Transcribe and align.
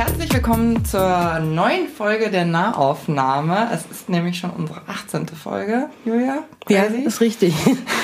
Herzlich 0.00 0.32
willkommen 0.32 0.82
zur 0.86 1.40
neuen 1.40 1.86
Folge 1.86 2.30
der 2.30 2.46
Nahaufnahme. 2.46 3.68
Es 3.70 3.84
ist 3.90 4.08
nämlich 4.08 4.38
schon 4.38 4.48
unsere 4.48 4.80
18. 4.86 5.28
Folge, 5.28 5.90
Julia. 6.06 6.38
Crazy. 6.64 7.02
Ja, 7.02 7.06
ist 7.06 7.20
richtig. 7.20 7.54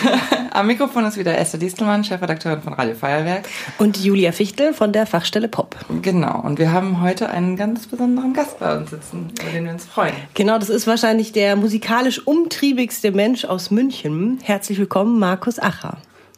Am 0.51 0.67
Mikrofon 0.67 1.07
ist 1.07 1.17
wieder 1.17 1.39
Esther 1.39 1.59
Distelmann, 1.59 2.05
Chefredakteurin 2.05 2.61
von 2.61 2.75
Radio 2.75 2.95
Feuerwerk. 2.95 3.49
Und 3.79 3.97
Julia 3.97 4.33
Fichtel 4.33 4.75
von 4.75 4.93
der 4.93 5.07
Fachstelle 5.07 5.49
Pop. 5.49 5.75
Genau. 6.03 6.39
Und 6.43 6.59
wir 6.59 6.71
haben 6.71 7.01
heute 7.01 7.31
einen 7.31 7.57
ganz 7.57 7.87
besonderen 7.87 8.35
Gast 8.35 8.59
bei 8.59 8.77
uns 8.77 8.91
sitzen, 8.91 9.33
über 9.41 9.51
den 9.51 9.65
wir 9.65 9.73
uns 9.73 9.87
freuen. 9.87 10.13
Genau, 10.35 10.59
das 10.59 10.69
ist 10.69 10.87
wahrscheinlich 10.87 11.33
der 11.33 11.57
musikalisch 11.57 12.27
umtriebigste 12.27 13.11
Mensch 13.11 13.47
aus 13.47 13.71
München. 13.71 14.39
Herzlich 14.43 14.79
willkommen, 14.79 15.19
Markus 15.19 15.59
Acher. 15.59 15.97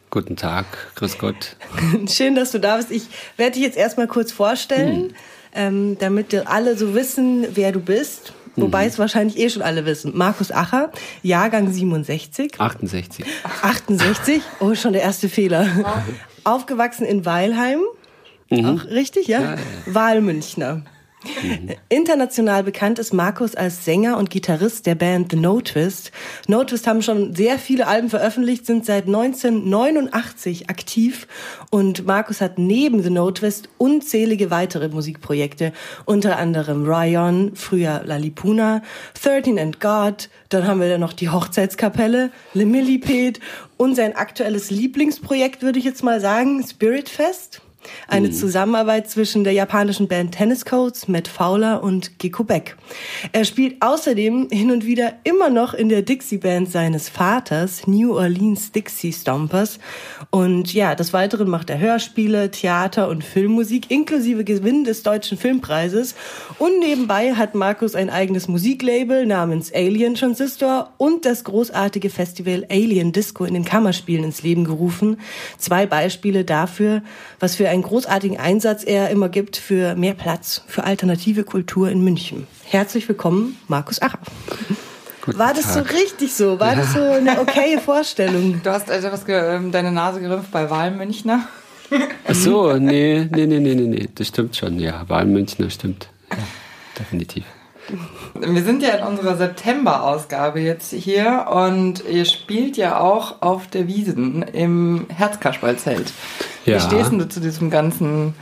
Guten 0.09 0.37
Tag, 0.37 0.65
grüß 0.95 1.17
Gott. 1.17 1.57
Schön, 2.07 2.35
dass 2.35 2.51
du 2.51 2.59
da 2.59 2.77
bist. 2.77 2.91
Ich 2.91 3.07
werde 3.35 3.55
dich 3.55 3.63
jetzt 3.63 3.77
erstmal 3.77 4.07
kurz 4.07 4.31
vorstellen. 4.31 5.09
Hm 5.09 5.15
ähm, 5.53 5.97
damit 5.99 6.33
alle 6.47 6.77
so 6.77 6.93
wissen, 6.93 7.45
wer 7.53 7.71
du 7.71 7.79
bist. 7.79 8.33
Wobei 8.55 8.83
mhm. 8.83 8.89
es 8.89 8.99
wahrscheinlich 8.99 9.37
eh 9.37 9.49
schon 9.49 9.61
alle 9.61 9.85
wissen. 9.85 10.17
Markus 10.17 10.51
Acher, 10.51 10.91
Jahrgang 11.23 11.71
67. 11.71 12.59
68. 12.59 13.25
68? 13.63 14.41
Oh, 14.59 14.75
schon 14.75 14.93
der 14.93 15.01
erste 15.01 15.29
Fehler. 15.29 15.67
Aufgewachsen 16.43 17.05
in 17.05 17.25
Weilheim. 17.25 17.79
Mhm. 18.49 18.65
Auch 18.65 18.85
richtig, 18.85 19.27
ja? 19.27 19.41
ja, 19.41 19.51
ja. 19.53 19.59
Wahlmünchner. 19.85 20.83
Mhm. 21.23 21.75
International 21.89 22.63
bekannt 22.63 22.97
ist 22.97 23.13
Markus 23.13 23.53
als 23.55 23.83
Sänger 23.83 24.17
und 24.17 24.29
Gitarrist 24.29 24.85
der 24.85 24.95
Band 24.95 25.31
The 25.31 25.37
No 25.37 25.59
Twist. 25.59 26.11
No 26.47 26.63
Twist 26.63 26.87
haben 26.87 27.01
schon 27.01 27.35
sehr 27.35 27.59
viele 27.59 27.87
Alben 27.87 28.09
veröffentlicht, 28.09 28.65
sind 28.65 28.85
seit 28.85 29.05
1989 29.05 30.69
aktiv 30.69 31.27
und 31.71 32.05
Markus 32.05 32.39
hat 32.39 32.57
neben 32.57 33.03
The 33.03 33.09
No 33.09 33.31
Twist 33.31 33.67
unzählige 33.77 34.49
weitere 34.49 34.87
Musikprojekte, 34.87 35.73
unter 36.05 36.37
anderem 36.37 36.85
Ryan, 36.85 37.51
früher 37.53 38.01
Lalipuna, 38.05 38.81
13 39.21 39.59
and 39.59 39.81
God, 39.81 40.29
dann 40.47 40.67
haben 40.67 40.79
wir 40.79 40.89
da 40.89 40.97
noch 40.97 41.13
die 41.13 41.29
Hochzeitskapelle, 41.29 42.31
Le 42.53 42.65
Millipede 42.65 43.41
und 43.75 43.95
sein 43.95 44.15
aktuelles 44.15 44.71
Lieblingsprojekt, 44.71 45.61
würde 45.63 45.79
ich 45.79 45.85
jetzt 45.85 46.03
mal 46.03 46.21
sagen, 46.21 46.65
Spirit 46.65 47.09
Fest. 47.09 47.61
Eine 48.07 48.27
mhm. 48.27 48.33
Zusammenarbeit 48.33 49.09
zwischen 49.09 49.43
der 49.43 49.53
japanischen 49.53 50.07
Band 50.07 50.33
Tennis 50.33 50.65
Coats, 50.65 51.07
Matt 51.07 51.27
Fowler 51.27 51.83
und 51.83 52.19
Gecko 52.19 52.43
Beck. 52.43 52.75
Er 53.31 53.45
spielt 53.45 53.81
außerdem 53.81 54.47
hin 54.51 54.71
und 54.71 54.85
wieder 54.85 55.13
immer 55.23 55.49
noch 55.49 55.73
in 55.73 55.89
der 55.89 56.01
Dixie-Band 56.01 56.71
seines 56.71 57.09
Vaters, 57.09 57.87
New 57.87 58.15
Orleans 58.15 58.71
Dixie 58.71 59.13
Stompers. 59.13 59.79
Und 60.29 60.73
ja, 60.73 60.95
des 60.95 61.13
Weiteren 61.13 61.49
macht 61.49 61.69
er 61.69 61.79
Hörspiele, 61.79 62.51
Theater 62.51 63.09
und 63.09 63.23
Filmmusik, 63.23 63.89
inklusive 63.91 64.43
Gewinn 64.43 64.83
des 64.83 65.03
Deutschen 65.03 65.37
Filmpreises. 65.37 66.15
Und 66.57 66.79
nebenbei 66.79 67.33
hat 67.35 67.55
Markus 67.55 67.95
ein 67.95 68.09
eigenes 68.09 68.47
Musiklabel 68.47 69.25
namens 69.25 69.73
Alien 69.73 70.15
Transistor 70.15 70.93
und 70.97 71.25
das 71.25 71.43
großartige 71.43 72.09
Festival 72.09 72.65
Alien 72.69 73.11
Disco 73.11 73.45
in 73.45 73.53
den 73.53 73.65
Kammerspielen 73.65 74.25
ins 74.25 74.41
Leben 74.41 74.65
gerufen. 74.65 75.17
Zwei 75.57 75.85
Beispiele 75.85 76.43
dafür, 76.43 77.01
was 77.39 77.55
für 77.55 77.68
einen 77.69 77.83
großartigen 77.83 78.37
Einsatz 78.37 78.83
er 78.83 79.09
immer 79.09 79.29
gibt 79.29 79.57
für 79.57 79.95
mehr 79.95 80.13
Platz 80.13 80.63
für 80.67 80.83
alternative 80.83 81.43
Kultur 81.43 81.89
in 81.89 82.03
München. 82.03 82.47
Herzlich 82.65 83.07
willkommen, 83.07 83.57
Markus 83.67 84.01
Acher. 84.01 84.19
Guten 85.21 85.39
War 85.39 85.53
das 85.53 85.73
Tag. 85.73 85.87
so 85.87 85.95
richtig 85.95 86.33
so? 86.33 86.59
War 86.59 86.73
ja. 86.73 86.79
das 86.79 86.93
so 86.93 87.01
eine 87.01 87.39
okaye 87.39 87.79
Vorstellung? 87.79 88.61
Du 88.63 88.71
hast 88.71 88.89
also 88.89 89.11
was 89.11 89.23
ähm, 89.27 89.71
deine 89.71 89.91
Nase 89.91 90.19
gerümpft 90.21 90.51
bei 90.51 90.69
Wahlmünchner? 90.69 91.47
Ach 92.27 92.35
so, 92.35 92.73
nee, 92.73 93.27
nee, 93.31 93.45
nee, 93.47 93.59
nee, 93.59 93.75
nee, 93.75 94.09
das 94.13 94.27
stimmt 94.27 94.55
schon, 94.55 94.79
ja. 94.79 95.03
Wahlmünchner 95.07 95.69
stimmt. 95.69 96.09
Ja, 96.31 96.37
definitiv. 96.99 97.43
Wir 98.39 98.63
sind 98.63 98.83
ja 98.83 98.89
in 98.89 99.03
unserer 99.05 99.35
September-Ausgabe 99.35 100.59
jetzt 100.59 100.93
hier 100.93 101.47
und 101.51 102.03
ihr 102.09 102.25
spielt 102.25 102.77
ja 102.77 102.99
auch 102.99 103.41
auf 103.41 103.67
der 103.67 103.87
Wiesen 103.87 104.43
im 104.43 105.05
Herzkasperlzelt. 105.09 106.11
Ja. 106.65 106.75
Wie 106.75 106.79
stehst 106.79 107.11
du 107.11 107.27
zu 107.27 107.39
diesem 107.39 107.69
ganzen 107.69 108.33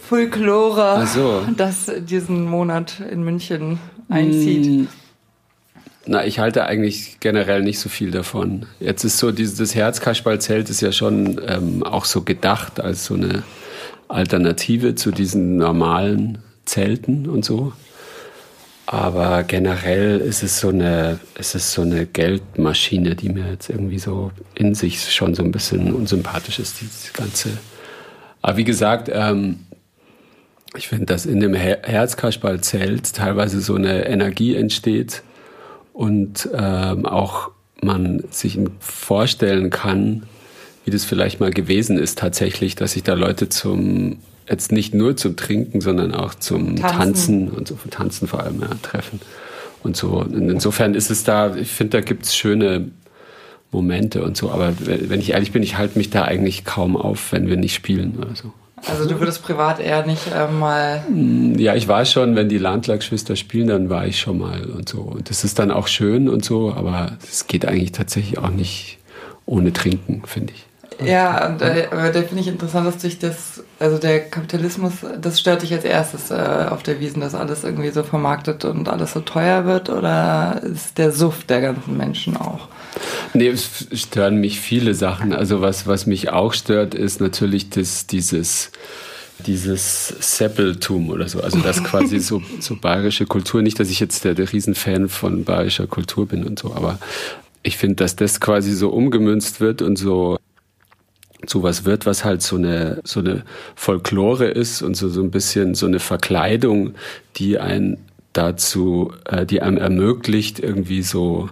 Folklore, 0.00 1.06
so. 1.06 1.42
das 1.56 1.90
diesen 1.98 2.44
Monat 2.44 3.00
in 3.00 3.22
München 3.22 3.78
einzieht? 4.08 4.66
Hm. 4.66 4.88
Na, 6.04 6.26
ich 6.26 6.40
halte 6.40 6.64
eigentlich 6.64 7.18
generell 7.20 7.62
nicht 7.62 7.78
so 7.78 7.88
viel 7.88 8.10
davon. 8.10 8.66
Jetzt 8.80 9.04
ist 9.04 9.18
so, 9.18 9.30
dieses 9.30 9.74
Herzkasperlzelt 9.74 10.68
ist 10.68 10.80
ja 10.80 10.90
schon 10.90 11.40
ähm, 11.46 11.84
auch 11.84 12.04
so 12.04 12.22
gedacht 12.22 12.80
als 12.80 13.04
so 13.04 13.14
eine 13.14 13.44
Alternative 14.08 14.96
zu 14.96 15.12
diesen 15.12 15.56
normalen 15.56 16.38
Zelten 16.64 17.28
und 17.28 17.44
so. 17.44 17.72
Aber 18.92 19.42
generell 19.44 20.20
ist 20.20 20.42
es 20.42 20.60
so 20.60 20.68
eine, 20.68 21.18
ist 21.38 21.54
es 21.54 21.72
so 21.72 21.80
eine 21.80 22.04
Geldmaschine, 22.04 23.16
die 23.16 23.30
mir 23.30 23.50
jetzt 23.50 23.70
irgendwie 23.70 23.98
so 23.98 24.32
in 24.54 24.74
sich 24.74 25.10
schon 25.14 25.34
so 25.34 25.42
ein 25.42 25.50
bisschen 25.50 25.94
unsympathisch 25.94 26.58
ist, 26.58 26.82
dieses 26.82 27.10
ganze. 27.14 27.56
Aber 28.42 28.58
wie 28.58 28.64
gesagt, 28.64 29.08
ähm, 29.10 29.60
ich 30.76 30.88
finde, 30.88 31.06
dass 31.06 31.24
in 31.24 31.40
dem 31.40 31.54
Her 31.54 31.80
Herzkasperl-Zelt 31.84 33.14
teilweise 33.14 33.62
so 33.62 33.76
eine 33.76 34.04
Energie 34.04 34.54
entsteht 34.54 35.22
und 35.94 36.50
ähm, 36.52 37.06
auch 37.06 37.50
man 37.80 38.22
sich 38.30 38.58
vorstellen 38.78 39.70
kann, 39.70 40.24
wie 40.84 40.90
das 40.90 41.06
vielleicht 41.06 41.40
mal 41.40 41.50
gewesen 41.50 41.98
ist 41.98 42.18
tatsächlich, 42.18 42.74
dass 42.74 42.92
sich 42.92 43.04
da 43.04 43.14
Leute 43.14 43.48
zum 43.48 44.18
jetzt 44.52 44.70
nicht 44.70 44.94
nur 44.94 45.16
zum 45.16 45.36
Trinken, 45.36 45.80
sondern 45.80 46.14
auch 46.14 46.34
zum 46.34 46.76
Tanzen, 46.76 46.98
Tanzen 46.98 47.48
und 47.48 47.68
so 47.68 47.76
Tanzen 47.90 48.28
vor 48.28 48.40
allem 48.42 48.60
ja, 48.60 48.68
treffen 48.82 49.20
und 49.82 49.96
so. 49.96 50.08
Und 50.18 50.48
insofern 50.48 50.94
ist 50.94 51.10
es 51.10 51.24
da, 51.24 51.56
ich 51.56 51.72
finde, 51.72 51.98
da 51.98 52.00
gibt 52.00 52.26
es 52.26 52.36
schöne 52.36 52.90
Momente 53.72 54.22
und 54.22 54.36
so, 54.36 54.50
aber 54.50 54.74
wenn 54.78 55.18
ich 55.18 55.30
ehrlich 55.32 55.50
bin, 55.50 55.62
ich 55.62 55.78
halte 55.78 55.98
mich 55.98 56.10
da 56.10 56.22
eigentlich 56.22 56.64
kaum 56.64 56.96
auf, 56.96 57.32
wenn 57.32 57.48
wir 57.48 57.56
nicht 57.56 57.74
spielen 57.74 58.16
oder 58.18 58.36
so. 58.36 58.52
Also 58.86 59.08
du 59.08 59.20
würdest 59.20 59.42
privat 59.42 59.78
eher 59.78 60.04
nicht 60.04 60.26
äh, 60.34 60.48
mal. 60.48 61.04
Mm, 61.08 61.54
ja, 61.56 61.74
ich 61.76 61.86
war 61.86 62.04
schon, 62.04 62.34
wenn 62.34 62.48
die 62.48 62.58
Landlagsschwester 62.58 63.36
spielen, 63.36 63.68
dann 63.68 63.90
war 63.90 64.06
ich 64.06 64.18
schon 64.18 64.38
mal 64.38 64.64
und 64.64 64.88
so. 64.88 65.02
Und 65.02 65.30
das 65.30 65.44
ist 65.44 65.58
dann 65.58 65.70
auch 65.70 65.86
schön 65.86 66.28
und 66.28 66.44
so, 66.44 66.72
aber 66.72 67.16
es 67.22 67.46
geht 67.46 67.64
eigentlich 67.64 67.92
tatsächlich 67.92 68.38
auch 68.38 68.50
nicht 68.50 68.98
ohne 69.46 69.72
Trinken, 69.72 70.22
finde 70.26 70.52
ich. 70.54 70.64
Ja, 71.06 71.48
und, 71.48 71.62
äh, 71.62 71.88
aber 71.90 72.10
da 72.10 72.22
finde 72.22 72.40
ich 72.40 72.48
interessant, 72.48 72.86
dass 72.86 72.98
durch 72.98 73.18
das, 73.18 73.62
also 73.78 73.98
der 73.98 74.28
Kapitalismus, 74.28 74.92
das 75.20 75.40
stört 75.40 75.62
dich 75.62 75.72
als 75.72 75.84
erstes 75.84 76.30
äh, 76.30 76.66
auf 76.70 76.82
der 76.82 77.00
Wiesen, 77.00 77.20
dass 77.20 77.34
alles 77.34 77.64
irgendwie 77.64 77.90
so 77.90 78.02
vermarktet 78.02 78.64
und 78.64 78.88
alles 78.88 79.12
so 79.12 79.20
teuer 79.20 79.64
wird 79.64 79.90
oder 79.90 80.60
ist 80.62 80.98
der 80.98 81.12
Suff 81.12 81.44
der 81.44 81.60
ganzen 81.60 81.96
Menschen 81.96 82.36
auch? 82.36 82.68
Nee, 83.34 83.48
es 83.48 83.86
stören 83.92 84.36
mich 84.36 84.60
viele 84.60 84.94
Sachen. 84.94 85.32
Also 85.32 85.60
was, 85.60 85.86
was 85.86 86.06
mich 86.06 86.30
auch 86.30 86.52
stört, 86.52 86.94
ist 86.94 87.20
natürlich 87.20 87.70
das, 87.70 88.06
dieses, 88.06 88.70
dieses 89.46 90.08
Seppeltum 90.08 91.10
oder 91.10 91.28
so. 91.28 91.40
Also 91.40 91.58
das 91.60 91.82
quasi 91.82 92.20
so, 92.20 92.42
so 92.60 92.76
bayerische 92.76 93.26
Kultur. 93.26 93.62
Nicht, 93.62 93.80
dass 93.80 93.90
ich 93.90 94.00
jetzt 94.00 94.24
der, 94.24 94.34
der 94.34 94.52
Riesenfan 94.52 95.08
von 95.08 95.44
bayerischer 95.44 95.86
Kultur 95.86 96.26
bin 96.26 96.44
und 96.44 96.58
so, 96.58 96.74
aber 96.74 96.98
ich 97.62 97.76
finde, 97.76 97.96
dass 97.96 98.16
das 98.16 98.40
quasi 98.40 98.72
so 98.72 98.90
umgemünzt 98.90 99.60
wird 99.60 99.82
und 99.82 99.96
so 99.96 100.36
zu 101.46 101.62
was 101.62 101.84
wird, 101.84 102.06
was 102.06 102.24
halt 102.24 102.42
so 102.42 102.56
eine, 102.56 103.00
so 103.04 103.20
eine 103.20 103.42
Folklore 103.74 104.46
ist 104.46 104.82
und 104.82 104.96
so, 104.96 105.08
so 105.08 105.22
ein 105.22 105.30
bisschen 105.30 105.74
so 105.74 105.86
eine 105.86 105.98
Verkleidung, 105.98 106.94
die 107.36 107.58
ein 107.58 107.98
dazu, 108.32 109.12
äh, 109.26 109.44
die 109.44 109.62
einem 109.62 109.76
ermöglicht, 109.76 110.58
irgendwie 110.58 111.02
so, 111.02 111.50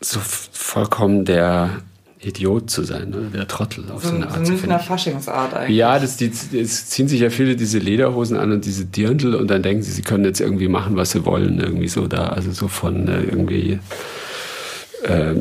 so 0.00 0.20
vollkommen 0.22 1.24
der 1.24 1.82
Idiot 2.20 2.68
zu 2.70 2.82
sein, 2.82 3.10
ne? 3.10 3.30
der 3.32 3.46
Trottel 3.46 3.84
auf 3.90 4.02
so, 4.02 4.10
so 4.10 4.16
eine 4.16 4.28
Art. 4.28 4.44
So 4.44 4.52
eine 4.64 4.78
Faschingsart 4.80 5.54
eigentlich. 5.54 5.76
Ja, 5.76 5.98
das, 5.98 6.16
die, 6.16 6.30
das 6.30 6.86
ziehen 6.86 7.06
sich 7.06 7.20
ja 7.20 7.30
viele 7.30 7.54
diese 7.54 7.78
Lederhosen 7.78 8.36
an 8.36 8.50
und 8.50 8.64
diese 8.64 8.86
Dirndl 8.86 9.34
und 9.36 9.48
dann 9.48 9.62
denken 9.62 9.82
sie, 9.82 9.92
sie 9.92 10.02
können 10.02 10.24
jetzt 10.24 10.40
irgendwie 10.40 10.68
machen, 10.68 10.96
was 10.96 11.12
sie 11.12 11.24
wollen, 11.24 11.60
irgendwie 11.60 11.88
so 11.88 12.08
da, 12.08 12.28
also 12.28 12.50
so 12.50 12.66
von 12.66 13.06
äh, 13.06 13.22
irgendwie 13.22 13.78
äh, 15.04 15.34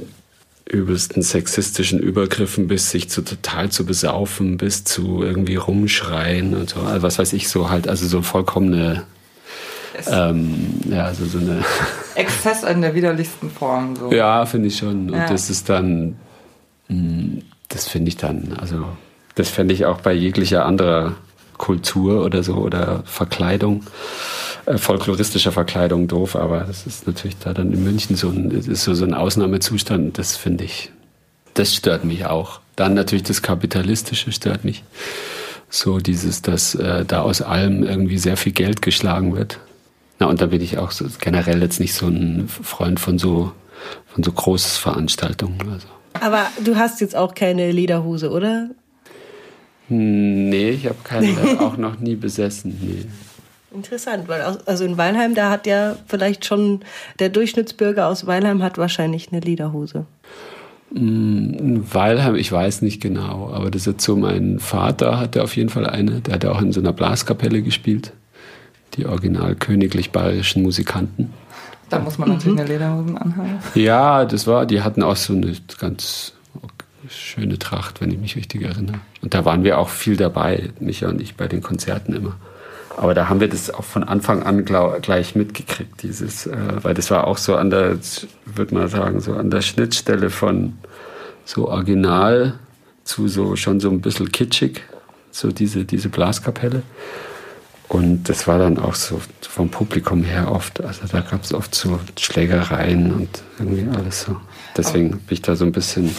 übelsten 0.70 1.22
sexistischen 1.22 2.00
Übergriffen 2.00 2.68
bis 2.68 2.92
sich 2.92 3.10
zu 3.10 3.22
total 3.22 3.70
zu 3.70 3.86
besaufen, 3.86 4.58
bis 4.58 4.84
zu 4.84 5.24
irgendwie 5.24 5.56
rumschreien 5.56 6.54
und 6.56 6.70
so. 6.70 6.82
Also 6.82 7.02
was 7.04 7.20
weiß 7.20 7.34
ich 7.34 7.48
so 7.50 7.70
halt, 7.70 7.88
also 7.88 8.08
so 8.08 8.22
vollkommene 8.22 9.04
ähm, 10.12 10.80
ja, 10.90 11.06
also 11.06 11.26
so 11.26 11.40
eine. 11.40 11.64
Exzess 12.16 12.64
in 12.64 12.82
der 12.82 12.94
widerlichsten 12.94 13.50
Form. 13.50 13.96
So. 13.96 14.12
Ja, 14.12 14.46
finde 14.46 14.68
ich 14.68 14.78
schon. 14.78 15.10
Und 15.10 15.18
Ja. 15.18 15.28
das 15.28 15.50
ist 15.50 15.70
dann, 15.70 16.18
mh, 16.88 17.42
das 17.70 17.88
finde 17.88 18.10
ich 18.10 18.18
dann, 18.18 18.54
also 18.60 18.86
das 19.36 19.50
fände 19.50 19.74
ich 19.74 19.86
auch 19.86 20.02
bei 20.02 20.14
jeglicher 20.14 20.66
anderer 20.66 21.16
Kultur 21.58 22.24
oder 22.24 22.44
so 22.44 22.56
oder 22.56 23.04
Verkleidung, 23.06 23.84
folkloristischer 24.76 25.52
Verkleidung 25.52 26.08
doof, 26.08 26.36
aber 26.36 26.62
das 26.62 26.86
ist 26.86 27.08
natürlich 27.08 27.38
da 27.38 27.54
dann 27.54 27.72
in 27.72 27.84
München 27.84 28.16
so 28.16 28.30
ein, 28.30 28.62
so, 28.76 28.94
so 28.94 29.06
ein 29.06 29.14
Ausnahmezustand, 29.14 30.18
das 30.18 30.36
finde 30.36 30.66
ich, 30.66 30.92
das 31.54 31.74
stört 31.74 32.04
mich 32.04 32.26
auch. 32.26 32.60
Dann 32.76 32.94
natürlich 32.94 33.24
das 33.24 33.42
Kapitalistische 33.42 34.32
stört 34.32 34.66
mich. 34.66 34.84
So 35.70 36.00
dieses, 36.00 36.42
dass 36.42 36.76
äh, 36.76 37.06
da 37.06 37.22
aus 37.22 37.42
allem 37.42 37.84
irgendwie 37.84 38.18
sehr 38.18 38.38
viel 38.38 38.52
Geld 38.52 38.82
geschlagen 38.82 39.36
wird. 39.36 39.60
Na, 40.20 40.28
und 40.28 40.42
da 40.42 40.48
bin 40.48 40.62
ich 40.62 40.78
auch 40.78 40.92
so 40.92 41.06
generell 41.20 41.62
jetzt 41.62 41.80
nicht 41.80 41.94
so 41.94 42.08
ein 42.08 42.48
Freund 42.48 43.00
von 43.00 43.20
so, 43.20 43.52
von 44.14 44.24
so 44.24 44.32
Großveranstaltungen. 44.32 45.60
Also. 45.72 45.88
Aber 46.14 46.48
du 46.64 46.76
hast 46.76 47.02
jetzt 47.02 47.16
auch 47.16 47.36
keine 47.36 47.72
Lederhose, 47.72 48.32
oder? 48.32 48.70
Hm, 49.88 50.50
Nee, 50.50 50.70
ich 50.72 50.86
habe 50.86 50.98
keine 51.04 51.60
auch 51.60 51.78
noch 51.78 52.00
nie 52.00 52.16
besessen. 52.16 52.78
Nee. 52.82 53.06
Interessant, 53.78 54.28
weil 54.28 54.42
aus- 54.42 54.66
also 54.68 54.84
in 54.86 54.98
Weilheim, 54.98 55.36
da 55.36 55.50
hat 55.52 55.68
ja 55.68 55.96
vielleicht 56.08 56.46
schon 56.46 56.82
der 57.20 57.30
Durchschnittsbürger 57.30 58.08
aus 58.08 58.26
Weilheim 58.26 58.64
hat 58.64 58.78
wahrscheinlich 58.78 59.32
eine 59.32 59.40
Lederhose. 59.40 60.06
In 60.94 61.84
Weilheim, 61.94 62.36
ich 62.36 62.52
weiß 62.52 62.82
nicht 62.82 63.02
genau, 63.02 63.52
aber 63.54 63.70
das 63.70 63.82
ist 63.84 63.86
jetzt 63.88 64.04
so, 64.06 64.16
mein 64.16 64.60
Vater 64.60 65.20
hatte 65.20 65.44
auf 65.44 65.56
jeden 65.56 65.70
Fall 65.70 65.86
eine, 65.86 66.22
der 66.22 66.36
hat 66.36 66.46
auch 66.46 66.62
in 66.62 66.72
so 66.72 66.80
einer 66.80 66.94
Blaskapelle 66.94 67.62
gespielt. 67.62 68.14
Die 68.96 69.06
original 69.06 69.54
königlich 69.56 70.12
bayerischen 70.12 70.64
Musikanten. 70.64 71.32
Da 71.90 72.00
muss 72.00 72.18
man 72.18 72.30
natürlich 72.30 72.60
eine 72.60 72.68
Lederhosen 72.68 73.18
anhaben. 73.18 73.60
Ja, 73.76 74.26
das 74.26 74.48
war, 74.48 74.66
die 74.66 74.82
hatten 74.82 75.04
auch 75.04 75.16
so 75.18 75.34
eine 75.34 75.54
ganz 75.80 76.34
schöne 77.10 77.60
Tracht, 77.60 78.02
wenn 78.02 78.12
ich 78.12 78.18
mich 78.18 78.36
richtig 78.36 78.64
erinnere. 78.64 79.00
Und 79.22 79.34
da 79.34 79.46
waren 79.46 79.64
wir 79.64 79.78
auch 79.78 79.90
viel 79.90 80.18
dabei, 80.18 80.72
Micha 80.80 81.08
und 81.10 81.22
ich, 81.22 81.36
bei 81.36 81.48
den 81.48 81.62
Konzerten 81.62 82.14
immer. 82.16 82.36
Aber 82.98 83.14
da 83.14 83.30
haben 83.30 83.40
wir 83.40 83.48
das 83.48 83.70
auch 83.70 83.84
von 83.84 84.04
Anfang 84.04 84.42
an 84.42 84.66
gleich 84.66 85.36
mitgekriegt, 85.36 86.02
dieses, 86.02 86.48
äh, 86.48 86.58
weil 86.82 86.96
das 86.96 87.12
war 87.12 87.28
auch 87.28 87.38
so 87.38 87.56
an 87.56 87.70
der, 87.70 88.00
würde 88.46 88.74
man 88.74 88.88
sagen, 88.88 89.20
so 89.22 89.34
an 89.34 89.52
der 89.52 89.62
Schnittstelle 89.62 90.32
von 90.32 90.74
so 91.46 91.68
original 91.68 92.56
zu 93.04 93.28
so 93.28 93.56
schon 93.56 93.80
so 93.80 93.92
ein 93.92 94.02
bisschen 94.02 94.32
kitschig, 94.32 94.82
so 95.30 95.52
diese, 95.52 95.86
diese 95.86 96.10
Blaskapelle. 96.10 96.82
Und 97.88 98.28
das 98.30 98.48
war 98.48 98.58
dann 98.58 98.80
auch 98.80 98.96
so 98.96 99.22
vom 99.42 99.70
Publikum 99.70 100.24
her 100.24 100.52
oft, 100.52 100.82
also 100.82 101.06
da 101.08 101.22
gab 101.22 101.44
es 101.44 101.54
oft 101.54 101.76
so 101.76 102.00
Schlägereien 102.20 103.14
und 103.14 103.30
irgendwie 103.60 103.88
alles 103.96 104.24
so. 104.24 104.38
Deswegen 104.78 105.10
bin 105.12 105.20
ich 105.30 105.42
da 105.42 105.56
so 105.56 105.66
ein 105.66 105.72
bisschen. 105.72 106.10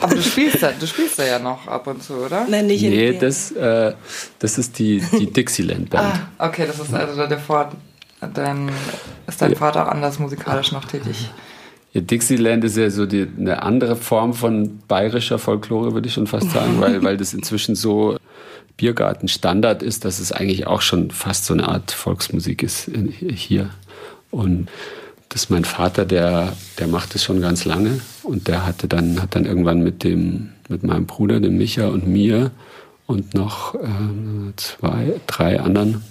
Aber 0.00 0.14
du 0.14 0.22
spielst 0.22 0.62
da, 0.62 0.70
du 0.78 0.86
spielst 0.86 1.18
da 1.18 1.24
ja 1.24 1.38
noch 1.38 1.66
ab 1.66 1.86
und 1.86 2.02
zu, 2.02 2.14
oder? 2.14 2.46
Nein, 2.48 2.66
nicht 2.66 2.82
in 2.82 2.90
Nee, 2.90 3.12
der- 3.12 3.20
das, 3.20 3.50
äh, 3.52 3.92
das 4.38 4.58
ist 4.58 4.78
die, 4.78 5.02
die 5.18 5.30
Dixieland 5.30 5.90
Band. 5.90 6.14
Ah, 6.38 6.46
okay, 6.48 6.64
das 6.66 6.78
ist 6.78 6.94
also 6.94 7.26
der 7.26 7.38
Vor 7.38 7.70
dann 8.34 8.70
ist 9.26 9.40
dein 9.40 9.52
Ja. 9.52 9.56
Vater 9.58 9.86
auch 9.86 9.90
anders 9.90 10.18
musikalisch 10.18 10.72
noch 10.72 10.84
tätig. 10.84 11.30
Ja, 11.92 12.02
Dixieland 12.02 12.62
ist 12.64 12.76
ja 12.76 12.90
so 12.90 13.06
die, 13.06 13.26
eine 13.38 13.62
andere 13.62 13.96
Form 13.96 14.34
von 14.34 14.78
bayerischer 14.86 15.38
Folklore, 15.38 15.94
würde 15.94 16.06
ich 16.06 16.14
schon 16.14 16.26
fast 16.26 16.50
sagen, 16.50 16.80
weil, 16.80 17.02
weil 17.02 17.16
das 17.16 17.32
inzwischen 17.34 17.74
so 17.74 18.16
Biergarten-Standard 18.76 19.82
ist, 19.82 20.04
dass 20.04 20.18
es 20.20 20.32
eigentlich 20.32 20.66
auch 20.66 20.82
schon 20.82 21.10
fast 21.10 21.46
so 21.46 21.54
eine 21.54 21.68
Art 21.68 21.90
Volksmusik 21.92 22.62
ist 22.62 22.88
in, 22.88 23.08
hier. 23.08 23.70
Und 24.30 24.68
das 25.30 25.44
ist 25.44 25.50
mein 25.50 25.64
Vater, 25.64 26.04
der, 26.04 26.52
der 26.78 26.88
macht 26.88 27.14
es 27.14 27.24
schon 27.24 27.40
ganz 27.40 27.64
lange 27.64 28.00
und 28.24 28.48
der 28.48 28.66
hatte 28.66 28.88
dann, 28.88 29.22
hat 29.22 29.36
dann 29.36 29.46
irgendwann 29.46 29.82
mit 29.82 30.04
dem, 30.04 30.50
mit 30.68 30.82
meinem 30.82 31.06
Bruder, 31.06 31.40
dem 31.40 31.56
Micha 31.56 31.86
und 31.86 32.06
mir 32.06 32.50
und 33.06 33.32
noch 33.34 33.74
ähm, 33.76 34.52
zwei, 34.56 35.20
drei 35.26 35.60
anderen 35.60 36.02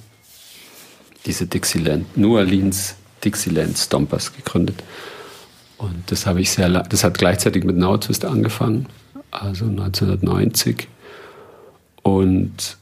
diese 1.25 1.48
Dixieland, 1.48 2.18
New 2.18 2.38
Orleans 2.38 2.95
Dixieland 3.24 3.77
Stompers 3.77 4.33
gegründet. 4.33 4.81
Und 5.77 6.12
das 6.12 6.25
habe 6.25 6.39
ich 6.39 6.51
sehr, 6.51 6.69
das 6.69 7.04
hat 7.04 7.18
gleichzeitig 7.18 7.66
mit 7.66 7.77
Now 7.77 8.00
angefangen, 8.24 8.88
also 9.31 9.66
1990. 9.66 10.88
Und 12.04 12.77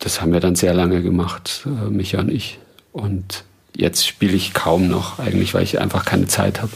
das 0.00 0.20
haben 0.20 0.32
wir 0.32 0.40
dann 0.40 0.56
sehr 0.56 0.74
lange 0.74 1.00
gemacht, 1.00 1.64
äh, 1.64 1.90
Micha 1.90 2.18
und 2.18 2.30
ich. 2.30 2.58
Und 2.92 3.44
jetzt 3.76 4.06
spiele 4.06 4.34
ich 4.34 4.54
kaum 4.54 4.88
noch, 4.88 5.18
eigentlich, 5.18 5.54
weil 5.54 5.62
ich 5.62 5.80
einfach 5.80 6.04
keine 6.04 6.26
Zeit 6.26 6.62
habe. 6.62 6.72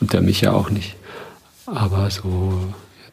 Und 0.00 0.12
der 0.12 0.20
Micha 0.20 0.52
auch 0.52 0.70
nicht. 0.70 0.96
Aber 1.66 2.10
so, 2.10 2.60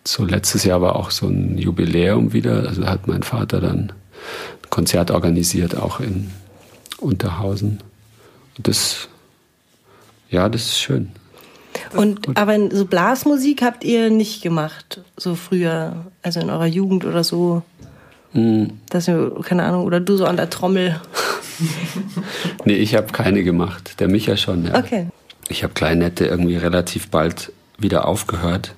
so 0.03 0.25
letztes 0.25 0.63
Jahr 0.63 0.81
war 0.81 0.95
auch 0.95 1.11
so 1.11 1.27
ein 1.27 1.57
Jubiläum 1.57 2.33
wieder. 2.33 2.67
Also 2.67 2.81
da 2.81 2.89
hat 2.89 3.07
mein 3.07 3.23
Vater 3.23 3.61
dann 3.61 3.91
ein 3.91 4.69
Konzert 4.69 5.11
organisiert, 5.11 5.75
auch 5.75 5.99
in 5.99 6.31
Unterhausen. 6.99 7.79
Und 8.57 8.67
das, 8.67 9.07
ja, 10.29 10.49
das 10.49 10.63
ist 10.63 10.79
schön. 10.79 11.11
Und 11.93 12.37
aber 12.37 12.55
in 12.55 12.71
so 12.71 12.85
Blasmusik 12.85 13.61
habt 13.61 13.83
ihr 13.83 14.09
nicht 14.09 14.41
gemacht, 14.41 15.01
so 15.15 15.35
früher, 15.35 16.05
also 16.23 16.39
in 16.39 16.49
eurer 16.49 16.65
Jugend 16.65 17.05
oder 17.05 17.23
so. 17.23 17.61
Hm. 18.31 18.79
Dass 18.89 19.07
ihr, 19.07 19.31
keine 19.43 19.63
Ahnung, 19.63 19.85
oder 19.85 19.99
du 19.99 20.17
so 20.17 20.25
an 20.25 20.37
der 20.37 20.49
Trommel. 20.49 20.99
Nee, 22.65 22.75
ich 22.75 22.95
habe 22.95 23.07
keine 23.11 23.43
gemacht. 23.43 23.99
Der 23.99 24.07
Micha 24.07 24.37
schon, 24.37 24.65
ja. 24.65 24.77
Okay. 24.77 25.07
Ich 25.49 25.63
habe 25.63 25.73
Kleinette 25.73 26.25
irgendwie 26.25 26.57
relativ 26.57 27.09
bald 27.09 27.51
wieder 27.77 28.07
aufgehört, 28.07 28.75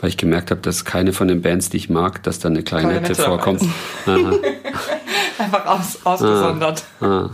weil 0.00 0.10
ich 0.10 0.16
gemerkt 0.16 0.50
habe, 0.50 0.60
dass 0.60 0.84
keine 0.84 1.12
von 1.12 1.28
den 1.28 1.42
Bands, 1.42 1.70
die 1.70 1.76
ich 1.76 1.90
mag, 1.90 2.22
dass 2.22 2.38
da 2.38 2.48
eine 2.48 2.62
Kleinette 2.62 3.12
Klarinette 3.12 3.14
dabei 3.14 3.28
vorkommt. 3.28 3.62
Einfach 5.38 5.66
aus, 5.66 5.98
ausgesondert. 6.04 6.84
Ah. 7.00 7.30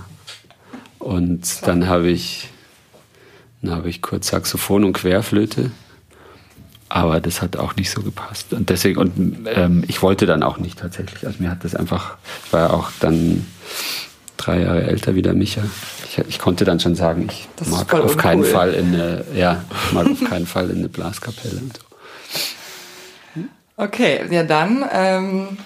Und 0.98 1.66
dann 1.66 1.88
habe 1.88 2.08
ich, 2.08 2.48
dann 3.62 3.72
habe 3.72 3.88
ich 3.88 4.02
kurz 4.02 4.28
Saxophon 4.28 4.84
und 4.84 4.92
Querflöte. 4.92 5.70
Aber 6.88 7.20
das 7.20 7.40
hat 7.40 7.56
auch 7.56 7.76
nicht 7.76 7.90
so 7.90 8.02
gepasst. 8.02 8.52
Und 8.52 8.68
deswegen, 8.68 8.98
und 8.98 9.46
ähm, 9.46 9.84
ich 9.86 10.02
wollte 10.02 10.26
dann 10.26 10.42
auch 10.42 10.58
nicht 10.58 10.78
tatsächlich. 10.78 11.24
Also 11.24 11.40
mir 11.40 11.50
hat 11.50 11.64
das 11.64 11.74
einfach, 11.76 12.16
ich 12.44 12.52
war 12.52 12.60
ja 12.60 12.70
auch 12.70 12.90
dann 12.98 13.46
drei 14.40 14.62
Jahre 14.62 14.82
älter 14.84 15.14
wie 15.14 15.22
der 15.22 15.34
Micha. 15.34 15.62
Ich, 16.08 16.18
ich 16.18 16.38
konnte 16.38 16.64
dann 16.64 16.80
schon 16.80 16.94
sagen, 16.94 17.28
ich 17.30 17.48
Das 17.56 17.68
mag 17.68 17.92
auf 17.94 18.16
keinen. 18.16 18.44
Fall 18.44 18.72
in 18.74 18.94
eine, 18.94 19.24
ja, 19.34 19.62
ich 19.86 19.92
mag 19.92 20.06
auf 20.10 20.24
keinen 20.28 20.46
Fall 20.46 20.70
in 20.70 20.78
eine 20.78 20.88
Blaskapelle 20.88 21.58
und 21.60 21.76
so. 21.76 21.82
Okay, 23.76 24.20
ja 24.30 24.42
dann 24.42 24.84
ähm, 24.92 25.58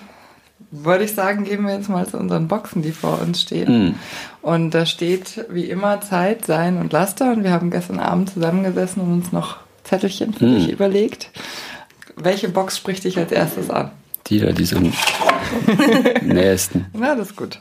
würde 0.70 1.04
ich 1.04 1.14
sagen, 1.14 1.44
gehen 1.44 1.64
wir 1.66 1.75
jetzt 1.75 1.88
mal 1.88 2.06
zu 2.06 2.16
unseren 2.16 2.46
Boxen, 2.48 2.82
die 2.82 2.92
vor 2.92 3.20
uns 3.20 3.42
stehen. 3.42 3.96
Und 4.42 4.70
da 4.72 4.87
steht 4.87 5.46
wie 5.50 5.64
immer 5.64 6.00
Zeit, 6.00 6.46
Sein 6.46 6.78
und 6.78 6.92
Laster. 6.92 7.32
Und 7.32 7.42
wir 7.44 7.50
haben 7.50 7.70
gestern 7.70 7.98
Abend 8.00 8.30
zusammengesessen 8.30 9.02
und 9.02 9.12
uns 9.12 9.32
noch 9.32 9.58
Zettelchen 9.84 10.32
für 10.32 10.46
dich 10.46 10.70
überlegt. 10.70 11.30
Welche 12.16 12.48
Box 12.48 12.76
spricht 12.76 13.04
dich 13.04 13.18
als 13.18 13.32
erstes 13.32 13.70
an? 13.70 13.90
Die 14.28 14.40
da, 14.40 14.52
die 14.52 14.64
so 14.64 14.76
am 14.76 14.92
nächsten. 16.22 16.87
Na, 16.92 17.14
das 17.14 17.30
ist 17.30 17.37
gut. 17.37 17.60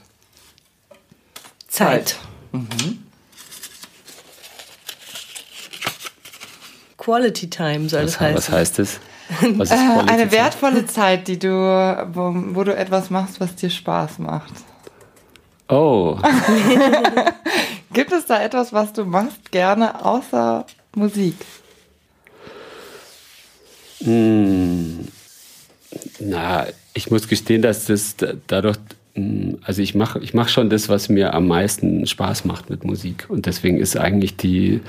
Zeit. 1.74 2.16
Quality 6.98 7.50
Time 7.50 7.90
soll 7.90 8.04
das 8.06 8.14
Was, 8.20 8.20
heißen. 8.22 8.36
was 8.38 8.52
heißt? 8.52 8.80
Was 9.58 9.72
ist 9.72 9.78
Äh, 9.78 10.10
eine 10.12 10.32
wertvolle 10.32 10.86
Zeit, 10.86 11.28
die 11.28 11.40
du, 11.40 11.50
wo, 11.50 12.34
wo 12.56 12.64
du 12.64 12.76
etwas 12.76 13.10
machst, 13.10 13.40
was 13.40 13.56
dir 13.56 13.70
Spaß 13.70 14.20
macht. 14.20 14.54
Oh, 15.70 16.18
Gibt 17.94 18.12
es 18.12 18.26
da 18.26 18.42
etwas, 18.44 18.74
was 18.74 18.94
du 18.94 19.06
machst 19.06 19.52
gerne 19.52 20.04
außer 20.06 20.66
Musik? 20.96 21.36
Hm, 24.04 25.08
na, 26.20 26.68
ich 26.94 27.10
muss 27.10 27.28
gestehen, 27.28 27.62
dass 27.62 27.86
das 27.86 28.16
da- 28.18 28.34
dadurch, 28.48 28.78
also 29.62 29.82
ich 29.82 29.94
mache 29.94 30.20
ich 30.20 30.34
mach 30.34 30.50
schon 30.50 30.70
das, 30.70 30.90
was 30.90 31.08
mir 31.08 31.34
am 31.36 31.48
meisten 31.48 32.08
Spaß 32.08 32.46
macht 32.46 32.70
mit 32.70 32.84
Musik. 32.84 33.26
Und 33.30 33.46
deswegen 33.46 33.78
ist 33.78 33.96
eigentlich 33.96 34.38
die, 34.38 34.82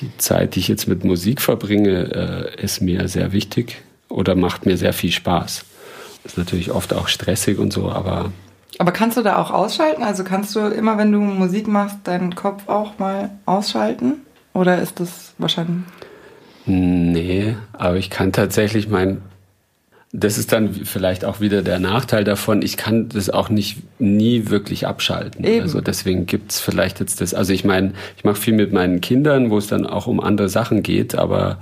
die 0.00 0.10
Zeit, 0.18 0.54
die 0.54 0.60
ich 0.60 0.68
jetzt 0.68 0.86
mit 0.86 1.04
Musik 1.04 1.40
verbringe, 1.40 2.50
äh, 2.58 2.62
ist 2.62 2.82
mir 2.82 3.08
sehr 3.08 3.32
wichtig 3.32 3.82
oder 4.08 4.34
macht 4.34 4.66
mir 4.66 4.76
sehr 4.76 4.92
viel 4.92 5.12
Spaß. 5.12 5.64
Ist 6.24 6.36
natürlich 6.36 6.70
oft 6.70 6.92
auch 6.92 7.08
stressig 7.08 7.58
und 7.58 7.72
so, 7.72 7.90
aber 7.90 8.32
Aber 8.78 8.92
kannst 8.92 9.16
du 9.16 9.22
da 9.22 9.36
auch 9.36 9.50
ausschalten? 9.50 10.02
Also 10.02 10.24
kannst 10.24 10.54
du 10.54 10.60
immer, 10.60 10.98
wenn 10.98 11.12
du 11.12 11.20
Musik 11.20 11.66
machst, 11.66 11.96
deinen 12.04 12.34
Kopf 12.34 12.68
auch 12.68 12.98
mal 12.98 13.30
ausschalten? 13.46 14.16
Oder 14.52 14.82
ist 14.82 15.00
das 15.00 15.32
wahrscheinlich. 15.38 15.84
Nee, 16.66 17.56
aber 17.72 17.96
ich 17.96 18.10
kann 18.10 18.32
tatsächlich 18.32 18.88
mein. 18.88 19.22
Das 20.12 20.38
ist 20.38 20.52
dann 20.52 20.74
vielleicht 20.74 21.24
auch 21.24 21.40
wieder 21.40 21.62
der 21.62 21.78
Nachteil 21.78 22.24
davon. 22.24 22.62
Ich 22.62 22.76
kann 22.76 23.08
das 23.08 23.30
auch 23.30 23.48
nicht 23.48 23.78
nie 24.00 24.50
wirklich 24.50 24.86
abschalten. 24.86 25.44
Eben. 25.44 25.62
Also 25.62 25.80
deswegen 25.80 26.26
gibt's 26.26 26.58
vielleicht 26.58 26.98
jetzt 26.98 27.20
das. 27.20 27.32
Also 27.32 27.52
ich 27.52 27.64
meine, 27.64 27.92
ich 28.16 28.24
mache 28.24 28.36
viel 28.36 28.54
mit 28.54 28.72
meinen 28.72 29.00
Kindern, 29.00 29.50
wo 29.50 29.58
es 29.58 29.68
dann 29.68 29.86
auch 29.86 30.08
um 30.08 30.18
andere 30.18 30.48
Sachen 30.48 30.82
geht, 30.82 31.14
aber 31.14 31.58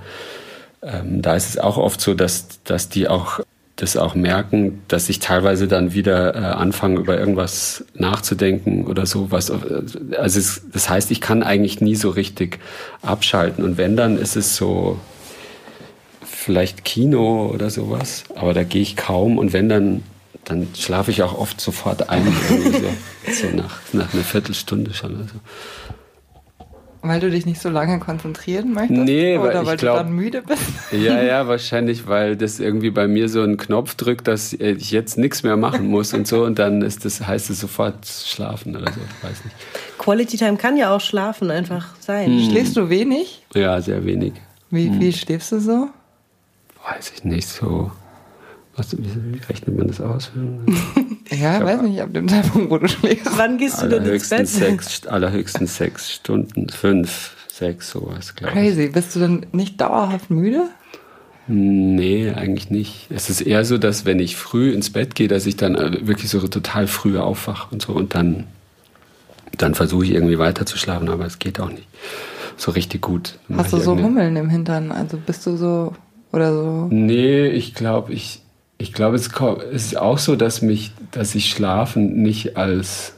ähm, 0.81 1.21
da 1.21 1.35
ist 1.35 1.49
es 1.49 1.57
auch 1.59 1.77
oft 1.77 2.01
so, 2.01 2.15
dass, 2.15 2.63
dass 2.63 2.89
die 2.89 3.07
auch 3.07 3.41
das 3.75 3.95
auch 3.95 4.15
merken, 4.15 4.81
dass 4.87 5.09
ich 5.09 5.19
teilweise 5.19 5.67
dann 5.67 5.93
wieder 5.93 6.35
äh, 6.35 6.39
anfange, 6.39 6.99
über 6.99 7.17
irgendwas 7.17 7.85
nachzudenken 7.93 8.87
oder 8.87 9.05
so. 9.05 9.31
Was, 9.31 9.49
äh, 9.49 9.55
also 10.17 10.39
es, 10.39 10.63
das 10.73 10.89
heißt, 10.89 11.11
ich 11.11 11.21
kann 11.21 11.43
eigentlich 11.43 11.81
nie 11.81 11.95
so 11.95 12.09
richtig 12.09 12.59
abschalten. 13.03 13.63
Und 13.63 13.77
wenn, 13.77 13.95
dann 13.95 14.17
ist 14.17 14.35
es 14.35 14.55
so 14.55 14.99
vielleicht 16.39 16.85
Kino 16.85 17.51
oder 17.53 17.69
sowas. 17.69 18.23
Aber 18.35 18.53
da 18.53 18.63
gehe 18.63 18.81
ich 18.81 18.95
kaum. 18.95 19.37
Und 19.37 19.53
wenn, 19.53 19.69
dann, 19.69 20.03
dann 20.45 20.67
schlafe 20.75 21.11
ich 21.11 21.21
auch 21.21 21.37
oft 21.37 21.59
sofort 21.59 22.09
ein. 22.09 22.25
so, 22.47 23.31
so 23.31 23.55
nach, 23.55 23.79
nach 23.91 24.13
einer 24.13 24.23
Viertelstunde 24.23 24.93
schon. 24.93 25.17
Also. 25.17 25.35
Weil 27.01 27.19
du 27.19 27.29
dich 27.29 27.45
nicht 27.45 27.61
so 27.61 27.69
lange 27.69 27.99
konzentrieren 27.99 28.73
möchtest? 28.73 29.01
Nee, 29.01 29.37
Oder 29.37 29.59
weil, 29.59 29.65
weil 29.65 29.75
ich 29.75 29.79
glaub, 29.81 29.97
du 29.97 30.03
dann 30.03 30.13
müde 30.13 30.41
bist? 30.41 30.61
Ja, 30.91 31.21
ja, 31.21 31.47
wahrscheinlich, 31.47 32.07
weil 32.07 32.35
das 32.35 32.59
irgendwie 32.59 32.89
bei 32.89 33.07
mir 33.07 33.29
so 33.29 33.41
einen 33.41 33.57
Knopf 33.57 33.95
drückt, 33.95 34.27
dass 34.27 34.53
ich 34.53 34.91
jetzt 34.91 35.17
nichts 35.17 35.43
mehr 35.43 35.57
machen 35.57 35.87
muss 35.87 36.13
und 36.13 36.25
so. 36.25 36.43
Und 36.43 36.57
dann 36.57 36.81
ist 36.81 37.03
das, 37.03 37.25
heißt 37.25 37.49
es 37.49 37.59
sofort 37.59 38.05
schlafen 38.05 38.75
oder 38.75 38.91
so. 38.91 38.99
Ich 38.99 39.29
weiß 39.29 39.43
nicht. 39.43 39.55
Quality 39.97 40.37
Time 40.37 40.57
kann 40.57 40.77
ja 40.77 40.95
auch 40.95 41.01
schlafen 41.01 41.51
einfach 41.51 41.95
sein. 41.99 42.27
Hm. 42.27 42.49
Schläfst 42.49 42.77
du 42.77 42.89
wenig? 42.89 43.45
Ja, 43.53 43.79
sehr 43.81 44.05
wenig. 44.05 44.33
Wie 44.69 44.87
hm. 44.87 44.99
viel 44.99 45.13
schläfst 45.13 45.51
du 45.51 45.59
so? 45.59 45.89
Weiß 46.85 47.11
ich 47.15 47.23
nicht, 47.23 47.47
so 47.47 47.91
was, 48.79 48.95
wie 48.97 49.39
rechnet 49.49 49.77
man 49.77 49.87
das 49.87 49.99
aus? 49.99 50.31
ja, 51.31 51.57
ich 51.57 51.63
weiß 51.65 51.81
nicht, 51.81 52.01
ab 52.01 52.13
dem 52.13 52.27
Zeitpunkt, 52.27 52.71
wo 52.71 52.77
du 52.77 52.87
schläfst. 52.87 53.37
Wann 53.37 53.57
gehst 53.57 53.81
du 53.81 53.89
denn 53.89 54.05
ins 54.05 54.29
Bett? 54.29 54.47
Sechs, 54.47 55.05
allerhöchstens 55.05 55.75
sechs 55.75 56.13
Stunden, 56.13 56.69
fünf, 56.69 57.35
sechs, 57.51 57.91
sowas, 57.91 58.35
glaube 58.35 58.53
ich. 58.53 58.59
Crazy. 58.59 58.87
Bist 58.87 59.15
du 59.15 59.19
denn 59.19 59.45
nicht 59.51 59.81
dauerhaft 59.81 60.29
müde? 60.29 60.69
Nee, 61.47 62.31
eigentlich 62.31 62.69
nicht. 62.69 63.07
Es 63.09 63.29
ist 63.29 63.41
eher 63.41 63.65
so, 63.65 63.77
dass 63.77 64.05
wenn 64.05 64.19
ich 64.19 64.37
früh 64.37 64.71
ins 64.71 64.91
Bett 64.91 65.13
gehe, 65.15 65.27
dass 65.27 65.45
ich 65.45 65.57
dann 65.57 65.75
äh, 65.75 66.07
wirklich 66.07 66.29
so 66.29 66.47
total 66.47 66.87
früh 66.87 67.17
aufwache 67.17 67.67
und 67.71 67.81
so 67.81 67.93
und 67.93 68.15
dann, 68.15 68.45
dann 69.57 69.75
versuche 69.75 70.05
ich 70.05 70.11
irgendwie 70.11 70.37
weiter 70.39 70.65
zu 70.65 70.77
schlafen, 70.77 71.09
aber 71.09 71.25
es 71.25 71.39
geht 71.39 71.59
auch 71.59 71.69
nicht 71.69 71.87
so 72.55 72.71
richtig 72.71 73.01
gut. 73.01 73.39
Hast 73.57 73.73
du 73.73 73.77
so 73.77 73.97
Hummeln 73.97 74.35
im 74.35 74.49
Hintern? 74.49 74.91
Also 74.91 75.17
bist 75.17 75.45
du 75.45 75.57
so 75.57 75.93
oder 76.31 76.53
so? 76.53 76.87
Nee, 76.89 77.47
ich 77.47 77.73
glaube, 77.73 78.13
ich, 78.13 78.41
ich 78.77 78.93
glaube, 78.93 79.15
es 79.15 79.29
ist 79.71 79.97
auch 79.97 80.17
so, 80.17 80.35
dass 80.35 80.61
mich, 80.61 80.91
dass 81.11 81.35
ich 81.35 81.49
Schlafen 81.49 82.21
nicht 82.21 82.57
als 82.57 83.13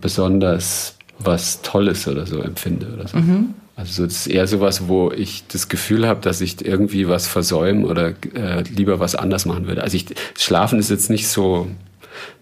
besonders 0.00 0.96
was 1.18 1.62
Tolles 1.62 2.08
oder 2.08 2.26
so 2.26 2.40
empfinde 2.40 2.88
oder 2.92 3.08
so. 3.08 3.18
Mhm. 3.18 3.54
Also 3.74 4.04
das 4.04 4.14
ist 4.14 4.26
eher 4.26 4.46
sowas, 4.46 4.88
wo 4.88 5.10
ich 5.10 5.44
das 5.48 5.68
Gefühl 5.68 6.06
habe, 6.06 6.20
dass 6.20 6.40
ich 6.40 6.64
irgendwie 6.64 7.08
was 7.08 7.26
versäume 7.26 7.86
oder 7.86 8.12
äh, 8.34 8.62
lieber 8.62 9.00
was 9.00 9.14
anders 9.14 9.46
machen 9.46 9.66
würde. 9.66 9.82
Also 9.82 9.96
ich, 9.96 10.06
Schlafen 10.36 10.78
ist 10.78 10.90
jetzt 10.90 11.08
nicht 11.08 11.26
so, 11.26 11.68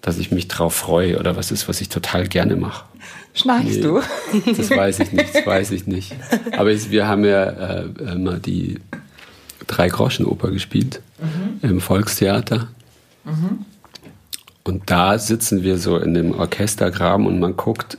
dass 0.01 0.19
ich 0.19 0.33
mich 0.33 0.49
drauf 0.49 0.75
freue 0.75 1.19
oder 1.19 1.37
was 1.37 1.53
ist, 1.53 1.69
was 1.69 1.81
ich 1.81 1.89
total 1.89 2.27
gerne 2.27 2.57
mache. 2.57 2.85
Schnarchst 3.35 3.77
nee, 3.77 3.81
du? 3.81 4.01
Das 4.57 4.71
weiß 4.71 5.01
ich 5.01 5.13
nicht, 5.13 5.35
das 5.35 5.47
weiß 5.47 5.71
ich 5.71 5.87
nicht. 5.87 6.15
Aber 6.57 6.73
ich, 6.73 6.91
wir 6.91 7.07
haben 7.07 7.25
ja 7.25 7.45
äh, 7.45 7.85
immer 8.13 8.39
die 8.39 8.79
Drei-Groschen-Oper 9.71 10.51
gespielt 10.51 11.01
mhm. 11.21 11.69
im 11.69 11.81
Volkstheater. 11.81 12.69
Mhm. 13.25 13.65
Und 14.65 14.91
da 14.91 15.19
sitzen 15.19 15.63
wir 15.63 15.79
so 15.79 15.97
in 15.97 16.15
dem 16.15 16.33
Orchestergraben 16.33 17.27
und 17.27 17.41
man 17.41 17.57
guckt 17.57 17.99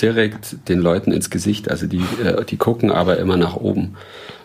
direkt 0.00 0.68
den 0.68 0.80
Leuten 0.80 1.12
ins 1.12 1.30
Gesicht. 1.30 1.70
Also 1.70 1.86
die, 1.86 2.02
äh, 2.22 2.44
die 2.44 2.56
gucken 2.56 2.90
aber 2.90 3.18
immer 3.18 3.36
nach 3.36 3.56
oben. 3.56 3.96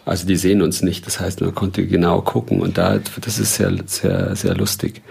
Also 0.08 0.26
die 0.26 0.38
sehen 0.38 0.62
uns 0.62 0.82
nicht. 0.82 1.06
Das 1.06 1.20
heißt, 1.20 1.42
man 1.42 1.54
konnte 1.54 1.86
genau 1.86 2.22
gucken. 2.22 2.62
Und 2.62 2.78
da, 2.78 2.98
das 3.20 3.40
ist 3.40 3.56
sehr, 3.56 3.74
sehr, 3.86 4.38
sehr 4.38 4.56
lustig. 4.56 5.02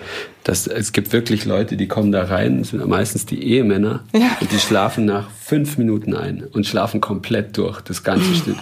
Das, 0.43 0.67
es 0.67 0.93
gibt 0.93 1.13
wirklich 1.13 1.45
Leute, 1.45 1.77
die 1.77 1.87
kommen 1.87 2.13
da 2.13 2.25
rein, 2.25 2.65
sind 2.65 2.85
meistens 2.87 3.27
die 3.27 3.43
Ehemänner. 3.43 4.05
Ja. 4.15 4.39
Und 4.41 4.51
die 4.51 4.59
schlafen 4.59 5.05
nach 5.05 5.29
fünf 5.31 5.77
Minuten 5.77 6.15
ein 6.15 6.45
und 6.45 6.67
schlafen 6.67 7.03
komplett 7.03 7.59
durch, 7.59 7.83
das 7.83 8.05
ganze 8.05 8.35
Stück. 8.37 8.57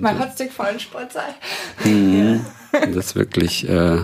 Man 0.00 0.18
hat 0.18 0.38
sich 0.38 0.50
vollen 0.50 0.78
sein. 1.10 1.34
Mhm. 1.84 2.46
Das 2.72 3.08
ist 3.08 3.14
wirklich, 3.14 3.68
äh, 3.68 3.98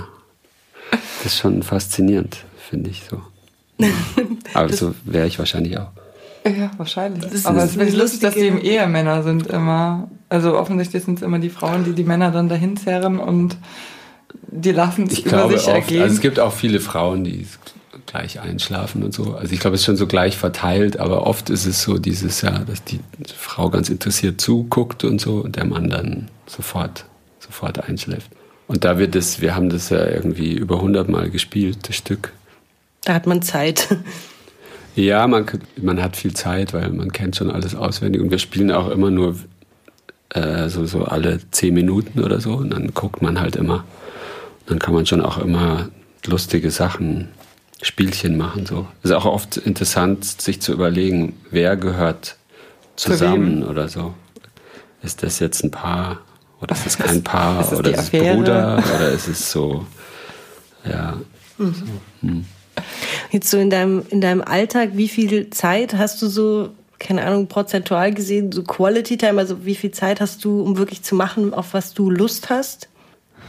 das 0.91 1.33
ist 1.33 1.39
schon 1.39 1.63
faszinierend, 1.63 2.45
finde 2.69 2.91
ich 2.91 3.05
so. 3.09 3.23
Aber 4.53 4.71
so 4.71 4.95
wäre 5.05 5.27
ich 5.27 5.39
wahrscheinlich 5.39 5.79
auch. 5.79 5.93
Ja, 6.57 6.71
wahrscheinlich. 6.77 7.25
Das 7.31 7.47
Aber 7.47 7.63
es 7.63 7.77
ist 7.77 7.97
lustig, 7.97 8.21
dass 8.21 8.35
die 8.35 8.41
eben 8.41 8.61
Ehemänner 8.61 9.23
sind 9.23 9.47
immer. 9.47 10.09
Also 10.29 10.59
offensichtlich 10.59 11.05
sind 11.05 11.19
es 11.19 11.23
immer 11.23 11.39
die 11.39 11.51
Frauen, 11.51 11.85
die 11.85 11.93
die 11.93 12.05
Männer 12.05 12.31
dann 12.31 12.49
dahin 12.49 12.77
zerren 12.77 13.19
und 13.19 13.57
die 14.51 14.73
lassen 14.73 15.05
es 15.05 15.21
über 15.21 15.49
sich 15.49 15.69
ergehen. 15.69 16.03
Also 16.03 16.15
es 16.15 16.21
gibt 16.21 16.41
auch 16.41 16.53
viele 16.53 16.81
Frauen, 16.81 17.25
die 17.25 17.47
gleich 18.07 18.41
einschlafen 18.41 19.03
und 19.03 19.13
so. 19.13 19.35
Also 19.35 19.53
ich 19.53 19.61
glaube, 19.61 19.75
es 19.75 19.83
ist 19.83 19.87
schon 19.87 19.97
so 19.97 20.07
gleich 20.07 20.37
verteilt, 20.37 20.99
aber 20.99 21.27
oft 21.27 21.51
ist 21.51 21.67
es 21.67 21.83
so 21.83 21.99
dieses, 21.99 22.41
ja, 22.43 22.59
dass 22.61 22.83
die 22.85 23.01
Frau 23.37 23.69
ganz 23.71 23.91
interessiert 23.91 24.41
zuguckt 24.41 25.05
und 25.05 25.21
so 25.21 25.37
und 25.41 25.57
der 25.57 25.67
Mann 25.67 25.91
dann 25.91 26.29
sofort, 26.47 27.05
sofort 27.39 27.87
einschläft. 27.89 28.31
Und 28.67 28.85
da 28.85 28.99
wird 28.99 29.15
es, 29.15 29.41
wir 29.41 29.55
haben 29.55 29.71
das 29.71 29.91
ja 29.91 30.07
irgendwie 30.07 30.53
über 30.53 30.77
100 30.77 31.09
Mal 31.09 31.31
gespielt, 31.31 31.89
das 31.89 31.97
Stück. 31.97 32.33
Da 33.05 33.15
hat 33.15 33.27
man 33.27 33.43
Zeit. 33.43 33.89
Ja, 34.97 35.27
man, 35.27 35.47
man 35.81 36.03
hat 36.03 36.17
viel 36.17 36.35
Zeit, 36.35 36.73
weil 36.73 36.91
man 36.91 37.13
kennt 37.13 37.37
schon 37.37 37.51
alles 37.51 37.75
auswendig 37.75 38.21
und 38.21 38.31
wir 38.31 38.39
spielen 38.39 38.73
auch 38.73 38.91
immer 38.91 39.11
nur 39.11 39.37
äh, 40.31 40.69
so, 40.69 40.87
so 40.87 41.05
alle 41.05 41.41
zehn 41.51 41.75
Minuten 41.75 42.21
oder 42.21 42.41
so 42.41 42.55
und 42.55 42.71
dann 42.71 42.93
guckt 42.95 43.23
man 43.23 43.41
halt 43.41 43.57
immer. 43.57 43.85
Dann 44.67 44.79
kann 44.79 44.95
man 44.95 45.07
schon 45.07 45.21
auch 45.21 45.39
immer 45.39 45.89
lustige 46.27 46.71
Sachen 46.71 47.29
Spielchen 47.81 48.37
machen. 48.37 48.67
So. 48.67 48.87
Es 49.03 49.11
ist 49.11 49.17
auch 49.17 49.25
oft 49.25 49.57
interessant, 49.57 50.25
sich 50.25 50.61
zu 50.61 50.73
überlegen, 50.73 51.35
wer 51.51 51.77
gehört 51.77 52.37
zusammen 52.97 53.63
oder 53.63 53.89
so. 53.89 54.15
Ist 55.03 55.23
das 55.23 55.39
jetzt 55.39 55.63
ein 55.63 55.71
Paar 55.71 56.21
oder 56.61 56.75
ist 56.75 56.87
es 56.87 56.99
kein 56.99 57.23
Paar 57.25 57.61
ist 57.61 57.73
oder 57.73 57.91
ist 57.91 58.01
es 58.01 58.11
Bruder 58.11 58.83
oder 58.97 59.11
ist 59.11 59.29
es 59.29 59.51
so, 59.51 59.87
ja. 60.85 61.19
Mhm. 61.57 61.75
So, 61.75 61.85
hm. 62.23 62.45
Jetzt 63.31 63.51
so 63.51 63.59
in 63.59 63.71
deinem, 63.71 64.03
in 64.11 64.21
deinem 64.21 64.43
Alltag, 64.43 64.91
wie 64.95 65.09
viel 65.09 65.51
Zeit 65.51 65.95
hast 65.95 66.21
du 66.23 66.29
so, 66.29 66.71
keine 66.99 67.25
Ahnung, 67.25 67.47
prozentual 67.47 68.13
gesehen, 68.13 68.53
so 68.53 68.63
Quality 68.63 69.19
Time, 69.19 69.39
also 69.39 69.65
wie 69.65 69.75
viel 69.75 69.91
Zeit 69.91 70.21
hast 70.21 70.45
du, 70.45 70.63
um 70.63 70.79
wirklich 70.79 71.03
zu 71.03 71.15
machen, 71.15 71.55
auf 71.55 71.75
was 71.75 71.95
du 71.95 72.11
Lust 72.11 72.51
hast? 72.51 72.89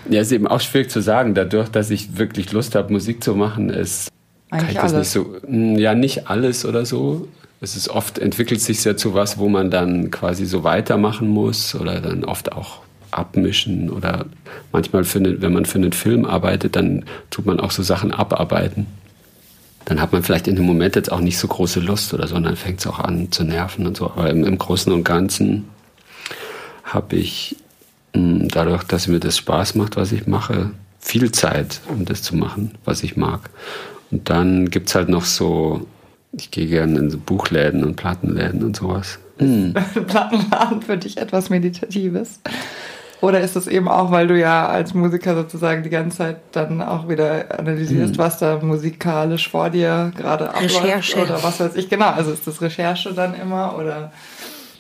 Ja, 0.10 0.22
ist 0.22 0.32
eben 0.32 0.48
auch 0.48 0.62
schwierig 0.62 0.90
zu 0.90 1.02
sagen. 1.02 1.36
Dadurch, 1.36 1.70
dass 1.70 1.90
ich 1.90 2.18
wirklich 2.18 2.52
Lust 2.52 2.76
habe, 2.76 2.92
Musik 2.92 3.24
zu 3.24 3.36
machen, 3.36 3.70
ist 3.70 4.10
eigentlich 4.50 4.78
kann 4.78 4.88
ich 4.88 4.94
alles. 4.94 5.14
das 5.14 5.16
nicht 5.16 5.42
so. 5.42 5.48
Hm, 5.48 5.76
ja, 5.78 5.94
nicht 5.94 6.28
alles 6.30 6.66
oder 6.66 6.86
so. 6.86 7.28
Es 7.62 7.76
ist 7.76 7.90
oft 7.90 8.20
entwickelt 8.20 8.62
sich 8.62 8.84
ja 8.84 8.96
zu 8.96 9.14
was, 9.14 9.38
wo 9.38 9.50
man 9.50 9.70
dann 9.70 10.12
quasi 10.12 10.46
so 10.46 10.64
weitermachen 10.64 11.28
muss 11.28 11.76
oder 11.76 12.00
dann 12.00 12.24
oft 12.24 12.54
auch 12.54 12.80
abmischen 13.12 13.90
oder 13.90 14.26
manchmal, 14.72 15.04
für 15.04 15.20
eine, 15.20 15.42
wenn 15.42 15.54
man 15.54 15.66
für 15.66 15.78
einen 15.78 15.92
Film 15.92 16.26
arbeitet, 16.26 16.76
dann 16.76 17.06
tut 17.32 17.46
man 17.46 17.60
auch 17.60 17.72
so 17.72 17.84
Sachen 17.84 18.12
abarbeiten. 18.12 18.86
Dann 19.86 20.02
hat 20.02 20.12
man 20.12 20.24
vielleicht 20.24 20.48
in 20.48 20.56
dem 20.56 20.66
Moment 20.66 20.96
jetzt 20.96 21.12
auch 21.12 21.22
nicht 21.22 21.38
so 21.38 21.48
große 21.48 21.80
Lust 21.80 22.14
oder 22.14 22.28
so, 22.28 22.36
und 22.36 22.44
dann 22.44 22.56
fängt 22.56 22.80
es 22.80 22.88
auch 22.88 23.00
an 23.00 23.32
zu 23.32 23.44
nerven 23.44 23.88
und 23.88 23.98
so. 23.98 24.06
Aber 24.06 24.30
im, 24.30 24.44
im 24.44 24.58
Großen 24.58 24.92
und 24.92 25.04
Ganzen 25.04 25.70
habe 26.84 27.16
ich 27.16 27.56
hm, 28.14 28.48
dadurch, 28.50 28.84
dass 28.84 29.08
mir 29.08 29.20
das 29.20 29.38
Spaß 29.38 29.76
macht, 29.76 29.96
was 29.96 30.12
ich 30.12 30.28
mache, 30.28 30.72
viel 31.00 31.32
Zeit, 31.32 31.82
um 31.88 32.06
das 32.06 32.22
zu 32.22 32.36
machen, 32.36 32.72
was 32.86 33.04
ich 33.04 33.16
mag. 33.16 33.50
Und 34.12 34.30
dann 34.30 34.70
gibt 34.70 34.90
es 34.90 34.96
halt 34.96 35.10
noch 35.10 35.26
so, 35.26 35.88
ich 36.32 36.52
gehe 36.52 36.68
gerne 36.68 37.00
in 37.00 37.10
so 37.10 37.18
Buchläden 37.18 37.84
und 37.84 37.96
Plattenläden 37.96 38.64
und 38.64 38.76
sowas. 38.76 39.20
Mhm. 39.40 39.74
Plattenladen 40.08 40.82
für 40.82 40.98
dich 40.98 41.18
etwas 41.18 41.50
Meditatives? 41.50 42.40
Oder 43.22 43.42
ist 43.42 43.56
es 43.56 43.68
eben 43.68 43.88
auch, 43.88 44.12
weil 44.12 44.28
du 44.28 44.40
ja 44.40 44.68
als 44.68 44.94
Musiker 44.94 45.36
sozusagen 45.36 45.84
die 45.84 45.90
ganze 45.90 46.18
Zeit 46.18 46.38
dann 46.54 46.82
auch 46.82 47.10
wieder 47.10 47.60
analysierst, 47.60 48.14
mhm. 48.14 48.18
was 48.18 48.38
da 48.38 48.60
musikalisch 48.62 49.50
vor 49.50 49.70
dir 49.70 50.12
gerade 50.16 50.50
abläuft? 50.50 50.84
Recherche. 50.84 51.22
Oder 51.22 51.44
was 51.44 51.60
weiß 51.60 51.76
ich, 51.76 51.90
genau. 51.90 52.12
Also 52.12 52.32
ist 52.32 52.48
das 52.48 52.62
Recherche 52.62 53.14
dann 53.14 53.34
immer 53.34 53.76
oder? 53.78 54.12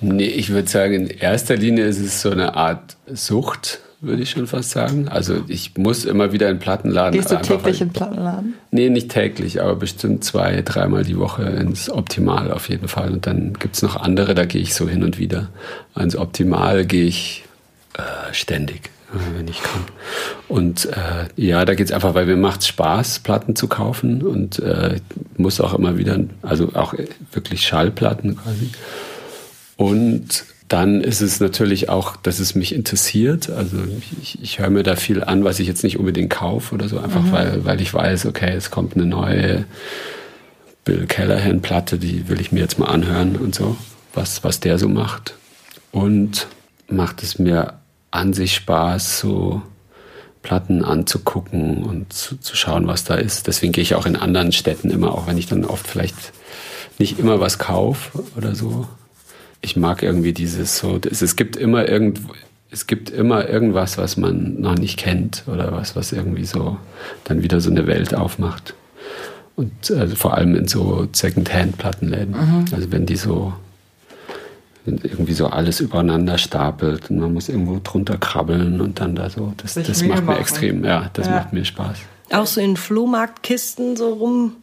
Nee, 0.02 0.28
ich 0.28 0.50
würde 0.52 0.70
sagen, 0.70 0.94
in 0.94 1.08
erster 1.08 1.58
Linie 1.58 1.86
ist 1.86 2.00
es 2.00 2.22
so 2.22 2.30
eine 2.30 2.56
Art 2.56 2.96
Sucht 3.08 3.82
würde 4.02 4.24
ich 4.24 4.30
schon 4.30 4.48
fast 4.48 4.72
sagen. 4.72 5.08
Also 5.08 5.44
ich 5.48 5.78
muss 5.78 6.06
immer 6.06 6.32
wieder 6.32 6.50
in 6.50 6.56
den 6.56 6.60
Plattenladen. 6.62 7.20
Gehst 7.20 7.32
du 7.32 7.36
täglich 7.38 7.82
in 7.82 7.90
den 7.90 7.94
Plattenladen? 7.94 8.54
Nee, 8.72 8.90
nicht 8.90 9.10
täglich, 9.10 9.62
aber 9.62 9.76
bestimmt 9.76 10.24
zwei, 10.24 10.62
dreimal 10.62 11.04
die 11.04 11.18
Woche 11.18 11.44
ins 11.44 11.90
Optimal 11.90 12.52
auf 12.52 12.70
jeden 12.70 12.88
Fall. 12.88 13.12
Und 13.12 13.28
dann 13.28 13.54
gibt 13.54 13.76
es 13.76 13.82
noch 13.82 13.98
andere, 13.98 14.36
da 14.36 14.46
gehe 14.46 14.62
ich 14.62 14.74
so 14.74 14.88
hin 14.88 15.04
und 15.04 15.20
wieder. 15.20 15.50
Ans 15.96 16.16
Optimal 16.16 16.86
gehe 16.86 17.06
ich 17.06 17.44
äh, 18.00 18.34
ständig. 18.34 18.90
wenn 19.36 19.48
ich 19.48 19.62
kann. 19.62 19.82
Und 20.48 20.86
äh, 20.86 21.26
ja, 21.36 21.66
da 21.66 21.74
geht 21.74 21.88
es 21.88 21.92
einfach, 21.92 22.14
weil 22.14 22.26
mir 22.26 22.38
macht 22.38 22.66
Spaß, 22.66 23.20
Platten 23.20 23.56
zu 23.56 23.68
kaufen 23.68 24.22
und 24.22 24.60
äh, 24.60 24.98
muss 25.38 25.62
auch 25.62 25.74
immer 25.74 25.98
wieder, 25.98 26.20
also 26.42 26.74
auch 26.74 26.94
wirklich 27.32 27.66
Schallplatten 27.66 28.38
quasi. 28.38 28.70
Und 29.78 30.46
dann 30.68 31.02
ist 31.02 31.22
es 31.22 31.40
natürlich 31.40 31.90
auch, 31.90 32.16
dass 32.16 32.40
es 32.40 32.54
mich 32.54 32.76
interessiert. 32.76 33.50
Also 33.50 33.78
ich, 34.22 34.42
ich 34.42 34.60
höre 34.60 34.70
mir 34.70 34.84
da 34.84 34.96
viel 34.96 35.24
an, 35.24 35.44
was 35.44 35.60
ich 35.60 35.68
jetzt 35.68 35.84
nicht 35.84 35.98
unbedingt 35.98 36.30
kaufe 36.30 36.76
oder 36.76 36.88
so, 36.88 37.00
einfach 37.00 37.24
mhm. 37.24 37.32
weil, 37.32 37.66
weil 37.66 37.82
ich 37.82 37.94
weiß, 37.94 38.28
okay, 38.28 38.54
es 38.56 38.70
kommt 38.70 38.96
eine 38.96 39.06
neue 39.06 39.66
Bill 40.86 41.08
Callahan-Platte, 41.08 41.98
die 41.98 42.30
will 42.30 42.40
ich 42.40 42.52
mir 42.52 42.60
jetzt 42.60 42.78
mal 42.78 42.88
anhören 42.88 43.36
und 43.36 43.56
so, 43.56 43.78
was, 44.14 44.44
was 44.44 44.60
der 44.60 44.78
so 44.78 44.88
macht. 44.88 45.34
Und 45.92 46.48
macht 46.88 47.24
es 47.24 47.40
mir 47.40 47.79
an 48.12 48.34
sich 48.34 48.56
Spaß, 48.56 49.20
so 49.20 49.62
Platten 50.42 50.84
anzugucken 50.84 51.84
und 51.84 52.14
zu, 52.14 52.38
zu 52.38 52.56
schauen, 52.56 52.88
was 52.88 53.04
da 53.04 53.16
ist. 53.16 53.48
Deswegen 53.48 53.72
gehe 53.72 53.82
ich 53.82 53.96
auch 53.96 54.06
in 54.06 54.16
anderen 54.16 54.52
Städten 54.52 54.90
immer, 54.90 55.14
auch 55.14 55.28
wenn 55.28 55.38
ich 55.38 55.48
dann 55.48 55.66
oft 55.66 55.86
vielleicht 55.86 56.16
nicht 56.98 57.20
immer 57.20 57.40
was 57.40 57.60
kaufe 57.60 58.24
oder 58.38 58.56
so. 58.56 58.88
Ich 59.62 59.76
mag 59.76 60.02
irgendwie 60.04 60.34
dieses 60.34 60.78
so, 60.78 61.00
es, 61.10 61.22
es 61.22 61.36
gibt 61.36 61.58
immer 61.58 61.90
irgend, 61.90 62.22
es 62.72 62.88
gibt 62.88 63.10
immer 63.10 63.50
irgendwas, 63.50 63.98
was 63.98 64.16
man 64.16 64.62
noch 64.62 64.76
nicht 64.76 64.98
kennt 64.98 65.44
oder 65.48 65.72
was, 65.74 65.96
was 65.96 66.12
irgendwie 66.12 66.46
so 66.46 66.78
dann 67.26 67.44
wieder 67.44 67.60
so 67.60 67.70
eine 67.70 67.88
Welt 67.88 68.16
aufmacht. 68.16 68.74
Und 69.56 69.92
also 69.92 70.16
vor 70.16 70.36
allem 70.36 70.56
in 70.56 70.70
so 70.70 71.08
Second-Hand-Plattenläden. 71.12 72.32
Mhm. 72.32 72.66
Also 72.72 72.92
wenn 72.94 73.06
die 73.06 73.18
so 73.18 73.54
irgendwie 74.86 75.34
so 75.34 75.48
alles 75.48 75.80
übereinander 75.80 76.38
stapelt 76.38 77.10
und 77.10 77.20
man 77.20 77.34
muss 77.34 77.50
irgendwo 77.50 77.80
drunter 77.84 78.18
krabbeln 78.18 78.82
und 78.82 79.00
dann 79.00 79.16
da 79.16 79.30
so. 79.30 79.54
Das, 79.58 79.76
das 79.76 80.04
macht 80.04 80.26
mir 80.26 80.40
extrem, 80.40 80.84
ja, 80.84 81.10
das 81.14 81.28
ja. 81.28 81.34
macht 81.34 81.54
mir 81.54 81.66
Spaß. 81.66 81.98
Auch 82.32 82.46
so 82.46 82.62
in 82.62 82.78
Flohmarktkisten 82.78 83.96
so 83.98 84.14
rum 84.14 84.56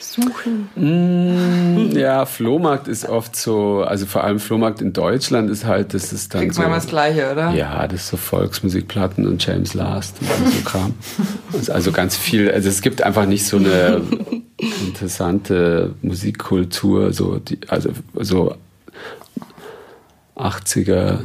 suchen? 0.00 0.68
Mm, 0.74 1.96
ja, 1.96 2.26
Flohmarkt 2.26 2.88
ist 2.88 3.08
oft 3.08 3.36
so, 3.36 3.82
also 3.82 4.06
vor 4.06 4.24
allem 4.24 4.38
Flohmarkt 4.38 4.80
in 4.80 4.92
Deutschland 4.92 5.50
ist 5.50 5.64
halt, 5.64 5.94
das 5.94 6.12
ist 6.12 6.34
dann 6.34 6.42
Kriegt 6.42 6.54
so. 6.54 6.62
man 6.62 6.72
das 6.72 6.86
Gleiche, 6.86 7.32
oder? 7.32 7.50
Ja, 7.52 7.86
das 7.88 8.02
ist 8.02 8.08
so 8.08 8.16
Volksmusikplatten 8.16 9.26
und 9.26 9.44
James 9.44 9.74
Last 9.74 10.16
und 10.20 10.52
so 10.52 10.60
Kram. 10.64 10.94
also 11.72 11.92
ganz 11.92 12.16
viel, 12.16 12.50
also 12.50 12.68
es 12.68 12.82
gibt 12.82 13.02
einfach 13.02 13.26
nicht 13.26 13.46
so 13.46 13.56
eine 13.56 14.02
interessante 14.86 15.94
Musikkultur, 16.02 17.12
so 17.12 17.38
die, 17.38 17.58
also 17.68 17.90
so 18.14 18.54
80er, 20.36 21.20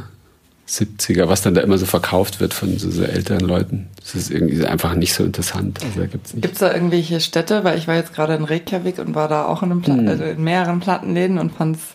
70er, 0.70 1.28
was 1.28 1.42
dann 1.42 1.54
da 1.54 1.62
immer 1.62 1.78
so 1.78 1.86
verkauft 1.86 2.40
wird 2.40 2.54
von 2.54 2.78
so, 2.78 2.90
so 2.90 3.02
älteren 3.02 3.40
Leuten. 3.40 3.88
Das 4.00 4.14
ist 4.14 4.30
irgendwie 4.30 4.64
einfach 4.64 4.94
nicht 4.94 5.14
so 5.14 5.24
interessant. 5.24 5.80
Also 5.82 6.00
nicht. 6.00 6.40
Gibt's 6.40 6.60
da 6.60 6.72
irgendwelche 6.72 7.20
Städte? 7.20 7.64
Weil 7.64 7.76
ich 7.76 7.88
war 7.88 7.96
jetzt 7.96 8.14
gerade 8.14 8.34
in 8.34 8.44
Reykjavik 8.44 8.98
und 8.98 9.14
war 9.14 9.28
da 9.28 9.46
auch 9.46 9.62
in, 9.62 9.72
einem 9.72 9.82
Pla 9.82 9.94
hm. 9.94 10.08
also 10.08 10.24
in 10.24 10.42
mehreren 10.42 10.80
Plattenläden 10.80 11.38
und 11.38 11.52
fand's 11.52 11.94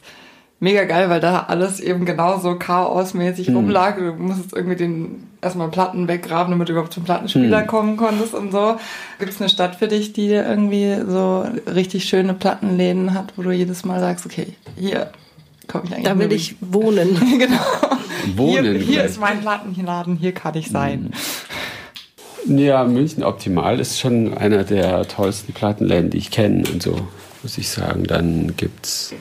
mega 0.60 0.84
geil, 0.84 1.10
weil 1.10 1.20
da 1.22 1.46
alles 1.48 1.80
eben 1.80 2.06
genauso 2.06 2.56
chaosmäßig 2.56 3.48
hm. 3.48 3.56
rumlag. 3.56 3.98
Du 3.98 4.14
musstest 4.14 4.54
irgendwie 4.54 4.76
den 4.76 5.24
erstmal 5.42 5.70
Platten 5.70 6.10
weggraben, 6.10 6.52
damit 6.52 6.68
du 6.68 6.74
überhaupt 6.74 6.94
zum 6.94 7.06
Plattenspieler 7.06 7.62
hm. 7.62 7.68
kommen 7.68 7.98
konntest 7.98 8.34
und 8.34 8.52
so. 8.52 8.76
Gibt's 9.20 9.40
eine 9.40 9.50
Stadt 9.50 9.76
für 9.76 9.88
dich, 9.88 10.12
die 10.12 10.28
irgendwie 10.28 10.98
so 11.08 11.46
richtig 11.74 12.04
schöne 12.04 12.34
Plattenläden 12.34 13.14
hat, 13.14 13.34
wo 13.38 13.44
du 13.44 13.52
jedes 13.52 13.86
Mal 13.86 14.02
sagst, 14.02 14.26
okay, 14.26 14.48
hier 14.76 15.12
komme 15.68 15.86
ich 15.86 15.94
eigentlich. 15.94 16.06
Da 16.06 16.20
will 16.20 16.32
ich 16.32 16.56
wohnen. 16.62 17.20
genau. 17.40 17.60
Wohnen. 18.36 18.76
Hier, 18.76 18.84
hier 18.84 19.04
ist 19.04 19.20
mein 19.20 19.42
Plattenladen, 19.42 20.18
hier 20.18 20.32
kann 20.32 20.56
ich 20.56 20.70
sein. 20.70 21.12
Ja, 22.48 22.84
München 22.84 23.24
Optimal 23.24 23.80
ist 23.80 24.00
schon 24.00 24.38
einer 24.38 24.64
der 24.64 25.08
tollsten 25.08 25.54
Plattenläden, 25.54 26.12
die 26.12 26.18
ich 26.18 26.32
kenne 26.32 26.64
und 26.72 26.84
so, 26.84 27.08
muss 27.42 27.58
ich 27.58 27.70
sagen. 27.70 28.04
Dann 28.04 28.56
gibt 28.56 28.86
es 28.86 29.14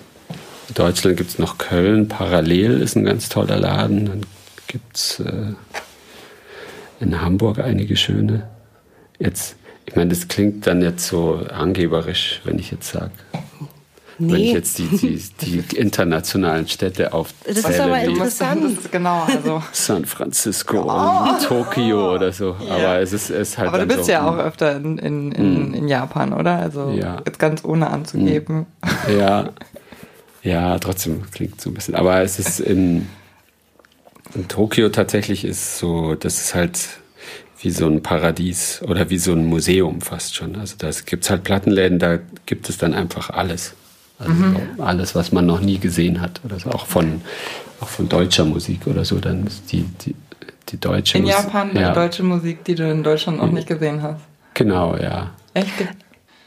in 0.68 0.74
Deutschland 0.74 1.16
gibt 1.16 1.30
es 1.30 1.38
noch 1.38 1.58
Köln, 1.58 2.08
Parallel 2.08 2.80
ist 2.80 2.96
ein 2.96 3.04
ganz 3.04 3.28
toller 3.28 3.58
Laden. 3.58 4.06
Dann 4.06 4.20
gibt 4.66 4.96
es 4.96 5.20
äh, 5.20 5.52
in 7.00 7.20
Hamburg 7.20 7.59
einige 7.59 7.96
schöne. 7.96 8.48
Jetzt, 9.18 9.57
ich 9.87 9.94
meine, 9.94 10.11
das 10.11 10.28
klingt 10.28 10.66
dann 10.66 10.80
jetzt 10.80 11.07
so 11.07 11.46
angeberisch, 11.52 12.40
wenn 12.44 12.59
ich 12.59 12.70
jetzt 12.70 12.90
sage, 12.90 13.12
Nee. 14.18 14.33
Wenn 14.33 14.40
ich 14.40 14.53
jetzt 14.53 14.79
die, 14.79 14.88
die, 14.88 15.62
die 15.62 15.77
internationalen 15.77 16.68
Städte 16.68 17.12
aufzähle. 17.12 17.55
Das 17.61 17.70
ist 17.70 17.81
aber 17.81 18.00
interessant. 18.00 18.92
Genau, 18.92 19.24
also. 19.24 19.62
San 19.72 20.05
Francisco 20.05 20.83
oh. 20.83 21.31
und 21.31 21.42
Tokio 21.42 22.14
oder 22.14 22.33
so. 22.33 22.57
Ja. 22.66 22.74
Aber 22.74 23.00
es 23.00 23.12
ist, 23.12 23.31
es 23.31 23.50
ist 23.50 23.59
halt. 23.59 23.68
Aber 23.68 23.79
du 23.79 23.87
bist 23.87 24.05
so, 24.05 24.12
ja 24.12 24.29
auch 24.29 24.38
öfter 24.38 24.77
in, 24.77 24.98
in, 24.98 25.33
in, 25.33 25.70
mm. 25.70 25.74
in, 25.74 25.88
Japan, 25.88 26.33
oder? 26.33 26.57
Also 26.57 26.90
ja. 26.90 27.20
jetzt 27.27 27.38
ganz 27.38 27.64
ohne 27.64 27.90
anzugeben. 27.90 28.66
Mm. 28.83 29.18
Ja. 29.18 29.50
Ja, 30.42 30.79
trotzdem 30.79 31.22
klingt 31.33 31.61
so 31.61 31.70
ein 31.70 31.74
bisschen. 31.74 31.94
Aber 31.94 32.20
es 32.20 32.38
ist 32.38 32.61
in, 32.61 33.09
in 34.35 34.46
Tokio 34.46 34.90
tatsächlich 34.90 35.44
ist 35.44 35.79
so, 35.79 36.14
das 36.14 36.38
ist 36.38 36.55
halt 36.55 36.79
wie 37.61 37.70
so 37.70 37.87
ein 37.87 38.03
Paradies 38.03 38.83
oder 38.83 39.09
wie 39.09 39.16
so 39.16 39.33
ein 39.33 39.46
Museum 39.46 40.03
fast 40.03 40.35
schon. 40.35 40.57
Also 40.57 40.77
da 40.77 40.90
gibt 41.07 41.24
es 41.24 41.31
halt 41.31 41.44
Plattenläden, 41.44 41.98
da 41.98 42.18
gibt 42.44 42.68
es 42.68 42.77
dann 42.77 42.92
einfach 42.92 43.31
alles. 43.31 43.74
Also 44.18 44.33
mhm. 44.33 44.57
alles, 44.79 45.14
was 45.14 45.33
man 45.33 45.46
noch 45.46 45.61
nie 45.61 45.79
gesehen 45.79 46.20
hat 46.20 46.40
oder 46.44 46.59
so, 46.59 46.70
auch 46.70 46.87
von, 46.87 47.22
auch 47.81 47.88
von 47.88 48.09
deutscher 48.09 48.44
Musik 48.44 48.87
oder 48.87 49.05
so, 49.05 49.18
dann 49.18 49.46
ist 49.46 49.72
die, 49.72 49.85
die, 50.05 50.14
die 50.68 50.79
deutsche 50.79 51.18
In 51.18 51.24
Musik. 51.24 51.38
In 51.38 51.44
Japan 51.44 51.77
ja. 51.77 51.92
deutsche 51.92 52.22
Musik, 52.22 52.64
die 52.64 52.74
du 52.74 52.88
in 52.88 53.03
Deutschland 53.03 53.38
noch 53.38 53.50
nicht 53.50 53.66
gesehen 53.66 54.03
hast. 54.03 54.20
Genau, 54.55 54.96
ja. 54.96 55.31
Echt? 55.53 55.68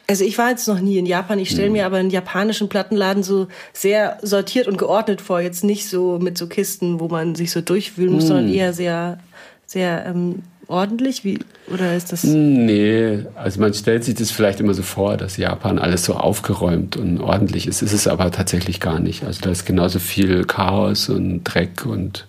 Also 0.09 0.23
ich 0.23 0.37
war 0.37 0.49
jetzt 0.49 0.67
noch 0.69 0.79
nie 0.79 0.97
in 0.97 1.05
Japan. 1.05 1.37
Ich 1.37 1.49
stelle 1.49 1.69
mir 1.69 1.85
aber 1.85 1.97
einen 1.97 2.09
japanischen 2.09 2.69
Plattenladen 2.69 3.23
so 3.23 3.47
sehr 3.73 4.17
sortiert 4.21 4.69
und 4.69 4.77
geordnet 4.77 5.19
vor. 5.19 5.41
Jetzt 5.41 5.65
nicht 5.65 5.89
so 5.89 6.17
mit 6.17 6.37
so 6.37 6.47
Kisten, 6.47 7.01
wo 7.01 7.09
man 7.09 7.35
sich 7.35 7.51
so 7.51 7.59
durchwühlen 7.59 8.13
muss, 8.13 8.23
mm. 8.23 8.27
sondern 8.27 8.49
eher 8.49 8.71
sehr, 8.71 9.19
sehr 9.65 10.05
ähm, 10.05 10.43
ordentlich? 10.67 11.23
Wie, 11.23 11.39
oder 11.71 11.95
ist 11.95 12.11
das? 12.11 12.23
Nee, 12.23 13.25
also 13.35 13.59
man 13.59 13.73
stellt 13.73 14.03
sich 14.03 14.15
das 14.15 14.31
vielleicht 14.31 14.59
immer 14.59 14.73
so 14.73 14.83
vor, 14.83 15.17
dass 15.17 15.37
Japan 15.37 15.79
alles 15.79 16.05
so 16.05 16.15
aufgeräumt 16.15 16.97
und 16.97 17.19
ordentlich 17.19 17.67
ist. 17.67 17.81
Ist 17.81 17.93
es 17.93 18.07
aber 18.07 18.31
tatsächlich 18.31 18.79
gar 18.79 18.99
nicht. 18.99 19.23
Also 19.23 19.41
da 19.41 19.51
ist 19.51 19.65
genauso 19.65 19.99
viel 19.99 20.43
Chaos 20.45 21.09
und 21.09 21.43
Dreck 21.43 21.85
und 21.85 22.27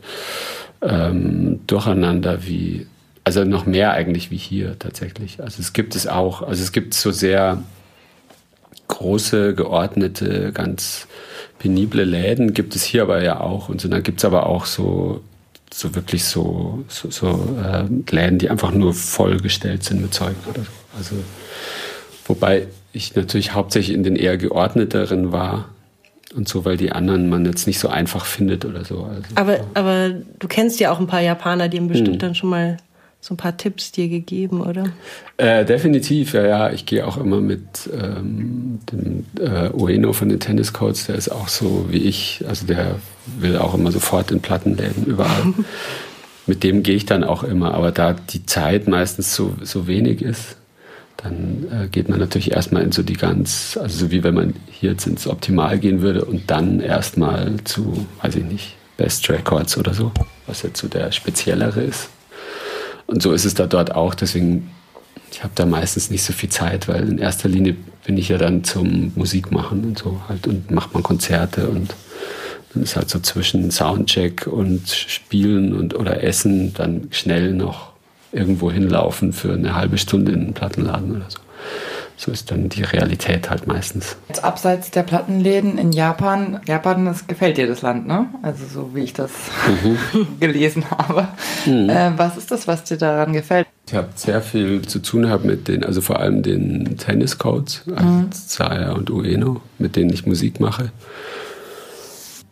ähm, 0.83 1.61
Durcheinander 1.66 2.46
wie, 2.46 2.87
also 3.24 3.44
noch 3.44 3.66
mehr 3.66 3.92
eigentlich 3.92 4.31
wie 4.31 4.37
hier 4.37 4.79
tatsächlich. 4.79 5.42
Also 5.42 5.61
es 5.61 5.72
gibt 5.72 5.94
es 5.96 6.07
auch. 6.07 6.42
Also 6.42 6.62
es 6.62 6.72
gibt 6.72 6.94
so 6.94 7.11
sehr 7.11 7.62
große, 8.88 9.55
geordnete, 9.55 10.53
ganz 10.53 11.07
penible 11.59 12.05
Läden 12.05 12.55
gibt 12.55 12.77
es 12.77 12.85
hier 12.85 13.03
aber 13.03 13.22
ja 13.22 13.40
auch. 13.40 13.68
Und 13.68 13.81
so, 13.81 13.88
dann 13.88 14.03
gibt 14.03 14.18
es 14.18 14.24
aber 14.24 14.46
auch 14.46 14.64
so 14.64 15.22
so 15.78 15.94
wirklich 15.94 16.24
so, 16.24 16.84
so, 16.88 17.08
so 17.08 17.56
äh, 17.62 17.84
Läden, 18.12 18.38
die 18.38 18.50
einfach 18.50 18.72
nur 18.72 18.92
vollgestellt 18.94 19.84
sind 19.84 20.02
mit 20.02 20.12
Zeug 20.12 20.34
oder 20.50 20.62
so. 20.62 20.70
Also, 20.96 21.14
wobei 22.26 22.66
ich 22.92 23.14
natürlich 23.14 23.54
hauptsächlich 23.54 23.94
in 23.94 24.02
den 24.02 24.16
eher 24.16 24.36
geordneteren 24.38 25.30
war 25.30 25.68
und 26.34 26.48
so, 26.48 26.64
weil 26.64 26.76
die 26.76 26.90
anderen 26.90 27.28
man 27.28 27.46
jetzt 27.46 27.68
nicht 27.68 27.78
so 27.78 27.88
einfach 27.88 28.26
findet 28.26 28.64
oder 28.64 28.84
so. 28.84 29.04
Also, 29.04 29.22
aber, 29.36 29.60
aber 29.74 30.10
du 30.10 30.48
kennst 30.48 30.80
ja 30.80 30.90
auch 30.90 30.98
ein 30.98 31.06
paar 31.06 31.20
Japaner, 31.20 31.68
die 31.68 31.78
haben 31.78 31.86
bestimmt 31.86 32.14
hm. 32.14 32.18
dann 32.18 32.34
schon 32.34 32.50
mal 32.50 32.78
so 33.20 33.35
ein 33.35 33.37
paar 33.37 33.57
Tipps 33.57 33.90
dir 33.92 34.09
gegeben, 34.09 34.61
oder? 34.61 34.90
Äh, 35.37 35.64
definitiv, 35.64 36.35
ja, 36.35 36.46
ja. 36.46 36.70
Ich 36.70 36.87
gehe 36.87 37.07
auch 37.07 37.16
immer 37.16 37.40
mit 37.40 37.90
ähm, 37.92 38.78
dem 38.90 39.26
äh, 39.40 39.70
Ueno 39.70 40.12
von 40.12 40.28
den 40.28 40.40
Tennis 40.40 40.72
Codes, 40.72 41.07
der 41.07 41.16
ist 41.16 41.28
auch 41.28 41.48
so 41.48 41.87
wie 41.90 41.98
ich, 41.98 42.44
also 42.48 42.66
der 42.66 42.96
will 43.38 43.59
auch 43.59 43.74
immer 43.74 43.90
sofort 43.90 44.31
in 44.31 44.40
Plattenläden 44.40 45.04
überall. 45.04 45.54
mit 46.46 46.62
dem 46.62 46.83
gehe 46.83 46.94
ich 46.96 47.07
dann 47.07 47.24
auch 47.24 47.42
immer, 47.42 47.74
aber 47.74 47.92
da 47.92 48.14
die 48.14 48.46
Zeit 48.46 48.88
meistens 48.88 49.35
so, 49.35 49.54
so 49.62 49.87
wenig 49.87 50.22
ist, 50.22 50.57
dann 51.18 51.66
äh, 51.70 51.88
geht 51.88 52.09
man 52.09 52.20
natürlich 52.20 52.52
erstmal 52.52 52.85
in 52.85 52.92
so 52.92 53.02
die 53.02 53.14
ganz, 53.14 53.76
also 53.81 54.07
so 54.07 54.11
wie 54.12 54.22
wenn 54.22 54.35
man 54.35 54.54
hier 54.70 54.92
jetzt 54.92 55.07
ins 55.07 55.26
Optimal 55.26 55.78
gehen 55.78 56.00
würde 56.00 56.24
und 56.24 56.50
dann 56.50 56.81
erstmal 56.81 57.57
zu, 57.64 58.07
weiß 58.22 58.37
ich 58.37 58.44
nicht, 58.44 58.76
Best 58.96 59.28
Records 59.28 59.76
oder 59.76 59.92
so, 59.92 60.12
was 60.46 60.62
jetzt 60.62 60.81
so 60.81 60.88
der 60.88 61.11
speziellere 61.12 61.83
ist. 61.83 62.09
Und 63.09 63.23
so 63.23 63.33
ist 63.33 63.47
es 63.47 63.55
da 63.55 63.66
dort 63.66 63.94
auch. 63.94 64.14
Deswegen, 64.14 64.71
ich 65.33 65.42
habe 65.42 65.53
da 65.57 65.66
meistens 65.66 66.11
nicht 66.11 66.23
so 66.23 66.33
viel 66.33 66.51
Zeit, 66.51 66.87
weil 66.88 67.09
in 67.09 67.18
erster 67.18 67.49
Linie 67.49 67.75
bin 68.05 68.16
ich 68.16 68.29
ja 68.29 68.38
dann 68.38 68.62
zum 68.64 69.12
Musikmachen 69.16 69.83
und 69.85 69.99
so 69.99 70.21
halt 70.29 70.47
und 70.47 70.71
macht 70.71 70.94
man 70.94 71.03
Konzerte 71.03 71.68
und 71.68 71.94
dann 72.73 72.83
ist 72.83 72.97
halt 72.97 73.09
so 73.09 73.18
zwischen 73.18 73.71
Soundcheck 73.71 74.47
und 74.47 74.88
Spielen 74.88 75.75
und 75.75 75.94
oder 75.94 76.23
Essen 76.23 76.75
dann 76.75 77.09
schnell 77.11 77.55
noch 77.55 77.92
irgendwo 78.31 78.71
hinlaufen 78.71 79.33
für 79.33 79.55
eine 79.55 79.75
halbe 79.75 79.97
Stunde 79.97 80.33
in 80.33 80.40
einen 80.40 80.55
Plattenladen 80.55 81.16
oder 81.16 81.31
so. 81.31 81.38
So 82.18 82.33
ist 82.33 82.50
dann 82.50 82.68
die 82.68 82.83
Realität 82.83 83.48
halt 83.48 83.68
meistens. 83.68 84.16
Jetzt 84.28 84.42
abseits 84.42 84.90
der 84.90 85.04
Plattenläden 85.04 85.78
in 85.78 85.92
Japan, 85.92 86.61
Japan, 86.66 87.04
das 87.04 87.28
gefällt 87.28 87.59
dir 87.59 87.68
das 87.68 87.81
Land, 87.83 88.09
ne? 88.09 88.26
Also 88.42 88.66
so 88.66 88.90
wie 88.92 89.04
ich 89.04 89.12
das 89.12 89.31
mhm. 89.85 90.26
gelesen 90.40 90.90
habe. 90.90 91.28
Mhm. 91.64 91.88
Äh, 91.88 92.18
was 92.18 92.37
ist 92.37 92.50
das, 92.50 92.66
was 92.66 92.83
dir 92.83 92.96
daran 92.96 93.33
gefällt? 93.33 93.68
Ich 93.87 93.94
habe 93.94 94.09
sehr 94.16 94.42
viel 94.42 94.83
zu 94.83 94.98
tun 94.98 95.31
habe 95.31 95.46
mit 95.46 95.68
den, 95.68 95.85
also 95.85 96.00
vor 96.00 96.18
allem 96.18 96.42
den 96.42 96.98
Tenniscodes, 96.98 97.85
also 97.94 98.04
mhm. 98.04 98.33
Zaya 98.33 98.92
und 98.92 99.11
Ueno, 99.11 99.61
mit 99.78 99.94
denen 99.94 100.12
ich 100.12 100.26
Musik 100.26 100.59
mache. 100.59 100.90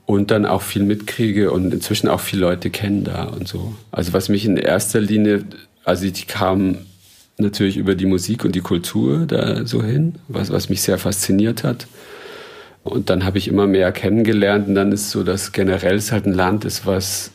Und 0.06 0.30
dann 0.30 0.46
auch 0.46 0.62
viel 0.62 0.84
mitkriege 0.84 1.50
und 1.50 1.74
inzwischen 1.74 2.06
auch 2.06 2.20
viele 2.20 2.42
Leute 2.42 2.70
kennen 2.70 3.02
da 3.02 3.24
und 3.24 3.48
so. 3.48 3.74
Also 3.90 4.12
was 4.12 4.28
mich 4.28 4.44
in 4.44 4.56
erster 4.56 5.00
Linie, 5.00 5.44
also 5.84 6.04
ich 6.04 6.28
kam 6.28 6.78
natürlich 7.38 7.76
über 7.76 7.94
die 7.94 8.06
Musik 8.06 8.44
und 8.44 8.54
die 8.54 8.60
Kultur 8.60 9.26
da 9.26 9.66
so 9.66 9.82
hin, 9.82 10.14
was, 10.28 10.50
was 10.50 10.68
mich 10.68 10.82
sehr 10.82 10.98
fasziniert 10.98 11.64
hat. 11.64 11.86
Und 12.82 13.10
dann 13.10 13.24
habe 13.24 13.38
ich 13.38 13.48
immer 13.48 13.66
mehr 13.66 13.90
kennengelernt 13.92 14.68
und 14.68 14.74
dann 14.74 14.92
ist 14.92 15.10
so, 15.10 15.24
dass 15.24 15.52
generell 15.52 15.96
es 15.96 16.12
halt 16.12 16.26
ein 16.26 16.32
Land 16.32 16.64
ist, 16.64 16.86
was, 16.86 17.32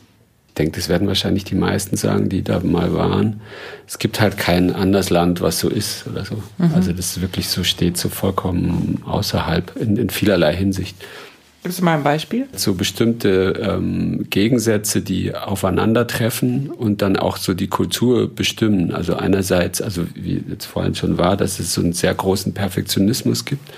ich 0.48 0.54
denke, 0.54 0.76
das 0.76 0.88
werden 0.88 1.06
wahrscheinlich 1.06 1.44
die 1.44 1.54
meisten 1.54 1.96
sagen, 1.96 2.28
die 2.30 2.42
da 2.42 2.60
mal 2.60 2.94
waren. 2.94 3.40
Es 3.86 3.98
gibt 3.98 4.20
halt 4.20 4.38
kein 4.38 4.74
anderes 4.74 5.10
Land, 5.10 5.40
was 5.40 5.58
so 5.60 5.68
ist 5.68 6.06
oder 6.06 6.24
so. 6.24 6.42
Mhm. 6.58 6.74
Also 6.74 6.92
das 6.92 7.20
wirklich 7.20 7.48
so 7.48 7.64
steht, 7.64 7.98
so 7.98 8.08
vollkommen 8.08 9.02
außerhalb 9.06 9.76
in, 9.76 9.96
in 9.96 10.10
vielerlei 10.10 10.54
Hinsicht. 10.54 10.96
Gibst 11.62 11.78
du 11.78 11.84
mal 11.84 11.96
ein 11.96 12.02
Beispiel? 12.02 12.48
So 12.56 12.74
bestimmte 12.74 13.54
ähm, 13.62 14.26
Gegensätze, 14.30 15.00
die 15.00 15.32
aufeinandertreffen 15.32 16.70
und 16.70 17.02
dann 17.02 17.16
auch 17.16 17.36
so 17.36 17.54
die 17.54 17.68
Kultur 17.68 18.28
bestimmen. 18.34 18.92
Also 18.92 19.14
einerseits, 19.14 19.80
also 19.80 20.04
wie 20.14 20.42
jetzt 20.48 20.64
vorhin 20.64 20.96
schon 20.96 21.18
war, 21.18 21.36
dass 21.36 21.60
es 21.60 21.72
so 21.72 21.80
einen 21.80 21.92
sehr 21.92 22.14
großen 22.14 22.52
Perfektionismus 22.52 23.44
gibt, 23.44 23.70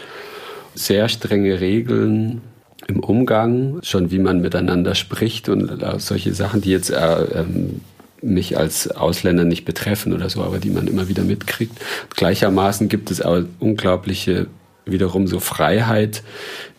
sehr 0.75 1.11
strenge 1.11 1.61
Regeln 1.61 2.41
im 2.87 3.01
Umgang, 3.01 3.81
schon 3.83 4.11
wie 4.11 4.19
man 4.19 4.41
miteinander 4.41 4.95
spricht 4.95 5.51
und 5.51 5.71
solche 5.99 6.33
Sachen, 6.33 6.63
die 6.63 6.71
jetzt 6.71 6.91
äh, 6.91 7.23
ähm, 7.35 7.81
mich 8.23 8.57
als 8.57 8.91
Ausländer 8.91 9.45
nicht 9.45 9.67
betreffen 9.67 10.15
oder 10.15 10.31
so, 10.31 10.43
aber 10.43 10.59
die 10.59 10.71
man 10.71 10.87
immer 10.87 11.09
wieder 11.09 11.23
mitkriegt. 11.23 11.79
Gleichermaßen 12.17 12.89
gibt 12.89 13.11
es 13.11 13.21
auch 13.21 13.43
unglaubliche 13.61 14.47
wiederum 14.87 15.27
so 15.27 15.41
Freiheit, 15.41 16.23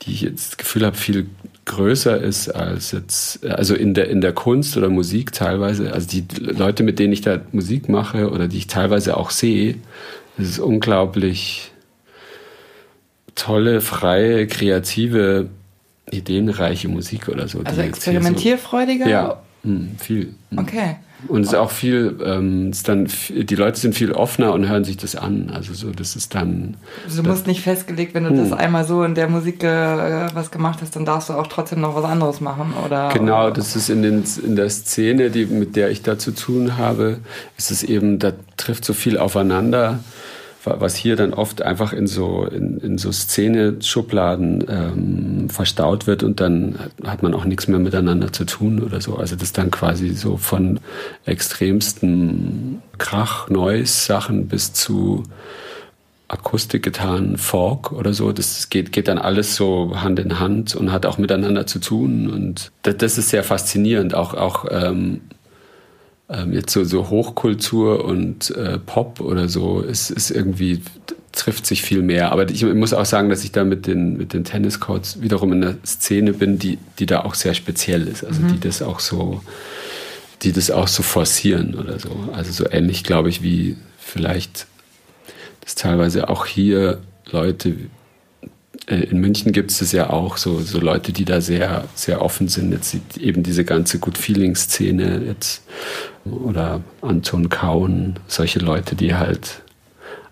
die 0.01 0.11
ich 0.11 0.21
jetzt 0.21 0.51
das 0.51 0.57
Gefühl 0.57 0.85
habe, 0.85 0.95
viel 0.95 1.27
größer 1.65 2.21
ist 2.21 2.49
als 2.49 2.91
jetzt, 2.91 3.45
also 3.45 3.73
in 3.75 3.93
der, 3.93 4.09
in 4.09 4.21
der 4.21 4.33
Kunst 4.33 4.77
oder 4.77 4.89
Musik 4.89 5.31
teilweise. 5.31 5.91
Also 5.91 6.07
die 6.07 6.25
Leute, 6.39 6.83
mit 6.83 6.99
denen 6.99 7.13
ich 7.13 7.21
da 7.21 7.41
Musik 7.51 7.89
mache 7.89 8.29
oder 8.29 8.47
die 8.47 8.57
ich 8.57 8.67
teilweise 8.67 9.17
auch 9.17 9.31
sehe, 9.31 9.75
das 10.37 10.47
ist 10.47 10.59
unglaublich 10.59 11.71
tolle, 13.33 13.81
freie, 13.81 14.47
kreative, 14.47 15.49
ideenreiche 16.11 16.87
Musik 16.87 17.27
oder 17.29 17.47
so. 17.47 17.61
Also 17.63 17.81
experimentierfreudiger? 17.81 19.05
So, 19.05 19.11
ja, 19.11 19.41
mh, 19.63 19.79
hm, 19.79 19.97
viel. 19.97 20.33
Hm. 20.51 20.59
Okay. 20.59 20.95
Und 21.27 21.41
es 21.41 21.49
ist 21.49 21.55
auch 21.55 21.71
viel, 21.71 22.17
ähm, 22.23 22.71
ist 22.71 22.87
dann, 22.87 23.07
die 23.29 23.55
Leute 23.55 23.79
sind 23.79 23.95
viel 23.95 24.11
offener 24.11 24.53
und 24.53 24.67
hören 24.67 24.83
sich 24.83 24.97
das 24.97 25.15
an. 25.15 25.51
Also 25.53 25.73
so, 25.73 25.91
das 25.91 26.15
ist 26.15 26.35
dann. 26.35 26.75
Also 27.05 27.23
du 27.23 27.29
musst 27.29 27.47
nicht 27.47 27.61
festgelegt, 27.61 28.13
wenn 28.13 28.23
du 28.23 28.29
hm. 28.29 28.37
das 28.37 28.51
einmal 28.51 28.85
so 28.85 29.03
in 29.03 29.15
der 29.15 29.27
Musik 29.27 29.63
äh, 29.63 30.27
was 30.33 30.51
gemacht 30.51 30.79
hast, 30.81 30.95
dann 30.95 31.05
darfst 31.05 31.29
du 31.29 31.33
auch 31.33 31.47
trotzdem 31.47 31.81
noch 31.81 31.95
was 31.95 32.05
anderes 32.05 32.41
machen, 32.41 32.73
oder? 32.85 33.09
Genau, 33.09 33.49
das 33.49 33.75
ist 33.75 33.89
in, 33.89 34.01
den, 34.01 34.23
in 34.43 34.55
der 34.55 34.69
Szene, 34.69 35.29
die, 35.29 35.45
mit 35.45 35.75
der 35.75 35.89
ich 35.89 36.01
da 36.01 36.17
zu 36.17 36.31
tun 36.31 36.77
habe, 36.77 37.19
ist 37.57 37.71
es 37.71 37.83
eben, 37.83 38.19
da 38.19 38.33
trifft 38.57 38.85
so 38.85 38.93
viel 38.93 39.17
aufeinander 39.17 39.99
was 40.65 40.95
hier 40.95 41.15
dann 41.15 41.33
oft 41.33 41.61
einfach 41.61 41.93
in 41.93 42.07
so, 42.07 42.45
in, 42.45 42.79
in 42.79 42.97
so 42.97 43.11
Szene-Schubladen 43.11 44.65
ähm, 44.67 45.49
verstaut 45.49 46.07
wird 46.07 46.23
und 46.23 46.39
dann 46.39 46.77
hat 47.03 47.23
man 47.23 47.33
auch 47.33 47.45
nichts 47.45 47.67
mehr 47.67 47.79
miteinander 47.79 48.33
zu 48.33 48.45
tun 48.45 48.81
oder 48.81 49.01
so. 49.01 49.15
Also 49.15 49.35
das 49.35 49.53
dann 49.53 49.71
quasi 49.71 50.09
so 50.09 50.37
von 50.37 50.79
extremsten 51.25 52.81
Krach, 52.97 53.49
Noise-Sachen 53.49 54.47
bis 54.47 54.73
zu 54.73 55.23
Akustikgitarren, 56.27 57.37
Folk 57.37 57.91
oder 57.91 58.13
so. 58.13 58.31
Das 58.31 58.69
geht, 58.69 58.91
geht 58.91 59.07
dann 59.07 59.19
alles 59.19 59.55
so 59.55 60.01
Hand 60.01 60.19
in 60.19 60.39
Hand 60.39 60.75
und 60.75 60.91
hat 60.91 61.05
auch 61.05 61.17
miteinander 61.17 61.67
zu 61.67 61.79
tun. 61.79 62.29
Und 62.29 62.71
das, 62.81 62.97
das 62.97 63.17
ist 63.17 63.29
sehr 63.29 63.43
faszinierend, 63.43 64.15
auch, 64.15 64.33
auch 64.33 64.65
ähm, 64.71 65.21
ähm, 66.29 66.53
jetzt 66.53 66.71
so, 66.71 66.83
so 66.83 67.09
Hochkultur 67.09 68.05
und 68.05 68.49
äh, 68.51 68.79
Pop 68.79 69.19
oder 69.21 69.47
so 69.47 69.81
ist, 69.81 70.09
ist 70.09 70.31
irgendwie 70.31 70.81
trifft 71.31 71.65
sich 71.65 71.81
viel 71.81 72.01
mehr. 72.01 72.31
Aber 72.31 72.49
ich 72.49 72.63
muss 72.63 72.93
auch 72.93 73.05
sagen, 73.05 73.29
dass 73.29 73.43
ich 73.43 73.51
da 73.51 73.63
mit 73.63 73.87
den, 73.87 74.17
mit 74.17 74.33
den 74.33 74.43
Tenniscodes 74.43 75.21
wiederum 75.21 75.51
in 75.53 75.61
der 75.61 75.75
Szene 75.85 76.33
bin, 76.33 76.57
die, 76.57 76.77
die 76.97 77.05
da 77.05 77.21
auch 77.21 77.35
sehr 77.35 77.53
speziell 77.53 78.07
ist. 78.07 78.23
Also 78.23 78.41
mhm. 78.41 78.53
die 78.53 78.59
das 78.61 78.81
auch 78.81 78.99
so, 78.99 79.41
die 80.41 80.53
das 80.53 80.71
auch 80.71 80.87
so 80.87 81.03
forcieren 81.03 81.75
oder 81.75 81.99
so. 81.99 82.29
Also 82.33 82.51
so 82.51 82.69
ähnlich, 82.69 83.03
glaube 83.03 83.29
ich, 83.29 83.43
wie 83.43 83.75
vielleicht 83.99 84.67
das 85.61 85.75
teilweise 85.75 86.29
auch 86.29 86.45
hier 86.45 86.99
Leute 87.29 87.75
in 88.87 89.19
München 89.19 89.51
gibt 89.51 89.71
es 89.71 89.91
ja 89.91 90.09
auch, 90.11 90.37
so, 90.37 90.59
so 90.59 90.79
Leute, 90.79 91.11
die 91.11 91.25
da 91.25 91.41
sehr, 91.41 91.85
sehr 91.95 92.21
offen 92.21 92.47
sind. 92.47 92.71
Jetzt 92.71 92.95
eben 93.17 93.41
diese 93.41 93.65
ganze 93.65 93.99
Good 93.99 94.17
Feeling-Szene 94.17 95.23
jetzt 95.25 95.63
oder 96.25 96.81
Anton 97.01 97.49
Kauen, 97.49 98.19
solche 98.27 98.59
Leute, 98.59 98.95
die 98.95 99.15
halt 99.15 99.61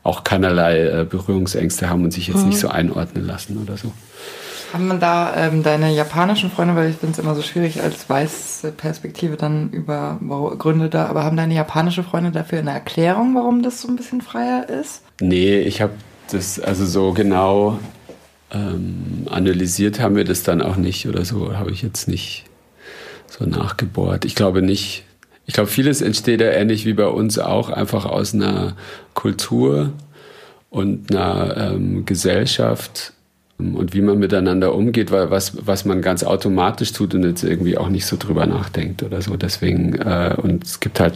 auch 0.04 0.24
keinerlei 0.24 0.86
äh, 0.86 1.06
Berührungsängste 1.10 1.90
haben 1.90 2.04
und 2.04 2.12
sich 2.12 2.28
jetzt 2.28 2.42
mhm. 2.42 2.50
nicht 2.50 2.60
so 2.60 2.68
einordnen 2.68 3.26
lassen 3.26 3.58
oder 3.58 3.78
so. 3.78 3.92
Haben 4.74 4.88
man 4.88 5.00
da 5.00 5.36
ähm, 5.36 5.64
deine 5.64 5.94
japanischen 5.94 6.50
Freunde, 6.50 6.76
weil 6.76 6.90
ich 6.90 6.98
finde 6.98 7.14
es 7.14 7.20
immer 7.20 7.36
so 7.36 7.44
schwierig 7.44 7.82
als 7.82 8.10
weiße 8.10 8.72
Perspektive 8.72 9.38
dann 9.38 9.70
über 9.70 10.20
Gründe 10.58 10.90
da, 10.90 11.06
aber 11.06 11.24
haben 11.24 11.38
deine 11.38 11.54
japanische 11.54 12.04
Freunde 12.04 12.32
dafür 12.32 12.60
eine 12.60 12.72
Erklärung, 12.72 13.36
warum 13.36 13.62
das 13.62 13.82
so 13.82 13.88
ein 13.88 13.96
bisschen 13.96 14.22
freier 14.22 14.68
ist? 14.70 15.04
Nee, 15.22 15.60
ich 15.60 15.82
habe 15.82 15.94
das 16.32 16.60
also 16.60 16.86
so 16.86 17.14
genau 17.14 17.78
ähm, 18.54 19.28
analysiert 19.30 20.00
haben 20.00 20.16
wir 20.16 20.24
das 20.24 20.44
dann 20.44 20.62
auch 20.62 20.76
nicht 20.76 21.08
oder 21.08 21.26
so, 21.26 21.58
habe 21.58 21.72
ich 21.72 21.82
jetzt 21.82 22.08
nicht 22.08 22.46
so 23.28 23.46
nachgebohrt. 23.46 24.26
Ich 24.26 24.36
glaube 24.36 24.62
nicht. 24.62 25.06
Ich 25.46 25.54
glaube, 25.54 25.70
vieles 25.70 26.02
entsteht 26.02 26.40
ja 26.40 26.52
ähnlich 26.52 26.86
wie 26.86 26.94
bei 26.94 27.08
uns 27.08 27.38
auch 27.38 27.70
einfach 27.70 28.06
aus 28.06 28.34
einer 28.34 28.78
Kultur 29.14 29.92
und 30.70 31.12
einer 31.12 31.58
ähm, 31.58 32.06
Gesellschaft 32.06 33.12
und 33.58 33.94
wie 33.94 34.02
man 34.02 34.20
miteinander 34.20 34.74
umgeht, 34.74 35.12
weil 35.12 35.30
was, 35.32 35.68
was 35.68 35.84
man 35.84 36.02
ganz 36.02 36.24
automatisch 36.24 36.94
tut 36.94 37.14
und 37.14 37.24
jetzt 37.24 37.44
irgendwie 37.44 37.78
auch 37.78 37.90
nicht 37.90 38.06
so 38.06 38.16
drüber 38.18 38.46
nachdenkt 38.46 39.04
oder 39.04 39.22
so. 39.22 39.36
Deswegen, 39.36 39.96
äh, 39.96 40.36
und 40.42 40.64
es 40.64 40.80
gibt 40.80 41.00
halt 41.00 41.16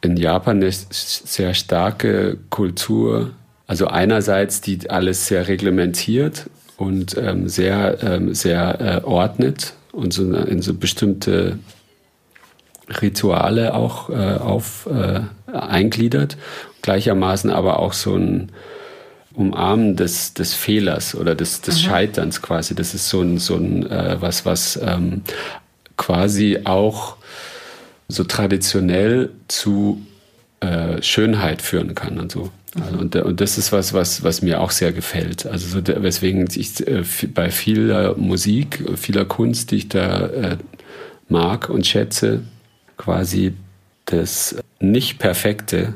in 0.00 0.16
Japan 0.16 0.56
eine 0.56 0.70
sehr 0.70 1.54
starke 1.54 2.38
Kultur 2.50 3.30
also 3.66 3.86
einerseits, 3.86 4.60
die 4.60 4.90
alles 4.90 5.26
sehr 5.26 5.48
reglementiert 5.48 6.50
und 6.76 7.16
ähm, 7.16 7.48
sehr, 7.48 8.02
ähm, 8.02 8.34
sehr 8.34 8.80
äh, 8.80 9.04
ordnet 9.04 9.74
und 9.92 10.12
so 10.12 10.32
in 10.32 10.60
so 10.60 10.74
bestimmte 10.74 11.58
Rituale 13.00 13.74
auch 13.74 14.10
äh, 14.10 14.36
auf, 14.36 14.86
äh, 14.92 15.20
eingliedert, 15.50 16.36
gleichermaßen 16.82 17.50
aber 17.50 17.78
auch 17.78 17.92
so 17.92 18.16
ein 18.16 18.50
Umarmen 19.32 19.96
des, 19.96 20.34
des 20.34 20.54
Fehlers 20.54 21.14
oder 21.14 21.34
des, 21.34 21.60
des. 21.60 21.80
Scheiterns 21.80 22.40
quasi. 22.42 22.74
Das 22.74 22.94
ist 22.94 23.08
so 23.08 23.20
ein, 23.20 23.38
so 23.38 23.56
ein 23.56 23.90
äh, 23.90 24.16
was, 24.20 24.46
was 24.46 24.78
ähm, 24.82 25.22
quasi 25.96 26.60
auch 26.64 27.16
so 28.08 28.24
traditionell 28.24 29.30
zu 29.48 30.04
äh, 30.60 31.02
Schönheit 31.02 31.62
führen 31.62 31.94
kann 31.94 32.20
und 32.20 32.30
so. 32.30 32.50
Also 32.80 32.98
und, 32.98 33.14
und 33.16 33.40
das 33.40 33.58
ist 33.58 33.72
was, 33.72 33.92
was, 33.92 34.24
was 34.24 34.42
mir 34.42 34.60
auch 34.60 34.70
sehr 34.70 34.92
gefällt. 34.92 35.46
Also 35.46 35.68
so, 35.68 36.02
weswegen 36.02 36.48
ich 36.54 36.86
äh, 36.86 37.04
bei 37.32 37.50
vieler 37.50 38.16
Musik, 38.16 38.82
vieler 38.96 39.24
Kunst, 39.24 39.70
die 39.70 39.76
ich 39.76 39.88
da 39.88 40.26
äh, 40.26 40.56
mag 41.28 41.68
und 41.68 41.86
schätze, 41.86 42.42
quasi 42.96 43.54
das 44.06 44.56
Nicht-Perfekte 44.80 45.94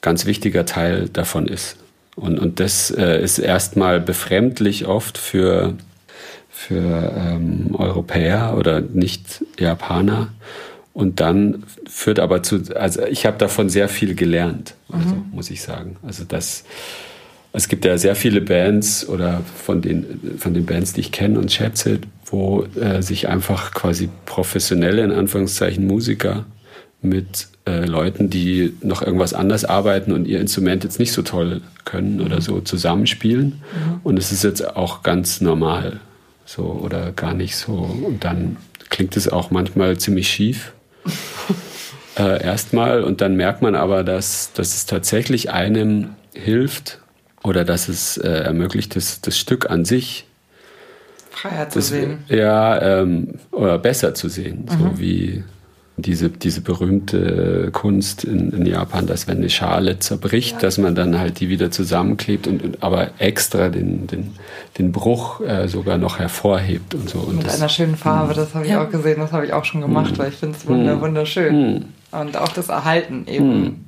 ganz 0.00 0.26
wichtiger 0.26 0.64
Teil 0.64 1.08
davon 1.08 1.46
ist. 1.46 1.76
Und, 2.16 2.38
und 2.38 2.60
das 2.60 2.90
äh, 2.90 3.22
ist 3.22 3.38
erstmal 3.38 4.00
befremdlich 4.00 4.86
oft 4.86 5.18
für, 5.18 5.74
für 6.50 7.12
ähm, 7.16 7.74
Europäer 7.74 8.54
oder 8.56 8.80
Nicht-Japaner. 8.80 10.28
Und 10.98 11.20
dann 11.20 11.62
führt 11.88 12.18
aber 12.18 12.42
zu, 12.42 12.60
also 12.74 13.04
ich 13.04 13.24
habe 13.24 13.38
davon 13.38 13.68
sehr 13.68 13.88
viel 13.88 14.16
gelernt, 14.16 14.74
also 14.88 15.14
mhm. 15.14 15.26
muss 15.30 15.48
ich 15.48 15.62
sagen. 15.62 15.94
Also 16.04 16.24
das, 16.26 16.64
es 17.52 17.68
gibt 17.68 17.84
ja 17.84 17.96
sehr 17.98 18.16
viele 18.16 18.40
Bands 18.40 19.08
oder 19.08 19.42
von 19.54 19.80
den, 19.80 20.38
von 20.38 20.54
den 20.54 20.66
Bands, 20.66 20.94
die 20.94 21.02
ich 21.02 21.12
kenne 21.12 21.38
und 21.38 21.52
schätze, 21.52 22.00
wo 22.24 22.64
äh, 22.80 23.00
sich 23.00 23.28
einfach 23.28 23.74
quasi 23.74 24.08
professionelle, 24.26 25.04
in 25.04 25.12
Anführungszeichen, 25.12 25.86
Musiker 25.86 26.46
mit 27.00 27.46
äh, 27.64 27.84
Leuten, 27.86 28.28
die 28.28 28.74
noch 28.82 29.00
irgendwas 29.00 29.34
anders 29.34 29.64
arbeiten 29.64 30.10
und 30.10 30.26
ihr 30.26 30.40
Instrument 30.40 30.82
jetzt 30.82 30.98
nicht 30.98 31.12
so 31.12 31.22
toll 31.22 31.60
können 31.84 32.16
mhm. 32.16 32.22
oder 32.22 32.40
so 32.40 32.60
zusammenspielen. 32.60 33.44
Mhm. 33.44 34.00
Und 34.02 34.18
es 34.18 34.32
ist 34.32 34.42
jetzt 34.42 34.74
auch 34.76 35.04
ganz 35.04 35.40
normal 35.40 36.00
so 36.44 36.64
oder 36.64 37.12
gar 37.12 37.34
nicht 37.34 37.54
so. 37.54 37.72
Und 37.72 38.24
dann 38.24 38.56
klingt 38.88 39.16
es 39.16 39.28
auch 39.28 39.52
manchmal 39.52 39.96
ziemlich 39.96 40.28
schief. 40.28 40.72
Äh, 42.18 42.42
erstmal 42.42 43.02
und 43.02 43.20
dann 43.20 43.36
merkt 43.36 43.62
man 43.62 43.74
aber, 43.74 44.04
dass, 44.04 44.52
dass 44.52 44.74
es 44.74 44.86
tatsächlich 44.86 45.50
einem 45.50 46.10
hilft 46.34 47.00
oder 47.42 47.64
dass 47.64 47.88
es 47.88 48.16
äh, 48.16 48.28
ermöglicht, 48.28 48.96
das, 48.96 49.20
das 49.20 49.38
Stück 49.38 49.70
an 49.70 49.84
sich 49.84 50.26
freier 51.30 51.68
zu 51.68 51.78
das, 51.78 51.88
sehen. 51.88 52.18
Ja, 52.28 53.00
ähm, 53.00 53.34
oder 53.50 53.78
besser 53.78 54.14
zu 54.14 54.28
sehen. 54.28 54.66
Mhm. 54.68 54.78
So 54.78 54.98
wie 54.98 55.44
diese, 55.98 56.30
diese 56.30 56.60
berühmte 56.60 57.70
Kunst 57.72 58.24
in, 58.24 58.52
in, 58.52 58.66
Japan, 58.66 59.06
dass 59.06 59.26
wenn 59.26 59.38
eine 59.38 59.50
Schale 59.50 59.98
zerbricht, 59.98 60.54
ja. 60.54 60.58
dass 60.60 60.78
man 60.78 60.94
dann 60.94 61.18
halt 61.18 61.40
die 61.40 61.48
wieder 61.48 61.70
zusammenklebt 61.70 62.46
und, 62.46 62.62
und 62.62 62.82
aber 62.82 63.10
extra 63.18 63.68
den, 63.68 64.06
den, 64.06 64.34
den 64.78 64.92
Bruch 64.92 65.40
äh, 65.40 65.66
sogar 65.68 65.98
noch 65.98 66.18
hervorhebt 66.18 66.94
und 66.94 67.08
so. 67.10 67.18
Und 67.18 67.36
Mit 67.36 67.46
das, 67.46 67.58
einer 67.58 67.68
schönen 67.68 67.96
Farbe, 67.96 68.32
das 68.34 68.54
habe 68.54 68.64
ich 68.64 68.70
ja. 68.70 68.84
auch 68.84 68.90
gesehen, 68.90 69.18
das 69.18 69.32
habe 69.32 69.46
ich 69.46 69.52
auch 69.52 69.64
schon 69.64 69.80
gemacht, 69.80 70.12
mhm. 70.12 70.18
weil 70.18 70.28
ich 70.28 70.36
finde 70.36 70.56
es 70.56 70.68
mhm. 70.68 71.00
wunderschön. 71.00 71.72
Mhm. 71.72 71.84
Und 72.12 72.36
auch 72.36 72.52
das 72.52 72.68
Erhalten 72.68 73.26
eben 73.26 73.60
mhm. 73.60 73.84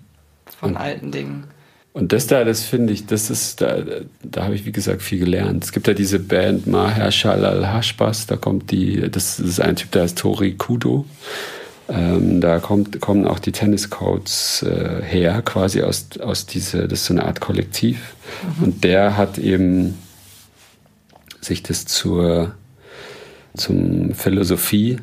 von 0.59 0.77
alten 0.77 1.13
Dingen. 1.13 1.45
Und 1.93 2.13
das 2.13 2.27
da, 2.27 2.45
das 2.45 2.63
finde 2.63 2.93
ich, 2.93 3.07
das 3.07 3.31
ist, 3.31 3.61
da, 3.61 3.79
da 4.23 4.45
habe 4.45 4.55
ich 4.55 4.65
wie 4.65 4.73
gesagt 4.73 5.03
viel 5.03 5.19
gelernt. 5.19 5.65
Es 5.65 5.73
gibt 5.73 5.89
ja 5.89 5.95
diese 5.95 6.21
Band 6.21 6.67
Mahershal 6.67 7.45
al-Hashbas, 7.45 8.27
da 8.27 8.37
kommt 8.37 8.71
die, 8.71 9.11
das 9.11 9.41
ist 9.41 9.61
ein 9.61 9.75
Typ, 9.75 9.91
der 9.91 10.03
heißt 10.03 10.19
Tori 10.19 10.55
Kudo. 10.55 11.05
Ähm, 11.91 12.41
da 12.41 12.61
kommt, 12.61 13.01
kommen 13.01 13.27
auch 13.27 13.41
die 13.41 13.51
Tenniscodes 13.51 14.63
äh, 14.63 15.03
her, 15.03 15.43
quasi 15.43 15.83
aus, 15.83 16.07
aus 16.21 16.47
diese, 16.47 16.87
das 16.87 17.01
ist 17.01 17.07
so 17.07 17.15
eine 17.15 17.25
Art 17.25 17.41
Kollektiv. 17.41 18.15
Mhm. 18.59 18.65
Und 18.65 18.85
der 18.85 19.17
hat 19.17 19.39
eben 19.39 19.99
sich 21.41 21.63
das 21.65 21.87
zur, 21.87 22.55
zum 23.57 24.15
Philosophie 24.15 24.99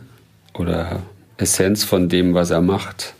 oder 0.54 1.02
Essenz 1.36 1.84
von 1.84 2.08
dem, 2.08 2.34
was 2.34 2.52
er 2.52 2.62
macht, 2.62 3.14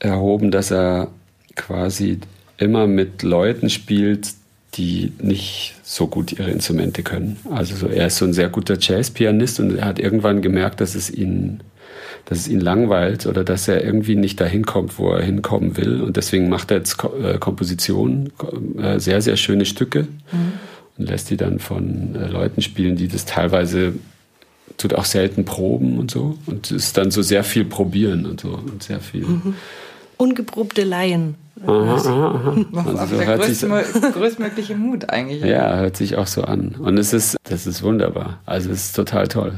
erhoben, 0.00 0.50
dass 0.50 0.72
er 0.72 1.08
quasi 1.54 2.18
immer 2.58 2.88
mit 2.88 3.22
Leuten 3.22 3.70
spielt, 3.70 4.32
die 4.74 5.12
nicht 5.20 5.76
so 5.82 6.06
gut 6.06 6.32
ihre 6.32 6.50
Instrumente 6.50 7.02
können. 7.02 7.36
Also 7.50 7.76
so, 7.76 7.86
er 7.86 8.08
ist 8.08 8.16
so 8.16 8.24
ein 8.24 8.32
sehr 8.32 8.48
guter 8.48 8.76
Jazzpianist 8.78 9.60
und 9.60 9.76
er 9.76 9.84
hat 9.84 9.98
irgendwann 9.98 10.42
gemerkt, 10.42 10.80
dass 10.80 10.94
es 10.94 11.10
ihn 11.10 11.60
dass 12.24 12.38
es 12.38 12.48
ihn 12.48 12.60
langweilt 12.60 13.26
oder 13.26 13.44
dass 13.44 13.68
er 13.68 13.84
irgendwie 13.84 14.16
nicht 14.16 14.40
dahin 14.40 14.64
kommt, 14.64 14.98
wo 14.98 15.10
er 15.10 15.22
hinkommen 15.22 15.76
will. 15.76 16.00
Und 16.02 16.16
deswegen 16.16 16.48
macht 16.48 16.70
er 16.70 16.78
jetzt 16.78 16.98
äh, 17.22 17.38
Kompositionen, 17.38 18.32
äh, 18.78 18.98
sehr, 18.98 19.20
sehr 19.22 19.36
schöne 19.36 19.64
Stücke 19.64 20.02
mhm. 20.32 20.52
und 20.98 21.08
lässt 21.08 21.30
die 21.30 21.36
dann 21.36 21.58
von 21.58 22.14
äh, 22.14 22.26
Leuten 22.28 22.62
spielen, 22.62 22.96
die 22.96 23.08
das 23.08 23.24
teilweise 23.24 23.94
tut 24.76 24.94
auch 24.94 25.04
selten 25.04 25.44
proben 25.44 25.98
und 25.98 26.10
so. 26.10 26.38
Und 26.46 26.66
es 26.66 26.86
ist 26.86 26.96
dann 26.96 27.10
so 27.10 27.22
sehr 27.22 27.44
viel 27.44 27.64
probieren 27.64 28.26
und 28.26 28.40
so 28.40 28.50
und 28.50 28.82
sehr 28.82 29.00
viel. 29.00 29.26
Mhm. 29.26 29.54
Ungeprobte 30.16 30.84
Laien. 30.84 31.36
Aha, 31.66 31.94
aha, 31.94 32.54
aha. 32.74 32.96
Also 32.98 33.16
so 33.16 33.22
der 33.22 33.36
größtmö 33.36 33.82
größtmögliche 34.12 34.74
Mut 34.74 35.10
eigentlich. 35.10 35.42
Ja, 35.42 35.76
hört 35.76 35.96
sich 35.96 36.16
auch 36.16 36.26
so 36.26 36.42
an. 36.42 36.74
Und 36.78 36.98
es 36.98 37.12
ist, 37.12 37.36
das 37.44 37.66
ist 37.66 37.82
wunderbar. 37.82 38.40
Also 38.46 38.70
es 38.70 38.86
ist 38.86 38.96
total 38.96 39.28
toll. 39.28 39.52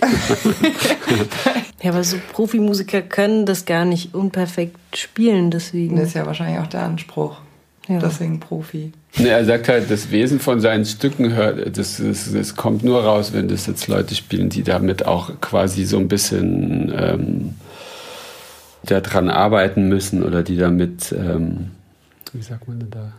ja, 1.82 1.92
aber 1.92 2.04
so 2.04 2.16
Profimusiker 2.32 3.00
können 3.00 3.46
das 3.46 3.64
gar 3.64 3.84
nicht 3.84 4.14
unperfekt 4.14 4.76
spielen, 4.94 5.50
deswegen. 5.50 5.96
Das 5.96 6.08
ist 6.08 6.14
ja 6.14 6.26
wahrscheinlich 6.26 6.60
auch 6.60 6.66
der 6.66 6.82
Anspruch. 6.82 7.38
Ja. 7.88 7.98
Deswegen 7.98 8.38
Profi. 8.38 8.92
Nee, 9.16 9.28
er 9.28 9.44
sagt 9.44 9.68
halt, 9.68 9.90
das 9.90 10.10
Wesen 10.10 10.38
von 10.38 10.60
seinen 10.60 10.84
Stücken 10.84 11.32
hört, 11.34 11.76
das, 11.76 11.96
das, 11.96 12.32
das, 12.32 12.54
kommt 12.54 12.84
nur 12.84 13.02
raus, 13.02 13.32
wenn 13.32 13.48
das 13.48 13.66
jetzt 13.66 13.88
Leute 13.88 14.14
spielen, 14.14 14.48
die 14.48 14.62
damit 14.62 15.06
auch 15.06 15.40
quasi 15.40 15.84
so 15.84 15.98
ein 15.98 16.06
bisschen 16.06 16.92
ähm, 16.96 17.54
daran 18.84 19.28
arbeiten 19.28 19.88
müssen 19.88 20.22
oder 20.22 20.42
die 20.42 20.56
damit, 20.56 21.12
ähm, 21.12 21.70
wie 22.32 22.42
sagt 22.42 22.68
man 22.68 22.78
denn 22.78 22.90
da? 22.90 23.12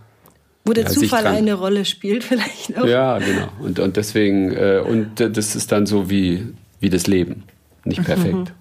Wo 0.63 0.73
der 0.73 0.85
ja, 0.85 0.89
Zufall 0.89 1.27
eine 1.27 1.55
Rolle 1.55 1.83
spielt, 1.83 2.23
vielleicht 2.23 2.77
auch. 2.77 2.85
Ja, 2.85 3.17
genau. 3.17 3.49
Und, 3.59 3.79
und 3.79 3.97
deswegen, 3.97 4.53
äh, 4.53 4.81
und 4.87 5.19
das 5.19 5.55
ist 5.55 5.71
dann 5.71 5.85
so 5.85 6.09
wie, 6.09 6.47
wie 6.79 6.89
das 6.89 7.07
Leben. 7.07 7.43
Nicht 7.83 8.03
perfekt. 8.03 8.53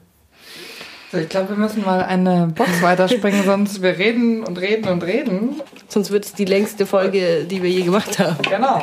So, 1.12 1.18
ich 1.18 1.28
glaube, 1.28 1.50
wir 1.50 1.56
müssen 1.56 1.84
mal 1.84 2.02
eine 2.02 2.52
Box 2.54 2.82
weiterspringen, 2.82 3.44
sonst 3.44 3.82
wir 3.82 3.98
reden 3.98 4.44
und 4.44 4.60
reden 4.60 4.88
und 4.88 5.02
reden. 5.02 5.60
Sonst 5.88 6.12
wird 6.12 6.24
es 6.24 6.34
die 6.34 6.44
längste 6.44 6.86
Folge, 6.86 7.44
die 7.44 7.62
wir 7.62 7.70
je 7.70 7.82
gemacht 7.82 8.18
haben. 8.20 8.40
Genau. 8.42 8.80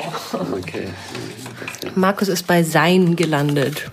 Okay. 0.51 0.89
Markus 1.95 2.27
ist 2.27 2.45
bei 2.45 2.63
Sein 2.63 3.15
gelandet. 3.15 3.89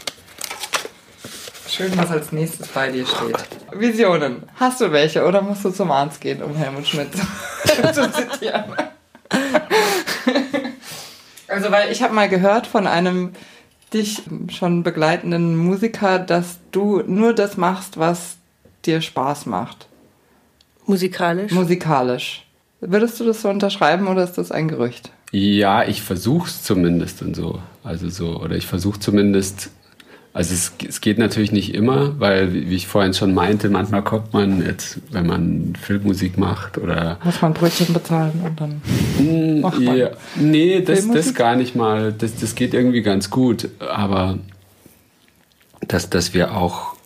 Schön, 1.68 1.96
was 1.96 2.11
als 2.11 2.33
nächstes 2.33 2.68
bei 2.68 2.90
dir 2.90 3.07
steht. 3.07 3.37
Visionen. 3.72 4.42
Hast 4.57 4.80
du 4.80 4.90
welche 4.90 5.24
oder 5.24 5.40
musst 5.40 5.64
du 5.64 5.70
zum 5.70 5.90
Arzt 5.90 6.20
gehen, 6.20 6.42
um 6.42 6.54
Helmut 6.57 6.87
Schmidt 6.87 7.09
zu 7.92 8.12
zitieren? 8.12 8.64
also, 11.48 11.70
weil 11.70 11.90
ich 11.90 12.02
habe 12.02 12.14
mal 12.14 12.28
gehört 12.28 12.66
von 12.66 12.87
einem 12.87 13.33
dich 13.94 14.22
schon 14.48 14.83
begleitenden 14.83 15.57
Musiker, 15.57 16.18
dass 16.18 16.59
du 16.72 17.02
nur 17.07 17.33
das 17.33 17.57
machst, 17.57 17.98
was 17.98 18.37
dir 18.85 19.00
Spaß 19.00 19.46
macht. 19.46 19.88
Musikalisch? 20.87 21.52
Musikalisch. 21.52 22.46
Würdest 22.80 23.18
du 23.18 23.24
das 23.24 23.40
so 23.40 23.48
unterschreiben 23.48 24.09
oder 24.09 24.24
ist 24.24 24.37
das 24.37 24.52
ein 24.52 24.68
Gerücht? 24.68 25.11
Ja, 25.33 25.85
ich 25.85 26.02
versuche 26.02 26.48
es 26.48 26.62
zumindest 26.62 27.22
und 27.22 27.35
so. 27.35 27.61
Also 27.83 28.11
so, 28.11 28.40
oder 28.40 28.57
ich 28.57 28.66
versuche 28.66 29.00
zumindest 29.00 29.70
also 30.35 30.53
es, 30.53 30.73
es, 30.87 31.01
geht 31.01 31.18
natürlich 31.18 31.53
nicht 31.53 31.73
immer, 31.75 32.18
weil, 32.18 32.53
wie 32.53 32.75
ich 32.75 32.88
vorhin 32.88 33.14
schon 33.14 33.35
meinte, 33.35 33.68
manchmal 33.68 34.03
kommt 34.03 34.33
man 34.33 34.66
jetzt, 34.66 34.99
wenn 35.12 35.27
man 35.27 35.75
Filmmusik 35.81 36.38
macht 36.38 36.77
oder... 36.77 37.18
Muss 37.23 37.40
man 37.40 37.55
Brötchen 37.55 37.94
bezahlen 37.94 38.40
und 38.44 38.61
dann 38.61 38.83
hm, 39.16 39.61
macht 39.61 39.81
man. 39.81 39.97
Ja, 39.97 40.11
nee, 40.35 40.81
das, 40.81 41.09
das 41.09 41.35
gar 41.35 41.55
nicht 41.55 41.77
mal. 41.77 42.12
Das, 42.12 42.35
das 42.35 42.57
geht 42.57 42.75
irgendwie 42.75 43.03
ganz 43.03 43.31
gut. 43.31 43.68
Aber 43.79 44.40
dass, 45.87 46.11
dass 46.11 46.35
wir 46.35 46.57
auch 46.57 46.97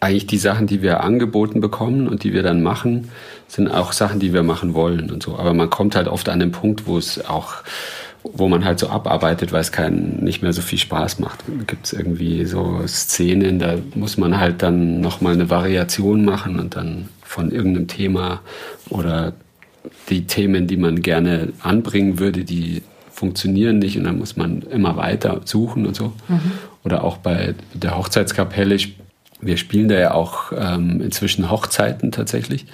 eigentlich 0.00 0.26
die 0.26 0.38
Sachen, 0.38 0.66
die 0.66 0.82
wir 0.82 1.04
angeboten 1.04 1.60
bekommen 1.60 2.08
und 2.08 2.24
die 2.24 2.32
wir 2.32 2.42
dann 2.42 2.64
machen, 2.64 3.12
sind 3.46 3.68
auch 3.68 3.92
Sachen, 3.92 4.18
die 4.18 4.32
wir 4.32 4.42
machen 4.42 4.74
wollen 4.74 5.12
und 5.12 5.22
so. 5.22 5.36
Aber 5.36 5.54
man 5.54 5.70
kommt 5.70 5.94
halt 5.94 6.08
oft 6.08 6.28
an 6.28 6.40
den 6.40 6.50
Punkt, 6.50 6.88
wo 6.88 6.98
es 6.98 7.24
auch 7.24 7.58
wo 8.24 8.48
man 8.48 8.64
halt 8.64 8.78
so 8.78 8.88
abarbeitet, 8.88 9.52
weil 9.52 9.60
es 9.60 9.72
keinen 9.72 10.22
nicht 10.22 10.42
mehr 10.42 10.52
so 10.52 10.62
viel 10.62 10.78
Spaß 10.78 11.18
macht. 11.18 11.40
Gibt 11.66 11.86
es 11.86 11.92
irgendwie 11.92 12.44
so 12.44 12.80
Szenen, 12.86 13.58
da 13.58 13.76
muss 13.94 14.16
man 14.16 14.38
halt 14.38 14.62
dann 14.62 15.00
nochmal 15.00 15.34
eine 15.34 15.50
Variation 15.50 16.24
machen 16.24 16.58
und 16.58 16.76
dann 16.76 17.08
von 17.22 17.50
irgendeinem 17.50 17.88
Thema 17.88 18.40
oder 18.88 19.32
die 20.08 20.26
Themen, 20.26 20.66
die 20.66 20.76
man 20.76 21.02
gerne 21.02 21.52
anbringen 21.60 22.18
würde, 22.18 22.44
die 22.44 22.82
funktionieren 23.10 23.78
nicht 23.78 23.96
und 23.98 24.04
dann 24.04 24.18
muss 24.18 24.36
man 24.36 24.62
immer 24.62 24.96
weiter 24.96 25.40
suchen 25.44 25.86
und 25.86 25.96
so. 25.96 26.12
Mhm. 26.28 26.52
Oder 26.84 27.04
auch 27.04 27.18
bei 27.18 27.54
der 27.74 27.96
Hochzeitskapelle, 27.96 28.76
wir 29.40 29.56
spielen 29.56 29.88
da 29.88 29.98
ja 29.98 30.14
auch 30.14 30.52
ähm, 30.56 31.00
inzwischen 31.00 31.50
Hochzeiten 31.50 32.12
tatsächlich. 32.12 32.66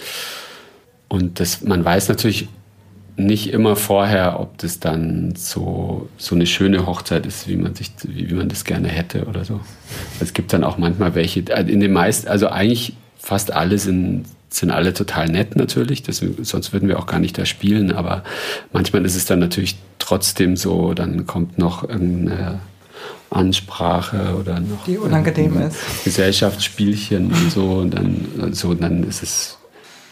Und 1.09 1.41
das, 1.41 1.63
man 1.63 1.85
weiß 1.85 2.09
natürlich 2.09 2.49
nicht 3.19 3.53
immer 3.53 3.75
vorher, 3.75 4.39
ob 4.39 4.59
das 4.59 4.79
dann 4.79 5.35
so, 5.37 6.09
so 6.17 6.37
eine 6.37 6.47
schöne 6.47 6.87
Hochzeit 6.87 7.27
ist, 7.27 7.49
wie 7.49 7.57
man 7.57 7.75
sich, 7.75 7.91
wie, 8.05 8.31
wie 8.31 8.35
man 8.35 8.49
das 8.49 8.65
gerne 8.65 8.89
hätte 8.89 9.25
oder 9.25 9.45
so. 9.45 9.61
Es 10.21 10.33
gibt 10.33 10.53
dann 10.53 10.63
auch 10.63 10.79
manchmal 10.79 11.15
welche, 11.17 11.41
äh, 11.51 11.71
in 11.71 11.81
den 11.81 11.93
meisten, 11.93 12.29
also 12.29 12.49
eigentlich 12.49 12.95
fast 13.19 13.53
alle 13.53 13.79
sind, 13.79 14.27
sind 14.51 14.71
alle 14.71 14.95
total 14.95 15.29
nett 15.29 15.57
natürlich, 15.57 16.05
deswegen, 16.05 16.45
sonst 16.45 16.73
würden 16.73 16.89
wir 16.89 16.99
auch 17.01 17.07
gar 17.07 17.19
nicht 17.19 17.37
da 17.37 17.45
spielen, 17.45 17.93
aber 17.93 18.23
manchmal 18.73 19.05
ist 19.05 19.17
es 19.17 19.27
dann 19.27 19.41
natürlich 19.41 19.77
trotzdem 19.99 20.57
so, 20.57 20.95
dann 20.95 21.27
kommt 21.27 21.59
noch 21.59 21.87
irgendeine 21.87 22.61
Ansprache 23.31 24.37
oder 24.39 24.61
noch 24.61 24.85
die 24.87 24.97
unangenehm 24.97 25.61
ist. 25.61 26.05
Gesellschaftsspielchen 26.05 27.33
und 27.33 27.51
so 27.51 27.73
und 27.73 27.91
dann 27.91 28.53
so 28.53 28.73
dann 28.75 29.05
ist 29.05 29.23
es 29.23 29.59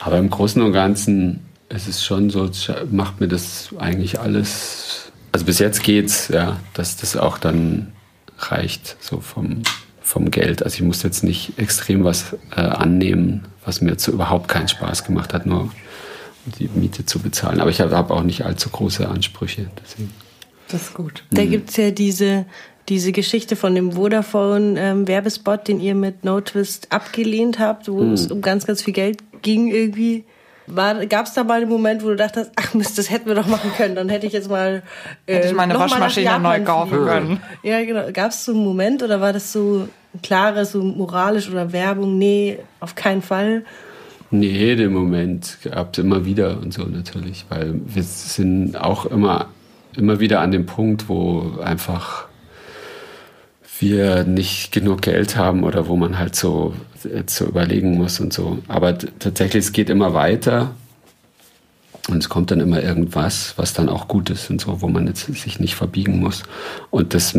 aber 0.01 0.19
im 0.19 0.29
Großen 0.29 0.61
und 0.61 0.73
Ganzen 0.73 1.46
es 1.69 1.89
ist 1.89 2.05
schon 2.05 2.31
so, 2.31 2.51
macht 2.91 3.21
mir 3.21 3.29
das 3.29 3.71
eigentlich 3.79 4.21
alles. 4.21 5.13
Also 5.33 5.47
bis 5.47 5.59
jetzt 5.59 5.83
geht's, 5.83 6.29
ja, 6.29 6.59
dass 6.75 6.97
das 6.97 7.17
auch 7.17 7.39
dann 7.39 7.93
reicht, 8.39 8.97
so 9.01 9.21
vom, 9.21 9.63
vom 10.01 10.31
Geld. 10.31 10.63
Also 10.63 10.77
ich 10.77 10.83
muss 10.83 11.03
jetzt 11.03 11.25
nicht 11.25 11.59
extrem 11.59 12.05
was 12.05 12.37
äh, 12.57 12.61
annehmen, 12.61 13.47
was 13.65 13.81
mir 13.81 13.99
so 13.99 14.13
überhaupt 14.13 14.49
keinen 14.49 14.69
Spaß 14.69 15.05
gemacht 15.05 15.35
hat, 15.35 15.47
nur 15.47 15.71
die 16.59 16.69
Miete 16.75 17.05
zu 17.05 17.19
bezahlen. 17.19 17.61
Aber 17.61 17.71
ich 17.71 17.81
habe 17.81 17.97
hab 17.97 18.11
auch 18.11 18.23
nicht 18.23 18.45
allzu 18.45 18.71
große 18.71 19.09
Ansprüche. 19.09 19.69
Deswegen. 19.83 20.13
Das 20.69 20.83
ist 20.83 20.95
gut. 20.95 21.25
Da 21.31 21.43
mhm. 21.43 21.51
gibt 21.51 21.71
es 21.71 21.77
ja 21.77 21.91
diese, 21.91 22.47
diese 22.89 23.13
Geschichte 23.13 23.57
von 23.57 23.75
dem 23.75 23.93
Vodafone-Werbespot, 23.93 25.61
ähm, 25.61 25.65
den 25.65 25.81
ihr 25.81 25.95
mit 25.95 26.25
No 26.25 26.41
Twist 26.41 26.93
abgelehnt 26.93 27.59
habt, 27.59 27.89
wo 27.89 28.01
mhm. 28.01 28.13
es 28.13 28.31
um 28.31 28.41
ganz, 28.41 28.67
ganz 28.67 28.83
viel 28.83 28.95
Geld 28.95 29.19
ging 29.43 29.69
irgendwie. 29.69 30.25
Gab 30.75 31.27
es 31.27 31.35
da 31.35 31.45
mal 31.45 31.61
einen 31.61 31.69
Moment, 31.69 32.03
wo 32.03 32.09
du 32.09 32.17
dachtest, 32.17 32.51
ach 32.57 32.75
Mist, 32.75 32.99
das 32.99 33.11
hätten 33.11 33.27
wir 33.27 33.35
doch 33.35 33.47
machen 33.47 33.71
können, 33.77 33.95
dann 33.95 34.09
hätte 34.09 34.27
ich 34.27 34.33
jetzt 34.33 34.51
mal. 34.51 34.83
Äh, 35.27 35.37
hätte 35.37 35.49
ich 35.49 35.55
meine 35.55 35.79
Waschmaschine 35.79 36.39
neu 36.41 36.63
kaufen 36.63 37.05
können. 37.05 37.41
Ja, 37.63 37.85
genau. 37.85 38.11
Gab 38.13 38.31
es 38.31 38.45
so 38.45 38.53
einen 38.53 38.65
Moment 38.65 39.03
oder 39.03 39.21
war 39.21 39.33
das 39.33 39.53
so 39.53 39.89
ein 40.15 40.23
klares, 40.23 40.73
so 40.73 40.83
moralisch 40.83 41.49
oder 41.51 41.73
Werbung? 41.73 42.19
Nee, 42.19 42.59
auf 42.81 42.95
keinen 42.95 43.23
Fall. 43.23 43.65
Nee, 44.31 44.75
den 44.75 44.93
Moment 44.93 45.59
gab 45.63 45.93
es 45.93 45.99
immer 46.03 46.25
wieder 46.25 46.59
und 46.61 46.75
so 46.75 46.83
natürlich, 46.85 47.47
weil 47.49 47.81
wir 47.85 48.03
sind 48.03 48.77
auch 48.77 49.07
immer, 49.07 49.51
immer 49.97 50.19
wieder 50.19 50.41
an 50.41 50.51
dem 50.51 50.67
Punkt, 50.67 51.09
wo 51.09 51.59
einfach 51.63 52.27
wir 53.81 54.25
nicht 54.25 54.73
genug 54.73 55.03
Geld 55.03 55.37
haben 55.37 55.65
oder 55.65 55.89
wo 55.89 55.97
man 55.97 56.19
halt 56.19 56.35
so 56.35 56.75
so 57.27 57.47
überlegen 57.47 57.97
muss 57.97 58.21
und 58.21 58.33
so. 58.33 58.59
Aber 58.69 58.97
tatsächlich, 58.99 59.65
es 59.65 59.73
geht 59.73 59.91
immer 59.91 60.15
weiter 60.15 60.75
und 62.09 62.19
es 62.19 62.29
kommt 62.29 62.51
dann 62.51 62.61
immer 62.61 62.83
irgendwas, 62.83 63.55
was 63.57 63.73
dann 63.73 63.89
auch 63.89 64.09
gut 64.09 64.31
ist 64.31 64.51
und 64.51 64.61
so, 64.61 64.81
wo 64.81 64.89
man 64.89 65.07
jetzt 65.07 65.27
sich 65.27 65.61
nicht 65.61 65.75
verbiegen 65.75 66.21
muss. 66.21 66.43
Und 66.91 67.15
das 67.15 67.37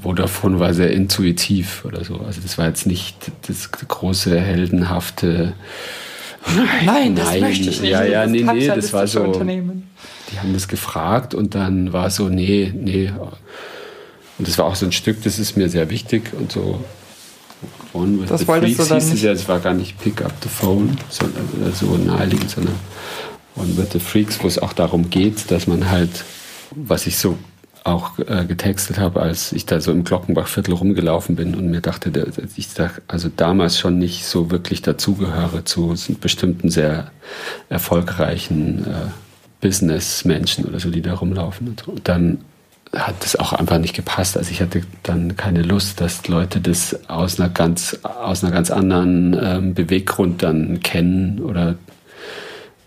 Vodafone 0.00 0.60
war 0.60 0.74
sehr 0.74 0.90
intuitiv 0.92 1.84
oder 1.84 2.04
so. 2.04 2.16
Also 2.18 2.40
das 2.40 2.58
war 2.58 2.66
jetzt 2.66 2.86
nicht 2.86 3.32
das 3.48 3.70
große, 3.70 4.38
heldenhafte. 4.38 5.54
Nein, 6.54 6.84
nein 6.84 7.16
das 7.16 7.40
möchte 7.40 7.70
ich 7.70 7.80
nicht. 7.80 7.90
Ja, 7.90 8.04
ja, 8.04 8.26
nee, 8.26 8.42
nee, 8.42 8.66
das 8.66 8.92
war 8.92 9.06
so. 9.06 9.32
Die 9.32 10.40
haben 10.40 10.52
das 10.52 10.68
gefragt 10.68 11.34
und 11.34 11.54
dann 11.54 11.92
war 11.92 12.10
so, 12.10 12.28
nee, 12.28 12.72
nee. 12.74 13.10
Und 14.38 14.48
das 14.48 14.58
war 14.58 14.66
auch 14.66 14.74
so 14.74 14.86
ein 14.86 14.92
Stück, 14.92 15.22
das 15.22 15.38
ist 15.38 15.56
mir 15.56 15.68
sehr 15.68 15.90
wichtig 15.90 16.32
und 16.38 16.52
so. 16.52 16.82
One 17.92 18.20
with 18.20 18.28
das 18.28 18.40
the 18.40 18.48
wolltest 18.48 18.76
Freaks 18.76 18.88
du 18.88 18.94
dann 18.94 19.02
hieß. 19.02 19.14
Es 19.14 19.22
ja, 19.22 19.32
es 19.32 19.48
war 19.48 19.60
gar 19.60 19.74
nicht 19.74 19.98
Pick 20.00 20.22
Up 20.22 20.32
the 20.42 20.48
Phone, 20.48 20.96
sondern 21.08 21.48
so 21.72 21.96
naheliegend, 21.96 22.50
sondern 22.50 22.74
One 23.56 23.76
with 23.76 23.88
the 23.92 24.00
Freaks, 24.00 24.42
wo 24.42 24.48
es 24.48 24.58
auch 24.58 24.72
darum 24.72 25.10
geht, 25.10 25.50
dass 25.50 25.66
man 25.66 25.90
halt, 25.90 26.24
was 26.74 27.06
ich 27.06 27.16
so 27.16 27.38
auch 27.84 28.18
äh, 28.18 28.46
getextet 28.46 28.98
habe, 28.98 29.20
als 29.20 29.52
ich 29.52 29.66
da 29.66 29.78
so 29.80 29.92
im 29.92 30.04
Glockenbachviertel 30.04 30.74
rumgelaufen 30.74 31.36
bin 31.36 31.54
und 31.54 31.70
mir 31.70 31.82
dachte, 31.82 32.10
der, 32.10 32.26
ich 32.56 32.72
dachte, 32.72 33.02
also 33.08 33.28
damals 33.34 33.78
schon 33.78 33.98
nicht 33.98 34.24
so 34.24 34.50
wirklich 34.50 34.80
dazugehöre 34.80 35.66
zu 35.66 35.94
bestimmten 36.20 36.70
sehr 36.70 37.10
erfolgreichen 37.68 38.86
äh, 38.86 39.10
Businessmenschen 39.60 40.64
oder 40.64 40.80
so, 40.80 40.90
die 40.90 41.02
da 41.02 41.14
rumlaufen. 41.14 41.76
Und 41.86 42.08
dann 42.08 42.38
hat 42.94 43.16
das 43.20 43.36
auch 43.36 43.52
einfach 43.52 43.78
nicht 43.78 43.94
gepasst. 43.94 44.36
Also 44.36 44.50
ich 44.50 44.60
hatte 44.60 44.82
dann 45.02 45.36
keine 45.36 45.62
Lust, 45.62 46.00
dass 46.00 46.26
Leute 46.28 46.60
das 46.60 47.08
aus 47.08 47.40
einer 47.40 47.48
ganz, 47.48 47.98
aus 48.02 48.42
einer 48.42 48.52
ganz 48.52 48.70
anderen 48.70 49.38
ähm, 49.40 49.74
Beweggrund 49.74 50.42
dann 50.42 50.80
kennen 50.80 51.40
oder 51.40 51.76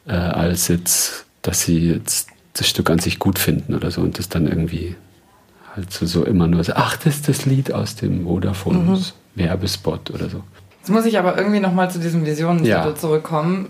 äh, 0.07 0.13
als 0.13 0.67
jetzt, 0.67 1.25
dass 1.41 1.61
sie 1.61 1.91
jetzt 1.91 2.29
das 2.53 2.67
Stück 2.67 2.89
an 2.89 2.99
sich 2.99 3.19
gut 3.19 3.39
finden 3.39 3.75
oder 3.75 3.91
so 3.91 4.01
und 4.01 4.17
das 4.17 4.29
dann 4.29 4.47
irgendwie 4.47 4.95
halt 5.75 5.91
so, 5.91 6.05
so 6.05 6.23
immer 6.23 6.47
nur 6.47 6.63
so, 6.63 6.73
ach, 6.75 6.97
das 6.97 7.15
ist 7.15 7.29
das 7.29 7.45
Lied 7.45 7.71
aus 7.71 7.95
dem 7.95 8.25
Vodafone 8.25 8.79
mhm. 8.79 9.03
Werbespot 9.35 10.11
oder 10.11 10.29
so. 10.29 10.43
Jetzt 10.79 10.89
muss 10.89 11.05
ich 11.05 11.19
aber 11.19 11.37
irgendwie 11.37 11.59
nochmal 11.59 11.91
zu 11.91 11.99
diesem 11.99 12.25
Visionen 12.25 12.65
ja. 12.65 12.95
zurückkommen. 12.95 13.69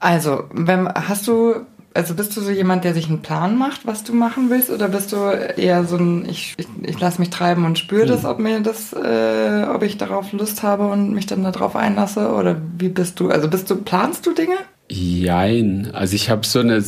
Also, 0.00 0.44
wenn, 0.52 0.88
hast 0.88 1.26
du, 1.26 1.66
also 1.94 2.14
bist 2.14 2.36
du 2.36 2.40
so 2.40 2.50
jemand, 2.50 2.84
der 2.84 2.94
sich 2.94 3.08
einen 3.08 3.22
Plan 3.22 3.56
macht, 3.56 3.86
was 3.86 4.04
du 4.04 4.14
machen 4.14 4.50
willst, 4.50 4.70
oder 4.70 4.88
bist 4.88 5.12
du 5.12 5.16
eher 5.16 5.84
so 5.84 5.96
ein, 5.96 6.28
ich, 6.28 6.54
ich, 6.56 6.66
ich 6.82 7.00
lasse 7.00 7.20
mich 7.20 7.30
treiben 7.30 7.64
und 7.64 7.78
spüre 7.78 8.04
mhm. 8.04 8.08
das, 8.08 8.24
ob 8.24 8.38
mir 8.38 8.60
das, 8.60 8.92
äh, 8.92 9.64
ob 9.72 9.82
ich 9.82 9.98
darauf 9.98 10.32
Lust 10.32 10.62
habe 10.62 10.86
und 10.86 11.12
mich 11.12 11.26
dann 11.26 11.42
darauf 11.42 11.76
einlasse, 11.76 12.32
oder 12.32 12.56
wie 12.78 12.88
bist 12.88 13.20
du, 13.20 13.30
also 13.30 13.48
bist 13.48 13.70
du, 13.70 13.76
planst 13.76 14.26
du 14.26 14.32
Dinge? 14.32 14.56
Jein, 14.90 15.90
also 15.92 16.14
ich 16.14 16.30
habe 16.30 16.46
so 16.46 16.60
eine 16.60 16.82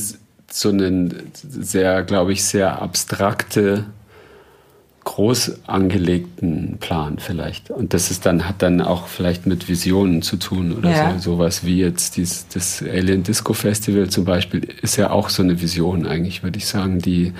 so 0.53 0.71
einen 0.71 1.31
sehr, 1.33 2.03
glaube 2.03 2.33
ich, 2.33 2.45
sehr 2.45 2.83
abstrakte, 2.83 3.85
groß 5.05 5.67
angelegten 5.67 6.77
Plan 6.79 7.19
vielleicht. 7.19 7.71
Und 7.71 7.95
das 7.95 8.11
ist 8.11 8.27
dann, 8.27 8.49
hat 8.49 8.63
dann 8.63 8.81
auch 8.81 9.07
vielleicht 9.07 9.47
mit 9.47 9.69
Visionen 9.69 10.23
zu 10.23 10.37
tun 10.37 10.73
oder 10.77 10.91
ja. 10.91 11.13
so. 11.19 11.31
Sowas 11.31 11.65
wie 11.65 11.79
jetzt 11.79 12.17
dies, 12.17 12.47
das 12.53 12.83
Alien 12.83 13.23
Disco 13.23 13.53
Festival 13.53 14.09
zum 14.11 14.25
Beispiel 14.25 14.69
ist 14.83 14.97
ja 14.97 15.11
auch 15.11 15.29
so 15.29 15.43
eine 15.43 15.61
Vision 15.61 16.07
eigentlich, 16.07 16.43
würde 16.43 16.59
ich 16.59 16.67
sagen, 16.67 16.99
die 16.99 17.33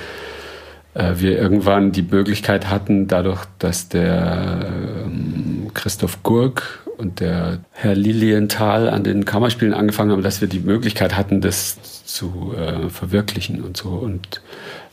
äh, 0.95 1.15
wir 1.17 1.39
irgendwann 1.39 1.93
die 1.93 2.03
Möglichkeit 2.03 2.69
hatten, 2.69 3.09
dadurch, 3.09 3.45
dass 3.59 3.89
der 3.89 4.67
ähm, 5.05 5.71
Christoph 5.75 6.23
Gurk 6.23 6.81
und 6.97 7.21
der 7.21 7.61
Herr 7.73 7.95
Lilienthal 7.95 8.89
an 8.89 9.05
den 9.05 9.25
Kammerspielen 9.25 9.75
angefangen 9.75 10.13
haben, 10.13 10.23
dass 10.23 10.41
wir 10.41 10.49
die 10.49 10.61
Möglichkeit 10.61 11.17
hatten, 11.17 11.41
das 11.41 12.05
zu 12.05 12.55
äh, 12.57 12.89
verwirklichen 12.91 13.63
und 13.63 13.77
so. 13.77 13.91
Und, 13.91 14.43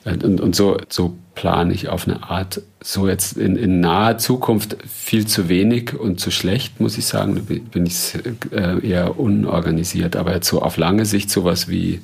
und, 0.08 0.42
und 0.42 0.56
so, 0.56 0.78
so 0.90 1.16
plane 1.36 1.74
ich 1.74 1.90
auf 1.90 2.08
eine 2.08 2.24
Art, 2.24 2.62
so 2.82 3.08
jetzt 3.08 3.38
in, 3.38 3.56
in 3.56 3.80
naher 3.80 4.18
Zukunft 4.18 4.78
viel 4.88 5.28
zu 5.28 5.50
wenig 5.50 5.94
und 5.94 6.20
zu 6.20 6.32
schlecht, 6.32 6.80
muss 6.80 6.98
ich 6.98 7.06
sagen, 7.06 7.46
bin 7.46 7.86
ich 7.86 8.14
äh, 8.52 8.88
eher 8.88 9.20
unorganisiert. 9.20 10.16
Aber 10.16 10.34
jetzt 10.34 10.48
so 10.48 10.62
auf 10.62 10.78
lange 10.78 11.06
Sicht 11.06 11.30
sowas 11.30 11.68
wie 11.68 12.02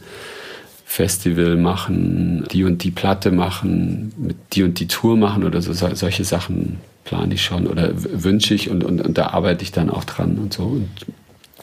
Festival 0.85 1.55
machen, 1.55 2.45
die 2.51 2.63
und 2.63 2.83
die 2.83 2.91
Platte 2.91 3.31
machen, 3.31 4.35
die 4.53 4.63
und 4.63 4.79
die 4.79 4.87
Tour 4.87 5.17
machen 5.17 5.43
oder 5.43 5.61
so, 5.61 5.73
solche 5.73 6.23
Sachen 6.23 6.79
plane 7.05 7.33
ich 7.33 7.43
schon 7.43 7.65
oder 7.67 7.91
wünsche 7.95 8.53
ich 8.53 8.69
und, 8.69 8.83
und, 8.83 9.01
und 9.01 9.17
da 9.17 9.27
arbeite 9.27 9.63
ich 9.63 9.71
dann 9.71 9.89
auch 9.89 10.03
dran 10.03 10.37
und 10.37 10.53
so. 10.53 10.63
Und 10.63 10.89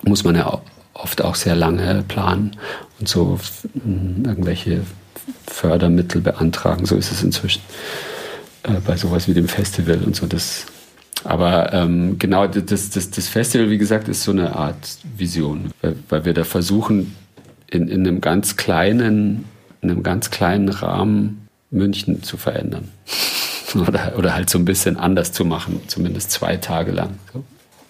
muss 0.03 0.25
man 0.25 0.35
ja 0.35 0.61
oft 0.95 1.23
auch 1.23 1.35
sehr 1.35 1.55
lange 1.55 2.05
planen 2.09 2.57
und 2.99 3.09
so 3.09 3.39
irgendwelche 3.75 4.83
Fördermittel 5.47 6.21
beantragen. 6.21 6.87
So 6.87 6.97
ist 6.97 7.13
es 7.13 7.23
inzwischen 7.23 7.63
äh, 8.63 8.81
bei 8.87 8.97
sowas 8.97 9.29
wie 9.29 9.35
dem 9.35 9.49
Festival 9.49 9.99
und 10.05 10.17
so. 10.17 10.27
Das, 10.27 10.67
aber 11.25 11.73
ähm, 11.73 12.19
genau, 12.19 12.47
das, 12.47 12.91
das, 12.91 13.11
das 13.11 13.29
Festival, 13.29 13.71
wie 13.71 13.79
gesagt, 13.79 14.09
ist 14.09 14.23
so 14.23 14.33
eine 14.33 14.57
Art 14.57 14.99
Vision, 15.17 15.73
weil, 15.83 15.97
weil 16.09 16.25
wir 16.25 16.35
da 16.35 16.45
versuchen, 16.45 17.15
in, 17.69 17.89
in 17.89 18.07
einem 18.07 18.21
ganz 18.21 18.57
kleinen, 18.57 19.45
in 19.81 19.91
einem 19.91 20.03
ganz 20.03 20.31
kleinen 20.31 20.69
Rahmen 20.69 21.49
München 21.71 22.23
zu 22.23 22.37
verändern. 22.37 22.89
oder, 23.75 24.15
oder 24.17 24.35
halt 24.35 24.51
so 24.51 24.59
ein 24.59 24.65
bisschen 24.65 24.97
anders 24.97 25.33
zu 25.33 25.45
machen, 25.45 25.81
zumindest 25.87 26.31
zwei 26.31 26.57
Tage 26.57 26.91
lang. 26.91 27.11
So. 27.33 27.45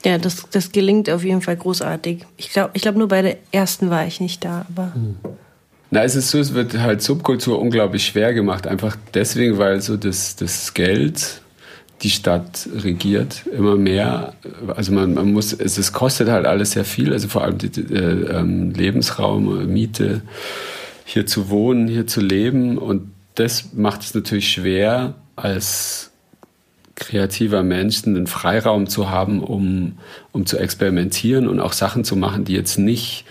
Ja, 0.05 0.19
das, 0.19 0.47
das 0.51 0.73
gelingt 0.73 1.11
auf 1.11 1.25
jeden 1.25 1.43
Fall 1.43 1.57
großartig. 1.57 2.25
Ich 2.37 2.51
glaube, 2.51 2.71
ich 2.75 2.83
glaub, 2.83 2.97
nur 2.97 3.09
bei 3.09 3.23
der 3.23 3.37
ersten 3.53 3.91
war 3.91 4.07
ich 4.07 4.21
nicht 4.21 4.45
da, 4.45 4.67
aber. 4.69 4.95
Hm. 4.95 5.17
Na, 5.91 6.05
es 6.05 6.15
ist 6.15 6.31
so, 6.31 6.39
es 6.39 6.55
wird 6.55 6.79
halt 6.79 7.03
Subkultur 7.03 7.59
unglaublich 7.59 8.07
schwer 8.07 8.33
gemacht. 8.33 8.67
Einfach 8.67 8.97
deswegen, 9.13 9.59
weil 9.59 9.81
so 9.81 9.97
das, 9.97 10.37
das 10.37 10.73
Geld 10.75 11.43
die 12.03 12.11
Stadt 12.11 12.69
regiert 12.83 13.45
immer 13.47 13.77
mehr. 13.77 14.35
Also 14.75 14.93
man, 14.93 15.15
man 15.15 15.33
muss, 15.33 15.53
es, 15.53 15.77
es 15.77 15.93
kostet 15.93 16.29
halt 16.29 16.47
alles 16.47 16.73
sehr 16.73 16.85
viel, 16.85 17.13
also 17.13 17.29
vor 17.29 17.45
allem 17.45 17.59
die, 17.59 17.67
äh, 17.67 18.39
ähm, 18.39 18.71
Lebensraum, 18.71 19.67
Miete, 19.67 20.23
hier 21.05 21.27
zu 21.27 21.51
wohnen, 21.51 21.89
hier 21.89 22.07
zu 22.07 22.21
leben. 22.21 22.79
Und 22.79 23.11
das 23.35 23.73
macht 23.75 24.03
es 24.03 24.15
natürlich 24.15 24.51
schwer, 24.51 25.15
als 25.37 26.11
kreativer 26.95 27.63
Mensch 27.63 28.05
einen 28.07 28.27
Freiraum 28.27 28.87
zu 28.87 29.11
haben, 29.11 29.43
um, 29.43 29.99
um 30.33 30.47
zu 30.47 30.59
experimentieren 30.59 31.49
und 31.49 31.61
auch 31.61 31.73
Sachen 31.73 32.05
zu 32.05 32.15
machen, 32.15 32.45
die 32.45 32.53
jetzt 32.53 32.79
nicht 32.79 33.25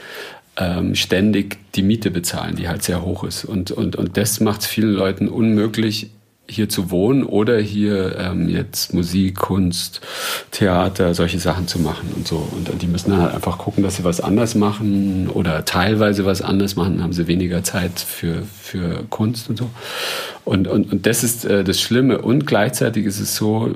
ähm, 0.58 0.96
ständig 0.96 1.58
die 1.76 1.84
Miete 1.84 2.12
bezahlen, 2.12 2.56
die 2.56 2.68
halt 2.68 2.84
sehr 2.84 3.04
hoch 3.04 3.24
ist. 3.24 3.46
Und, 3.46 3.72
und, 3.72 3.96
und 3.96 4.18
das 4.18 4.40
macht 4.40 4.62
es 4.62 4.68
vielen 4.68 4.94
Leuten 4.94 5.28
unmöglich, 5.28 6.10
hier 6.50 6.68
zu 6.68 6.90
wohnen 6.92 7.24
oder 7.24 7.60
hier 7.60 8.18
ähm, 8.18 8.50
jetzt 8.50 8.94
Musik, 8.94 9.36
Kunst, 9.36 10.02
Theater, 10.52 11.14
solche 11.14 11.40
Sachen 11.40 11.68
zu 11.68 11.80
machen 11.80 12.12
und 12.16 12.28
so. 12.28 12.38
Und 12.52 12.82
die 12.82 12.88
müssen 12.88 13.12
dann 13.12 13.22
halt 13.22 13.36
einfach 13.36 13.58
gucken, 13.58 13.84
dass 13.84 13.98
sie 13.98 14.04
was 14.04 14.20
anders 14.20 14.56
machen 14.56 15.30
oder 15.30 15.64
teilweise 15.66 16.26
was 16.26 16.42
anders 16.42 16.76
machen, 16.76 17.04
haben 17.04 17.14
sie 17.14 17.28
weniger 17.28 17.64
Zeit 17.64 18.00
für, 18.00 18.44
für 18.62 19.04
Kunst 19.10 19.50
und 19.50 19.58
so. 19.58 19.70
Und, 20.44 20.68
und, 20.68 20.92
und 20.92 21.06
das 21.06 21.24
ist 21.24 21.46
äh, 21.46 21.64
das 21.64 21.80
Schlimme. 21.80 22.20
Und 22.20 22.48
gleichzeitig 22.48 23.06
ist 23.06 23.20
es 23.20 23.36
so, 23.36 23.76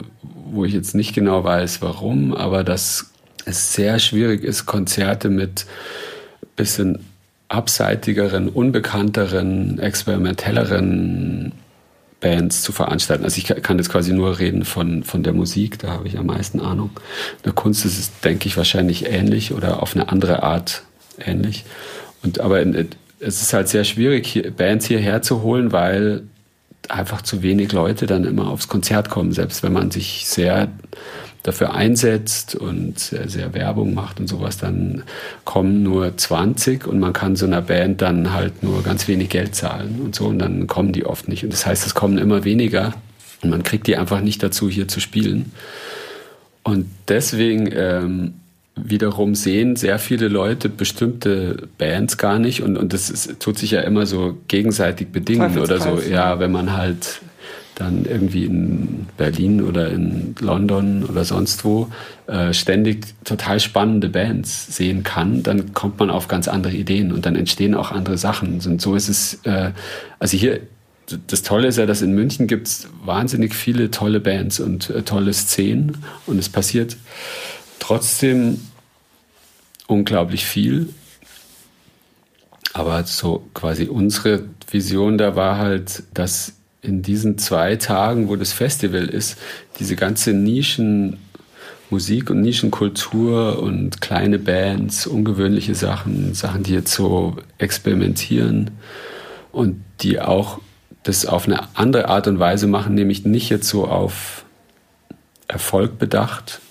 wo 0.51 0.65
ich 0.65 0.73
jetzt 0.73 0.95
nicht 0.95 1.13
genau 1.13 1.43
weiß, 1.43 1.81
warum, 1.81 2.33
aber 2.33 2.63
dass 2.63 3.11
es 3.45 3.73
sehr 3.73 3.99
schwierig 3.99 4.43
ist, 4.43 4.65
Konzerte 4.65 5.29
mit 5.29 5.65
bisschen 6.55 6.99
abseitigeren, 7.49 8.49
unbekannteren, 8.49 9.79
experimentelleren 9.79 11.51
Bands 12.19 12.63
zu 12.63 12.71
veranstalten. 12.71 13.25
Also 13.25 13.37
ich 13.37 13.45
kann 13.61 13.77
jetzt 13.77 13.89
quasi 13.89 14.13
nur 14.13 14.39
reden 14.39 14.65
von, 14.65 15.03
von 15.03 15.23
der 15.23 15.33
Musik, 15.33 15.77
da 15.79 15.89
habe 15.89 16.07
ich 16.07 16.17
am 16.17 16.25
meisten 16.25 16.59
Ahnung. 16.59 16.91
In 17.37 17.43
der 17.43 17.53
Kunst 17.53 17.85
ist 17.85 17.99
es, 17.99 18.19
denke 18.21 18.47
ich, 18.47 18.57
wahrscheinlich 18.57 19.05
ähnlich 19.05 19.53
oder 19.53 19.83
auf 19.83 19.95
eine 19.95 20.09
andere 20.09 20.41
Art 20.41 20.83
ähnlich. 21.19 21.65
Und, 22.23 22.39
aber 22.39 22.61
in, 22.61 22.89
es 23.19 23.41
ist 23.41 23.53
halt 23.53 23.67
sehr 23.67 23.83
schwierig, 23.83 24.25
hier, 24.25 24.51
Bands 24.51 24.85
hierher 24.85 25.21
zu 25.21 25.43
holen, 25.43 25.71
weil 25.71 26.23
einfach 26.89 27.21
zu 27.21 27.43
wenig 27.43 27.71
Leute 27.71 28.07
dann 28.07 28.25
immer 28.25 28.49
aufs 28.49 28.67
Konzert 28.67 29.09
kommen, 29.09 29.31
selbst 29.31 29.63
wenn 29.63 29.73
man 29.73 29.91
sich 29.91 30.25
sehr 30.25 30.69
dafür 31.43 31.73
einsetzt 31.73 32.55
und 32.55 32.97
sehr, 32.97 33.27
sehr 33.27 33.53
Werbung 33.53 33.93
macht 33.93 34.19
und 34.21 34.27
sowas, 34.27 34.57
dann 34.57 35.03
kommen 35.43 35.83
nur 35.83 36.15
20 36.15 36.87
und 36.87 36.99
man 36.99 37.11
kann 37.11 37.35
so 37.35 37.45
einer 37.45 37.61
Band 37.61 38.01
dann 38.01 38.33
halt 38.33 38.63
nur 38.63 38.81
ganz 38.81 39.09
wenig 39.09 39.29
Geld 39.29 39.53
zahlen 39.53 39.99
und 40.01 40.15
so 40.15 40.27
und 40.27 40.39
dann 40.39 40.67
kommen 40.67 40.93
die 40.93 41.05
oft 41.05 41.27
nicht. 41.27 41.43
Und 41.43 41.51
das 41.51 41.65
heißt, 41.65 41.85
es 41.85 41.93
kommen 41.93 42.17
immer 42.17 42.45
weniger 42.45 42.93
und 43.41 43.49
man 43.49 43.63
kriegt 43.63 43.87
die 43.87 43.97
einfach 43.97 44.21
nicht 44.21 44.41
dazu, 44.41 44.69
hier 44.69 44.87
zu 44.87 45.01
spielen. 45.01 45.51
Und 46.63 46.85
deswegen 47.09 47.69
ähm, 47.73 48.35
wiederum 48.77 49.35
sehen 49.35 49.75
sehr 49.75 49.99
viele 49.99 50.29
Leute 50.29 50.69
bestimmte 50.69 51.67
Bands 51.77 52.17
gar 52.17 52.39
nicht 52.39 52.63
und, 52.63 52.77
und 52.77 52.93
das 52.93 53.09
ist, 53.09 53.41
tut 53.41 53.57
sich 53.57 53.71
ja 53.71 53.81
immer 53.81 54.05
so 54.05 54.37
gegenseitig 54.47 55.09
bedingen 55.09 55.57
oder 55.57 55.81
so. 55.81 55.99
Ja, 56.09 56.39
wenn 56.39 56.53
man 56.53 56.71
halt 56.71 57.21
dann 57.75 58.05
irgendwie 58.05 58.45
in 58.45 59.07
Berlin 59.17 59.61
oder 59.61 59.89
in 59.89 60.35
London 60.39 61.03
oder 61.03 61.25
sonst 61.25 61.65
wo 61.65 61.89
äh, 62.27 62.53
ständig 62.53 63.05
total 63.23 63.59
spannende 63.59 64.09
Bands 64.09 64.75
sehen 64.75 65.03
kann, 65.03 65.43
dann 65.43 65.73
kommt 65.73 65.99
man 65.99 66.09
auf 66.09 66.27
ganz 66.27 66.47
andere 66.47 66.73
Ideen 66.73 67.11
und 67.11 67.25
dann 67.25 67.35
entstehen 67.35 67.73
auch 67.75 67.91
andere 67.91 68.17
Sachen. 68.17 68.59
Und 68.65 68.81
so 68.81 68.95
ist 68.95 69.09
es, 69.09 69.39
äh, 69.43 69.71
also 70.19 70.37
hier, 70.37 70.61
das 71.27 71.41
Tolle 71.41 71.67
ist 71.67 71.77
ja, 71.77 71.85
dass 71.85 72.01
in 72.01 72.13
München 72.13 72.47
gibt 72.47 72.67
es 72.67 72.87
wahnsinnig 73.03 73.55
viele 73.55 73.91
tolle 73.91 74.19
Bands 74.19 74.59
und 74.59 74.89
äh, 74.89 75.01
tolle 75.01 75.33
Szenen 75.33 75.97
und 76.25 76.37
es 76.37 76.49
passiert 76.49 76.95
trotzdem 77.79 78.61
unglaublich 79.87 80.45
viel. 80.45 80.89
Aber 82.73 83.03
so 83.03 83.47
quasi 83.53 83.85
unsere 83.85 84.45
Vision 84.71 85.17
da 85.17 85.35
war 85.35 85.57
halt, 85.57 86.03
dass 86.13 86.53
in 86.83 87.01
diesen 87.01 87.37
zwei 87.37 87.77
Tagen, 87.77 88.27
wo 88.27 88.35
das 88.35 88.53
Festival 88.53 89.05
ist, 89.05 89.37
diese 89.79 89.95
ganze 89.95 90.33
Nischen 90.33 91.17
Musik 91.89 92.29
und 92.29 92.41
Nischenkultur 92.41 93.59
und 93.59 94.01
kleine 94.01 94.39
Bands, 94.39 95.07
ungewöhnliche 95.07 95.75
Sachen, 95.75 96.33
Sachen, 96.33 96.63
die 96.63 96.73
jetzt 96.73 96.93
so 96.93 97.37
experimentieren 97.57 98.71
und 99.51 99.83
die 100.01 100.19
auch 100.19 100.59
das 101.03 101.25
auf 101.25 101.47
eine 101.47 101.67
andere 101.75 102.09
Art 102.09 102.27
und 102.27 102.39
Weise 102.39 102.67
machen, 102.67 102.95
nämlich 102.95 103.25
nicht 103.25 103.49
jetzt 103.49 103.69
so 103.69 103.85
auf 103.85 104.43
Erfolg 105.47 105.99
bedacht, 105.99 106.61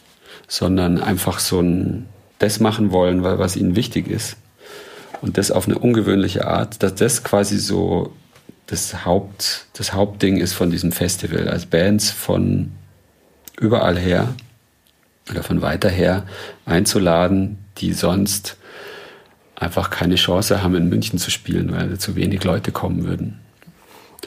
sondern 0.48 1.00
einfach 1.00 1.38
so 1.38 1.60
ein 1.60 2.06
das 2.38 2.58
machen 2.58 2.90
wollen, 2.90 3.22
weil 3.22 3.38
was 3.38 3.56
ihnen 3.56 3.76
wichtig 3.76 4.08
ist. 4.08 4.36
Und 5.20 5.38
das 5.38 5.52
auf 5.52 5.68
eine 5.68 5.78
ungewöhnliche 5.78 6.48
Art, 6.48 6.82
dass 6.82 6.96
das 6.96 7.22
quasi 7.22 7.58
so 7.58 8.12
das, 8.66 9.04
Haupt, 9.04 9.66
das 9.74 9.92
Hauptding 9.92 10.38
ist 10.38 10.54
von 10.54 10.70
diesem 10.70 10.92
Festival. 10.92 11.48
Als 11.48 11.66
Bands 11.66 12.10
von 12.10 12.72
überall 13.60 13.98
her 13.98 14.34
oder 15.30 15.42
von 15.42 15.62
weiter 15.62 15.90
her 15.90 16.24
einzuladen, 16.64 17.58
die 17.78 17.92
sonst 17.92 18.56
einfach 19.56 19.90
keine 19.90 20.16
Chance 20.16 20.62
haben, 20.62 20.74
in 20.74 20.88
München 20.88 21.18
zu 21.18 21.30
spielen, 21.30 21.72
weil 21.72 21.98
zu 21.98 22.16
wenig 22.16 22.44
Leute 22.44 22.72
kommen 22.72 23.04
würden. 23.04 23.38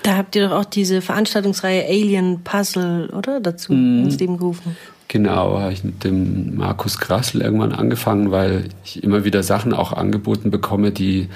Da 0.03 0.17
habt 0.17 0.35
ihr 0.35 0.47
doch 0.47 0.59
auch 0.59 0.65
diese 0.65 1.01
Veranstaltungsreihe 1.01 1.85
Alien 1.85 2.43
Puzzle, 2.43 3.09
oder? 3.09 3.39
Dazu 3.39 3.73
mm. 3.73 4.03
ins 4.05 4.19
Leben 4.19 4.37
gerufen. 4.37 4.77
Genau, 5.07 5.59
habe 5.59 5.73
ich 5.73 5.83
mit 5.83 6.03
dem 6.03 6.55
Markus 6.55 6.99
Grassel 6.99 7.41
irgendwann 7.41 7.71
angefangen, 7.71 8.31
weil 8.31 8.65
ich 8.83 9.03
immer 9.03 9.23
wieder 9.23 9.43
Sachen 9.43 9.73
auch 9.73 9.93
angeboten 9.93 10.51
bekomme, 10.51 10.91
die 10.91 11.29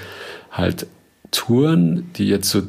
halt 0.50 0.86
Touren, 1.30 2.10
die 2.16 2.28
jetzt 2.28 2.50
so 2.50 2.62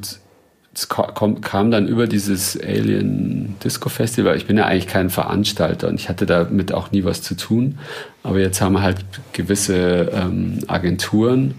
es 0.74 0.88
kam 0.88 1.70
dann 1.70 1.88
über 1.88 2.08
dieses 2.08 2.58
Alien 2.58 3.56
Disco 3.62 3.90
Festival. 3.90 4.38
Ich 4.38 4.46
bin 4.46 4.58
ja 4.58 4.66
eigentlich 4.66 4.88
kein 4.88 5.10
Veranstalter 5.10 5.90
und 5.90 6.00
ich 6.00 6.08
hatte 6.08 6.26
damit 6.26 6.72
auch 6.72 6.92
nie 6.92 7.04
was 7.04 7.22
zu 7.22 7.36
tun. 7.36 7.78
Aber 8.24 8.40
jetzt 8.40 8.62
haben 8.62 8.82
halt 8.82 9.00
gewisse 9.34 10.10
ähm, 10.14 10.60
Agenturen, 10.68 11.56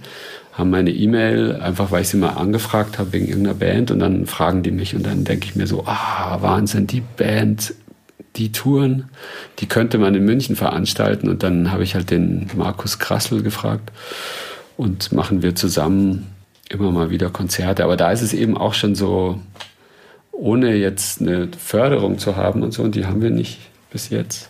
haben 0.55 0.71
meine 0.71 0.91
E-Mail, 0.91 1.57
einfach 1.57 1.91
weil 1.91 2.03
ich 2.03 2.09
sie 2.09 2.17
mal 2.17 2.31
angefragt 2.31 2.99
habe 2.99 3.13
wegen 3.13 3.29
irgendeiner 3.29 3.57
Band 3.57 3.91
und 3.91 3.99
dann 3.99 4.25
fragen 4.25 4.63
die 4.63 4.71
mich 4.71 4.95
und 4.95 5.05
dann 5.05 5.25
denke 5.25 5.45
ich 5.45 5.57
mir 5.57 5.67
so, 5.67 5.85
ah, 5.87 6.39
Wahnsinn, 6.41 6.87
die 6.87 7.03
Band, 7.03 7.75
die 8.37 8.51
Touren, 8.51 9.11
die 9.59 9.67
könnte 9.67 9.99
man 9.99 10.15
in 10.15 10.25
München 10.25 10.57
veranstalten. 10.57 11.29
Und 11.29 11.43
dann 11.43 11.71
habe 11.71 11.83
ich 11.83 11.95
halt 11.95 12.11
den 12.11 12.49
Markus 12.57 12.99
Krassel 12.99 13.43
gefragt 13.43 13.93
und 14.79 15.13
machen 15.13 15.43
wir 15.43 15.55
zusammen 15.55 16.29
immer 16.73 16.91
mal 16.91 17.11
wieder 17.11 17.31
Konzerte. 17.31 17.85
Aber 17.85 17.97
da 17.97 18.11
ist 18.11 18.23
es 18.23 18.33
eben 18.33 18.57
auch 18.57 18.75
schon 18.75 18.95
so, 18.95 19.39
ohne 20.33 20.75
jetzt 20.75 21.21
eine 21.21 21.49
Förderung 21.57 22.19
zu 22.19 22.37
haben 22.37 22.63
und 22.63 22.73
so, 22.73 22.83
und 22.83 22.95
die 22.95 23.07
haben 23.07 23.23
wir 23.23 23.31
nicht 23.31 23.59
bis 23.91 24.11
jetzt, 24.11 24.49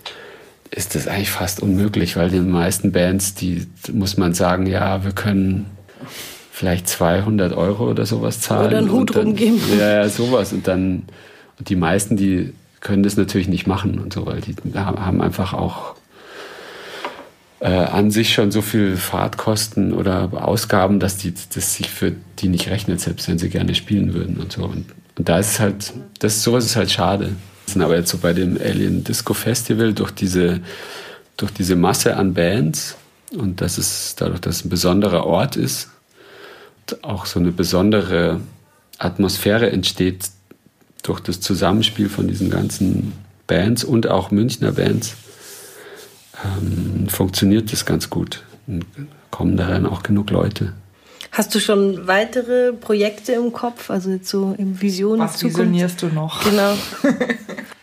ist 0.70 0.94
das 0.94 1.06
eigentlich 1.06 1.30
fast 1.30 1.60
unmöglich, 1.60 2.16
weil 2.16 2.30
den 2.30 2.50
meisten 2.50 2.92
Bands, 2.92 3.34
die 3.34 3.66
muss 3.92 4.16
man 4.16 4.32
sagen, 4.32 4.66
ja, 4.66 5.04
wir 5.04 5.12
können 5.12 5.66
vielleicht 6.50 6.88
200 6.88 7.52
Euro 7.52 7.90
oder 7.90 8.06
sowas 8.06 8.40
zahlen. 8.40 8.68
Oder 8.68 8.78
einen 8.78 8.92
Hut 8.92 9.14
dann, 9.14 9.26
rumgeben. 9.28 9.60
Ja, 9.78 10.02
ja, 10.02 10.08
sowas. 10.08 10.52
Und 10.52 10.66
dann, 10.68 11.02
und 11.58 11.68
die 11.68 11.76
meisten, 11.76 12.16
die 12.16 12.52
können 12.80 13.02
das 13.02 13.16
natürlich 13.16 13.48
nicht 13.48 13.66
machen 13.66 13.98
und 13.98 14.12
so, 14.12 14.26
weil 14.26 14.40
die 14.40 14.54
haben 14.74 15.20
einfach 15.20 15.52
auch 15.52 15.94
äh, 17.62 17.68
an 17.68 18.10
sich 18.10 18.34
schon 18.34 18.50
so 18.50 18.60
viel 18.60 18.96
Fahrtkosten 18.96 19.92
oder 19.92 20.30
Ausgaben, 20.32 20.98
dass 20.98 21.16
die 21.16 21.32
das 21.54 21.74
sich 21.76 21.88
für 21.88 22.12
die 22.40 22.48
nicht 22.48 22.68
rechnet, 22.68 23.00
selbst 23.00 23.28
wenn 23.28 23.38
sie 23.38 23.48
gerne 23.48 23.76
spielen 23.76 24.14
würden 24.14 24.38
und 24.38 24.50
so. 24.50 24.64
Und, 24.64 24.86
und 25.16 25.28
da 25.28 25.38
ist 25.38 25.52
es 25.52 25.60
halt, 25.60 25.92
das 26.18 26.42
sowas 26.42 26.64
ist 26.64 26.74
halt 26.74 26.90
schade. 26.90 27.30
Aber 27.78 27.96
jetzt 27.96 28.10
so 28.10 28.18
bei 28.18 28.32
dem 28.32 28.58
Alien 28.60 29.04
Disco 29.04 29.32
Festival 29.32 29.94
durch 29.94 30.10
diese 30.10 30.60
durch 31.36 31.52
diese 31.52 31.76
Masse 31.76 32.16
an 32.16 32.34
Bands 32.34 32.96
und 33.36 33.60
dass 33.60 33.78
es 33.78 34.16
dadurch, 34.16 34.40
dass 34.40 34.56
es 34.56 34.64
ein 34.64 34.68
besonderer 34.68 35.24
Ort 35.24 35.56
ist, 35.56 35.88
auch 37.00 37.26
so 37.26 37.40
eine 37.40 37.52
besondere 37.52 38.40
Atmosphäre 38.98 39.70
entsteht 39.70 40.30
durch 41.02 41.20
das 41.20 41.40
Zusammenspiel 41.40 42.08
von 42.08 42.28
diesen 42.28 42.50
ganzen 42.50 43.12
Bands 43.46 43.84
und 43.84 44.08
auch 44.08 44.30
Münchner 44.30 44.72
Bands 44.72 45.16
ähm, 46.44 47.08
funktioniert 47.08 47.72
das 47.72 47.84
ganz 47.84 48.10
gut. 48.10 48.44
Und 48.66 48.84
kommen 49.30 49.56
da 49.56 49.68
dann 49.68 49.86
auch 49.86 50.02
genug 50.02 50.30
Leute. 50.30 50.72
Hast 51.32 51.54
du 51.54 51.60
schon 51.60 52.06
weitere 52.06 52.72
Projekte 52.72 53.32
im 53.32 53.52
Kopf, 53.52 53.90
also 53.90 54.10
jetzt 54.10 54.28
so 54.28 54.54
im 54.58 54.80
Vision? 54.80 55.18
Was 55.18 55.42
visionierst 55.42 56.02
du 56.02 56.08
noch? 56.08 56.44
Genau. 56.44 56.74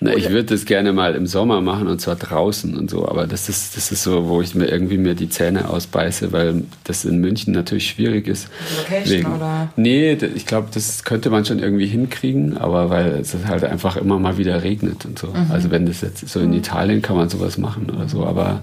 Na, 0.00 0.14
ich 0.14 0.30
würde 0.30 0.44
das 0.44 0.64
gerne 0.64 0.92
mal 0.92 1.16
im 1.16 1.26
Sommer 1.26 1.60
machen 1.60 1.88
und 1.88 2.00
zwar 2.00 2.14
draußen 2.14 2.76
und 2.76 2.88
so, 2.88 3.08
aber 3.08 3.26
das 3.26 3.48
ist, 3.48 3.76
das 3.76 3.90
ist 3.90 4.04
so, 4.04 4.28
wo 4.28 4.40
ich 4.40 4.54
mir 4.54 4.66
irgendwie 4.66 4.96
mir 4.96 5.14
die 5.14 5.28
Zähne 5.28 5.68
ausbeiße, 5.68 6.30
weil 6.30 6.62
das 6.84 7.04
in 7.04 7.18
München 7.18 7.52
natürlich 7.52 7.88
schwierig 7.88 8.28
ist. 8.28 8.48
Location 8.76 9.18
Wegen, 9.18 9.34
oder? 9.34 9.72
Nee, 9.74 10.12
ich 10.12 10.46
glaube, 10.46 10.68
das 10.72 11.02
könnte 11.02 11.30
man 11.30 11.44
schon 11.44 11.58
irgendwie 11.58 11.86
hinkriegen, 11.86 12.58
aber 12.58 12.90
weil 12.90 13.06
es 13.20 13.34
halt 13.46 13.64
einfach 13.64 13.96
immer 13.96 14.20
mal 14.20 14.38
wieder 14.38 14.62
regnet 14.62 15.04
und 15.04 15.18
so. 15.18 15.28
Mhm. 15.28 15.50
Also 15.50 15.70
wenn 15.70 15.86
das 15.86 16.02
jetzt 16.02 16.28
so 16.28 16.40
in. 16.40 16.58
Italien 16.58 17.02
kann 17.02 17.16
man 17.16 17.28
sowas 17.28 17.56
machen 17.56 17.88
oder 17.88 18.08
so, 18.08 18.26
aber 18.26 18.62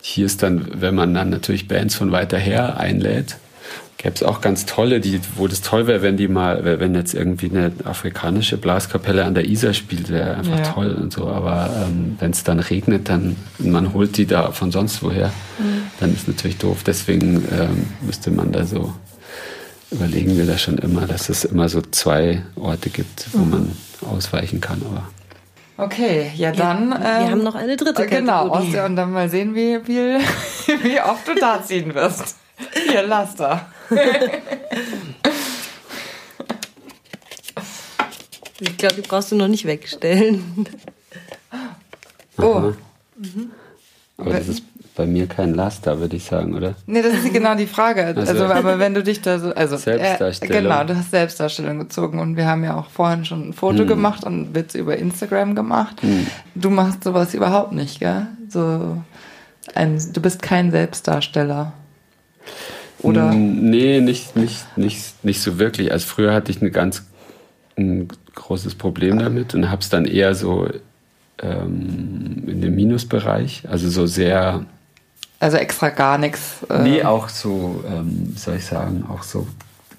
hier 0.00 0.26
ist 0.26 0.42
dann, 0.42 0.68
wenn 0.74 0.94
man 0.94 1.14
dann 1.14 1.30
natürlich 1.30 1.66
Bands 1.66 1.94
von 1.94 2.12
weiter 2.12 2.38
her 2.38 2.78
einlädt, 2.78 3.36
gäbe 3.98 4.14
es 4.14 4.22
auch 4.22 4.40
ganz 4.40 4.66
tolle, 4.66 5.00
die, 5.00 5.20
wo 5.36 5.48
das 5.48 5.62
toll 5.62 5.86
wäre, 5.86 6.02
wenn 6.02 6.16
die 6.16 6.28
mal, 6.28 6.64
wenn 6.64 6.94
jetzt 6.94 7.14
irgendwie 7.14 7.50
eine 7.50 7.72
afrikanische 7.84 8.56
Blaskapelle 8.56 9.24
an 9.24 9.34
der 9.34 9.46
Isar 9.48 9.72
spielt, 9.72 10.10
wäre 10.10 10.34
einfach 10.34 10.58
ja. 10.58 10.72
toll 10.72 10.92
und 10.92 11.12
so. 11.12 11.28
Aber 11.28 11.70
ähm, 11.82 12.16
wenn 12.18 12.30
es 12.30 12.44
dann 12.44 12.60
regnet, 12.60 13.08
dann 13.08 13.36
man 13.58 13.94
holt 13.94 14.16
die 14.16 14.26
da 14.26 14.52
von 14.52 14.70
sonst 14.70 15.02
woher, 15.02 15.28
mhm. 15.58 15.82
dann 16.00 16.14
ist 16.14 16.28
natürlich 16.28 16.58
doof. 16.58 16.82
Deswegen 16.84 17.44
ähm, 17.58 17.86
müsste 18.02 18.30
man 18.30 18.52
da 18.52 18.66
so 18.66 18.92
überlegen 19.90 20.36
wir 20.36 20.46
da 20.46 20.58
schon 20.58 20.78
immer, 20.78 21.06
dass 21.06 21.28
es 21.28 21.44
immer 21.44 21.68
so 21.68 21.80
zwei 21.80 22.42
Orte 22.56 22.90
gibt, 22.90 23.28
wo 23.32 23.38
mhm. 23.38 23.50
man 23.50 23.76
ausweichen 24.10 24.60
kann. 24.60 24.82
Aber 24.84 25.08
Okay, 25.78 26.32
ja 26.34 26.52
dann. 26.52 26.90
Ja, 26.90 27.00
wir 27.00 27.06
ähm, 27.06 27.30
haben 27.32 27.42
noch 27.44 27.54
eine 27.54 27.76
dritte 27.76 28.02
äh, 28.02 28.06
Genau, 28.06 28.48
Kategorie. 28.48 28.80
und 28.80 28.96
dann 28.96 29.12
mal 29.12 29.28
sehen, 29.28 29.54
wie, 29.54 29.78
wie, 29.86 30.18
wie 30.82 31.00
oft 31.00 31.28
du 31.28 31.34
da 31.38 31.62
ziehen 31.62 31.94
wirst. 31.94 32.36
Hier, 32.90 33.02
lass 33.06 33.36
da. 33.36 33.66
Ich 38.58 38.76
glaube, 38.78 38.94
die 38.94 39.02
brauchst 39.02 39.32
du 39.32 39.36
noch 39.36 39.48
nicht 39.48 39.66
wegstellen. 39.66 40.66
Oh. 42.38 42.72
Mhm. 43.16 43.50
Aber 44.18 44.32
das 44.32 44.48
ist 44.48 44.62
bei 44.94 45.06
mir 45.06 45.26
kein 45.26 45.54
Laster, 45.54 46.00
würde 46.00 46.16
ich 46.16 46.24
sagen, 46.24 46.54
oder? 46.54 46.74
Nee, 46.86 47.02
das 47.02 47.12
ist 47.12 47.32
genau 47.32 47.54
die 47.54 47.66
Frage. 47.66 48.04
Also, 48.06 48.20
also 48.20 48.44
aber 48.46 48.78
wenn 48.78 48.94
du 48.94 49.02
dich 49.02 49.20
da 49.20 49.38
so. 49.38 49.54
Also, 49.54 49.76
Selbstdarstellung. 49.76 50.56
Äh, 50.56 50.62
genau, 50.62 50.84
du 50.84 50.96
hast 50.96 51.10
Selbstdarstellung 51.10 51.78
gezogen 51.78 52.18
und 52.18 52.36
wir 52.36 52.46
haben 52.46 52.64
ja 52.64 52.76
auch 52.76 52.88
vorhin 52.88 53.26
schon 53.26 53.50
ein 53.50 53.52
Foto 53.52 53.80
hm. 53.80 53.86
gemacht 53.86 54.24
und 54.24 54.54
Witze 54.54 54.78
über 54.78 54.96
Instagram 54.96 55.54
gemacht. 55.54 56.00
Hm. 56.00 56.26
Du 56.54 56.70
machst 56.70 57.04
sowas 57.04 57.34
überhaupt 57.34 57.72
nicht, 57.72 58.00
gell? 58.00 58.26
So 58.48 59.02
ein, 59.74 60.00
du 60.12 60.20
bist 60.22 60.40
kein 60.40 60.70
Selbstdarsteller. 60.70 61.74
Oder? 63.00 63.32
Nee, 63.32 64.00
nicht, 64.00 64.36
nicht, 64.36 64.64
nicht, 64.76 65.24
nicht 65.24 65.40
so 65.40 65.58
wirklich. 65.58 65.92
Also 65.92 66.06
früher 66.06 66.32
hatte 66.32 66.50
ich 66.50 66.62
ein 66.62 66.72
ganz 66.72 67.04
ein 67.76 68.08
großes 68.34 68.74
Problem 68.74 69.18
damit 69.18 69.54
und 69.54 69.70
habe 69.70 69.82
es 69.82 69.88
dann 69.88 70.06
eher 70.06 70.34
so 70.34 70.68
ähm, 71.42 72.44
in 72.46 72.60
dem 72.60 72.74
Minusbereich, 72.74 73.64
also 73.68 73.88
so 73.88 74.06
sehr. 74.06 74.64
Also 75.40 75.58
extra 75.58 75.90
gar 75.90 76.16
nichts. 76.16 76.64
Äh 76.70 76.82
nee, 76.82 77.02
auch 77.02 77.28
so, 77.28 77.84
ähm, 77.88 78.32
soll 78.36 78.56
ich 78.56 78.64
sagen, 78.64 79.04
auch 79.08 79.22
so 79.22 79.46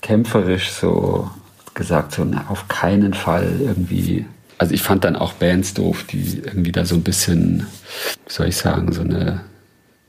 kämpferisch 0.01 0.71
so 0.71 1.29
gesagt, 1.73 2.13
so 2.13 2.25
na, 2.25 2.45
auf 2.49 2.67
keinen 2.67 3.13
Fall 3.13 3.59
irgendwie. 3.59 4.25
Also 4.57 4.73
ich 4.73 4.81
fand 4.81 5.03
dann 5.03 5.15
auch 5.15 5.33
Bands 5.33 5.75
doof, 5.75 6.03
die 6.09 6.41
irgendwie 6.43 6.71
da 6.71 6.85
so 6.85 6.95
ein 6.95 7.03
bisschen, 7.03 7.67
soll 8.27 8.47
ich 8.47 8.57
sagen, 8.57 8.91
so 8.91 9.01
eine, 9.01 9.41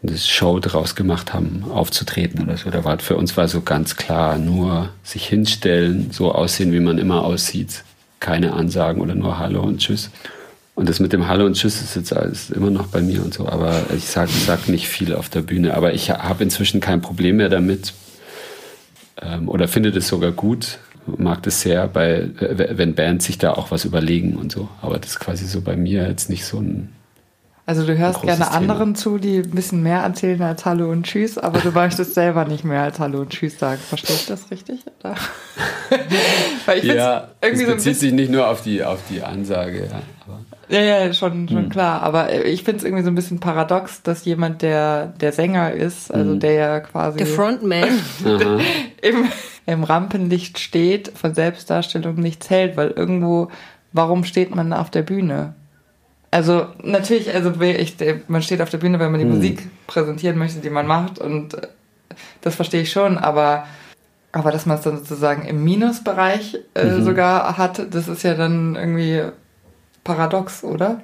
eine 0.03 0.17
Show 0.17 0.61
draus 0.61 0.95
gemacht 0.95 1.35
haben, 1.35 1.65
aufzutreten 1.71 2.45
oder 2.45 2.57
so. 2.57 2.71
Da 2.71 2.85
war 2.85 2.99
für 2.99 3.17
uns 3.17 3.37
war 3.37 3.49
so 3.49 3.63
ganz 3.63 3.97
klar 3.97 4.39
nur 4.39 4.91
sich 5.03 5.27
hinstellen, 5.27 6.11
so 6.13 6.33
aussehen, 6.33 6.73
wie 6.73 6.81
man 6.81 6.99
immer 6.99 7.25
aussieht. 7.25 7.85
Keine 8.21 8.53
Ansagen 8.53 9.01
oder 9.01 9.15
nur 9.15 9.39
Hallo 9.39 9.63
und 9.63 9.79
Tschüss. 9.79 10.11
Und 10.75 10.89
das 10.89 11.01
mit 11.01 11.13
dem 11.13 11.27
Hallo 11.27 11.45
und 11.45 11.55
Tschüss 11.55 11.83
ist 11.83 11.97
jetzt 11.97 12.13
alles 12.13 12.51
immer 12.51 12.71
noch 12.71 12.87
bei 12.87 13.01
mir 13.01 13.25
und 13.25 13.35
so. 13.35 13.49
Aber 13.49 13.87
ich 13.97 14.07
sage 14.07 14.31
sag 14.31 14.69
nicht 14.69 14.89
viel 14.89 15.15
auf 15.15 15.29
der 15.29 15.43
Bühne. 15.43 15.75
Aber 15.75 15.93
ich 15.93 16.11
habe 16.11 16.45
inzwischen 16.45 16.81
kein 16.81 17.01
Problem 17.01 17.37
mehr 17.37 17.49
damit 17.49 17.93
ähm, 19.21 19.49
oder 19.49 19.67
finde 19.67 19.91
das 19.91 20.07
sogar 20.07 20.31
gut. 20.31 20.79
Mag 21.17 21.43
das 21.43 21.63
sehr, 21.63 21.89
bei, 21.89 22.29
wenn 22.39 22.95
Bands 22.95 23.25
sich 23.25 23.39
da 23.39 23.55
auch 23.55 23.71
was 23.71 23.85
überlegen 23.85 24.37
und 24.37 24.53
so. 24.53 24.69
Aber 24.83 24.99
das 24.99 25.13
ist 25.13 25.21
quasi 25.21 25.47
so 25.47 25.63
bei 25.63 25.75
mir 25.75 26.07
jetzt 26.07 26.29
nicht 26.29 26.45
so 26.45 26.61
ein 26.61 26.93
also 27.69 27.85
du 27.85 27.99
hörst 27.99 28.23
gerne 28.23 28.51
anderen 28.51 28.95
zu, 28.95 29.19
die 29.19 29.41
ein 29.41 29.51
bisschen 29.51 29.83
mehr 29.83 29.99
erzählen 29.99 30.41
als 30.41 30.65
Hallo 30.65 30.91
und 30.91 31.03
Tschüss, 31.03 31.37
aber 31.37 31.59
du 31.59 31.71
möchtest 31.71 32.15
selber 32.15 32.47
nicht 32.47 32.65
mehr 32.65 32.83
als 32.83 32.99
Hallo 32.99 33.21
und 33.21 33.29
Tschüss 33.29 33.59
sagen. 33.59 33.79
Verstehe 33.87 34.17
ich 34.17 34.25
das 34.25 34.51
richtig? 34.51 34.81
Weil 36.65 36.79
ich 36.79 36.85
ja, 36.85 37.29
irgendwie 37.43 37.67
es 37.67 37.75
bezieht 37.75 37.95
so 37.97 38.01
sich 38.01 38.13
nicht 38.15 38.31
nur 38.31 38.49
auf 38.49 38.63
die, 38.63 38.83
auf 38.83 39.01
die 39.11 39.23
Ansage. 39.23 39.87
Ja, 40.71 40.81
ja, 40.81 41.05
ja, 41.05 41.13
schon, 41.13 41.47
schon 41.47 41.65
hm. 41.65 41.69
klar. 41.69 42.01
Aber 42.01 42.33
ich 42.47 42.65
finde 42.65 42.79
es 42.79 42.85
irgendwie 42.85 43.05
so 43.05 43.11
ein 43.11 43.15
bisschen 43.15 43.39
paradox, 43.39 44.01
dass 44.03 44.25
jemand, 44.25 44.63
der 44.63 45.09
der 45.21 45.33
Sänger 45.33 45.73
ist, 45.73 46.11
also 46.11 46.33
hm. 46.33 46.41
der 46.41 46.53
ja 46.53 46.81
quasi... 46.81 47.19
Der 47.19 47.27
Frontman. 47.27 47.91
im, 49.03 49.29
Im 49.67 49.85
Rampenlicht 49.85 50.59
steht, 50.59 51.13
von 51.15 51.35
Selbstdarstellung 51.35 52.15
nichts 52.15 52.49
hält, 52.49 52.79
weil 52.79 52.93
irgendwo, 52.93 53.49
warum 53.93 54.25
steht 54.25 54.55
man 54.55 54.73
auf 54.73 54.91
der 54.91 55.03
Bühne? 55.03 55.53
Also 56.31 56.67
natürlich, 56.83 57.33
also 57.35 57.59
ich, 57.61 57.97
man 58.29 58.43
steht 58.43 58.61
auf 58.61 58.71
der 58.71 58.79
Bühne, 58.79 58.99
wenn 58.99 59.11
man 59.11 59.21
die 59.21 59.27
hm. 59.27 59.35
Musik 59.35 59.69
präsentieren 59.87 60.39
möchte, 60.39 60.61
die 60.61 60.71
man 60.71 60.87
macht 60.87 61.19
und 61.19 61.55
äh, 61.55 61.69
das 62.41 62.55
verstehe 62.55 62.83
ich 62.83 62.93
schon, 62.93 63.19
aber 63.19 63.67
aber 64.33 64.53
dass 64.53 64.67
man 64.67 64.77
es 64.77 64.83
dann 64.83 64.99
sozusagen 64.99 65.47
im 65.47 65.65
Minusbereich 65.65 66.59
äh, 66.75 66.85
mhm. 66.85 67.05
sogar 67.05 67.57
hat, 67.57 67.95
das 67.95 68.09
ist 68.09 68.23
ja 68.23 68.35
dann 68.35 68.77
irgendwie 68.77 69.23
paradox, 70.05 70.63
oder? 70.63 71.01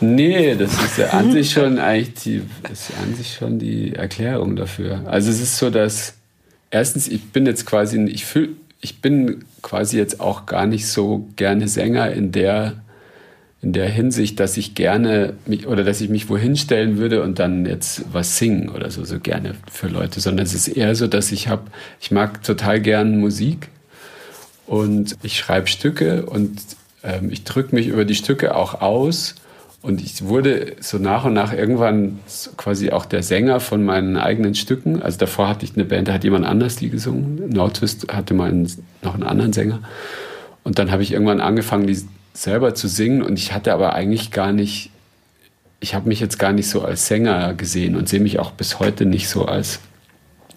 Nee, 0.00 0.54
das 0.54 0.72
ist 0.72 0.98
ja 0.98 1.08
an 1.08 1.32
sich 1.32 1.50
schon 1.52 1.78
eigentlich 1.78 2.14
die, 2.14 2.42
ist 2.70 2.92
an 3.02 3.14
sich 3.14 3.34
schon 3.34 3.58
die 3.58 3.94
Erklärung 3.94 4.56
dafür. 4.56 5.02
Also 5.06 5.30
es 5.30 5.40
ist 5.40 5.58
so, 5.58 5.70
dass 5.70 6.14
erstens, 6.70 7.08
ich 7.08 7.30
bin 7.32 7.46
jetzt 7.46 7.66
quasi, 7.66 8.00
ich 8.04 8.24
fühl, 8.24 8.56
ich 8.80 9.02
bin 9.02 9.44
quasi 9.60 9.98
jetzt 9.98 10.20
auch 10.20 10.46
gar 10.46 10.66
nicht 10.66 10.86
so 10.86 11.28
gerne 11.36 11.68
Sänger 11.68 12.12
in 12.12 12.32
der 12.32 12.76
in 13.62 13.72
der 13.72 13.88
Hinsicht, 13.88 14.40
dass 14.40 14.56
ich 14.56 14.74
gerne 14.74 15.34
mich 15.46 15.66
oder 15.66 15.84
dass 15.84 16.00
ich 16.00 16.08
mich 16.08 16.28
wohin 16.30 16.56
stellen 16.56 16.96
würde 16.96 17.22
und 17.22 17.38
dann 17.38 17.66
jetzt 17.66 18.04
was 18.12 18.38
singen 18.38 18.70
oder 18.70 18.90
so, 18.90 19.04
so 19.04 19.20
gerne 19.20 19.54
für 19.70 19.88
Leute, 19.88 20.20
sondern 20.20 20.46
es 20.46 20.54
ist 20.54 20.68
eher 20.68 20.94
so, 20.94 21.06
dass 21.06 21.30
ich 21.30 21.48
habe, 21.48 21.64
ich 22.00 22.10
mag 22.10 22.42
total 22.42 22.80
gern 22.80 23.18
Musik 23.18 23.68
und 24.66 25.16
ich 25.22 25.36
schreibe 25.36 25.66
Stücke 25.66 26.24
und 26.24 26.58
ähm, 27.02 27.30
ich 27.30 27.44
drücke 27.44 27.74
mich 27.74 27.88
über 27.88 28.06
die 28.06 28.14
Stücke 28.14 28.56
auch 28.56 28.80
aus 28.80 29.34
und 29.82 30.02
ich 30.02 30.24
wurde 30.24 30.76
so 30.80 30.98
nach 30.98 31.24
und 31.24 31.34
nach 31.34 31.52
irgendwann 31.52 32.18
quasi 32.56 32.90
auch 32.90 33.04
der 33.04 33.22
Sänger 33.22 33.60
von 33.60 33.82
meinen 33.84 34.16
eigenen 34.16 34.54
Stücken. 34.54 35.02
Also 35.02 35.18
davor 35.18 35.48
hatte 35.48 35.64
ich 35.64 35.74
eine 35.74 35.84
Band, 35.84 36.08
da 36.08 36.14
hat 36.14 36.24
jemand 36.24 36.44
anders 36.44 36.76
die 36.76 36.90
gesungen. 36.90 37.48
Nordwest 37.48 38.12
hatte 38.12 38.34
mal 38.34 38.50
einen, 38.50 38.70
noch 39.02 39.14
einen 39.14 39.22
anderen 39.22 39.54
Sänger. 39.54 39.80
Und 40.64 40.78
dann 40.78 40.90
habe 40.90 41.02
ich 41.02 41.12
irgendwann 41.12 41.40
angefangen, 41.40 41.86
die 41.86 41.98
selber 42.32 42.74
zu 42.74 42.88
singen 42.88 43.22
und 43.22 43.38
ich 43.38 43.52
hatte 43.52 43.72
aber 43.72 43.94
eigentlich 43.94 44.30
gar 44.30 44.52
nicht, 44.52 44.90
ich 45.80 45.94
habe 45.94 46.08
mich 46.08 46.20
jetzt 46.20 46.38
gar 46.38 46.52
nicht 46.52 46.68
so 46.68 46.82
als 46.82 47.06
Sänger 47.06 47.54
gesehen 47.54 47.96
und 47.96 48.08
sehe 48.08 48.20
mich 48.20 48.38
auch 48.38 48.52
bis 48.52 48.78
heute 48.78 49.06
nicht 49.06 49.28
so 49.28 49.46
als 49.46 49.80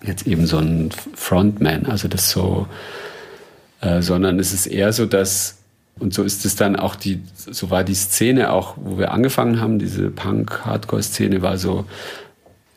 jetzt 0.04 0.28
eben 0.28 0.46
so 0.46 0.58
ein 0.58 0.92
Frontman, 1.16 1.86
also 1.86 2.08
das 2.08 2.30
so, 2.30 2.68
äh, 3.82 4.02
sondern 4.02 4.40
es 4.40 4.54
ist 4.54 4.68
eher 4.68 4.92
so, 4.94 5.06
dass 5.06 5.58
und 6.00 6.14
so 6.14 6.24
ist 6.24 6.44
es 6.46 6.56
dann 6.56 6.76
auch 6.76 6.96
die, 6.96 7.22
so 7.36 7.70
war 7.70 7.84
die 7.84 7.94
Szene 7.94 8.52
auch, 8.52 8.76
wo 8.78 8.98
wir 8.98 9.12
angefangen 9.12 9.62
haben, 9.62 9.78
diese 9.78 10.10
Punk-Hardcore-Szene 10.10 11.42
war 11.42 11.58
so, 11.58 11.86